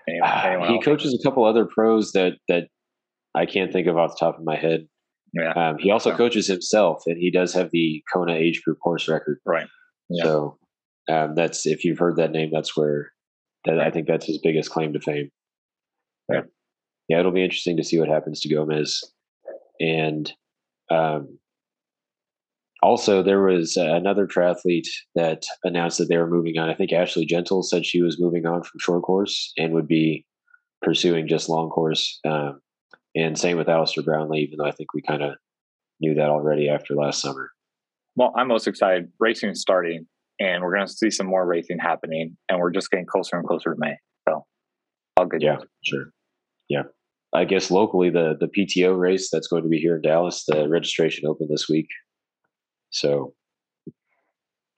Anyone, 0.07 0.29
uh, 0.29 0.41
anyone 0.45 0.69
he 0.69 0.75
else? 0.75 0.85
coaches 0.85 1.17
a 1.19 1.27
couple 1.27 1.45
other 1.45 1.65
pros 1.65 2.11
that 2.11 2.33
that 2.47 2.67
I 3.35 3.45
can't 3.45 3.71
think 3.71 3.87
of 3.87 3.97
off 3.97 4.11
the 4.11 4.25
top 4.25 4.37
of 4.37 4.43
my 4.43 4.55
head. 4.55 4.87
Yeah. 5.33 5.53
Um, 5.53 5.77
he 5.77 5.91
also 5.91 6.15
coaches 6.15 6.47
himself, 6.47 7.03
and 7.05 7.17
he 7.17 7.31
does 7.31 7.53
have 7.53 7.69
the 7.71 8.03
Kona 8.11 8.33
age 8.33 8.61
group 8.63 8.79
course 8.83 9.07
record. 9.07 9.39
Right. 9.45 9.67
Yeah. 10.09 10.23
So 10.23 10.57
um, 11.09 11.35
that's 11.35 11.65
if 11.65 11.85
you've 11.85 11.99
heard 11.99 12.17
that 12.17 12.31
name, 12.31 12.49
that's 12.51 12.75
where 12.75 13.11
that 13.65 13.79
I 13.79 13.91
think 13.91 14.07
that's 14.07 14.25
his 14.25 14.39
biggest 14.39 14.71
claim 14.71 14.93
to 14.93 14.99
fame. 14.99 15.29
Yeah. 16.31 16.41
Yeah, 17.07 17.19
it'll 17.19 17.31
be 17.31 17.43
interesting 17.43 17.77
to 17.77 17.83
see 17.83 17.99
what 17.99 18.07
happens 18.07 18.39
to 18.41 18.49
Gomez. 18.49 19.03
And 19.79 20.31
um, 20.89 21.39
also, 22.81 23.21
there 23.21 23.41
was 23.41 23.77
another 23.77 24.25
triathlete 24.25 24.87
that 25.15 25.43
announced 25.63 25.97
that 25.97 26.07
they 26.09 26.17
were 26.17 26.29
moving 26.29 26.57
on. 26.57 26.69
I 26.69 26.75
think 26.75 26.93
Ashley 26.93 27.25
Gentle 27.25 27.63
said 27.63 27.85
she 27.85 28.01
was 28.01 28.19
moving 28.19 28.45
on 28.45 28.63
from 28.63 28.79
short 28.79 29.03
course 29.03 29.51
and 29.57 29.73
would 29.73 29.87
be 29.87 30.25
pursuing 30.81 31.27
just 31.27 31.49
long 31.49 31.69
course. 31.69 32.19
Um, 32.25 32.61
and 33.15 33.37
same 33.37 33.57
with 33.57 33.69
Alistair 33.69 34.03
Brownlee, 34.03 34.41
even 34.41 34.57
though 34.57 34.67
I 34.67 34.71
think 34.71 34.93
we 34.93 35.01
kind 35.01 35.23
of 35.23 35.35
knew 35.99 36.15
that 36.15 36.29
already 36.29 36.69
after 36.69 36.95
last 36.95 37.21
summer. 37.21 37.51
Well, 38.15 38.33
I'm 38.35 38.47
most 38.47 38.67
excited. 38.67 39.11
Racing 39.19 39.49
is 39.49 39.61
starting 39.61 40.07
and 40.39 40.63
we're 40.63 40.73
going 40.73 40.87
to 40.87 40.91
see 40.91 41.09
some 41.09 41.27
more 41.27 41.45
racing 41.45 41.79
happening 41.79 42.37
and 42.47 42.59
we're 42.59 42.71
just 42.71 42.89
getting 42.89 43.05
closer 43.05 43.37
and 43.37 43.45
closer 43.45 43.73
to 43.73 43.79
may 43.79 43.95
so 44.27 44.45
All 45.17 45.25
good. 45.25 45.41
Yeah, 45.41 45.57
sure. 45.83 46.11
Yeah. 46.69 46.83
I 47.33 47.45
guess 47.45 47.69
locally 47.69 48.09
the 48.09 48.35
the 48.39 48.47
PTO 48.47 48.97
race 48.97 49.29
that's 49.31 49.47
going 49.47 49.63
to 49.63 49.69
be 49.69 49.79
here 49.79 49.95
in 49.95 50.01
Dallas, 50.01 50.45
the 50.45 50.67
registration 50.67 51.27
opened 51.27 51.49
this 51.49 51.69
week. 51.69 51.87
So 52.89 53.33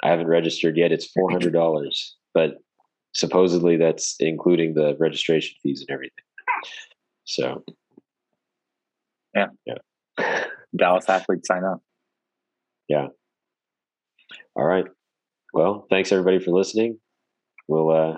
I 0.04 0.10
haven't 0.10 0.28
registered 0.28 0.78
yet. 0.78 0.92
It's 0.92 1.06
four 1.12 1.32
hundred 1.32 1.54
dollars, 1.54 2.16
but 2.34 2.56
supposedly 3.14 3.78
that's 3.78 4.16
including 4.20 4.74
the 4.74 4.96
registration 5.00 5.56
fees 5.64 5.82
and 5.82 5.94
everything. 5.94 6.24
So 7.24 7.64
yeah, 9.36 9.48
yeah. 9.66 10.44
Dallas 10.76 11.08
athletes 11.08 11.48
sign 11.48 11.64
up. 11.64 11.82
Yeah. 12.88 13.08
All 14.56 14.66
right. 14.66 14.86
Well, 15.54 15.86
thanks 15.90 16.12
everybody 16.12 16.40
for 16.40 16.52
listening. 16.52 17.00
We'll 17.68 17.90
uh 17.90 18.18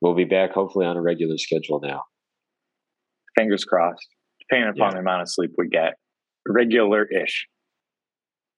we'll 0.00 0.14
be 0.14 0.24
back 0.24 0.52
hopefully 0.52 0.84
on 0.84 0.96
a 0.96 1.02
regular 1.02 1.38
schedule 1.38 1.80
now. 1.80 2.02
Fingers 3.36 3.64
crossed. 3.64 4.06
Depending 4.40 4.70
upon 4.70 4.90
yeah. 4.90 4.94
the 4.94 4.98
amount 5.00 5.22
of 5.22 5.30
sleep 5.30 5.52
we 5.56 5.68
get. 5.68 5.94
Regular 6.46 7.04
ish. 7.04 7.46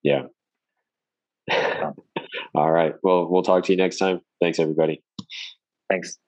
Yeah. 0.02 0.24
Um, 1.50 1.94
All 2.54 2.70
right. 2.70 2.94
Well, 3.02 3.28
we'll 3.30 3.42
talk 3.42 3.64
to 3.64 3.72
you 3.72 3.76
next 3.76 3.98
time. 3.98 4.20
Thanks, 4.40 4.58
everybody. 4.58 5.02
Thanks. 5.88 6.18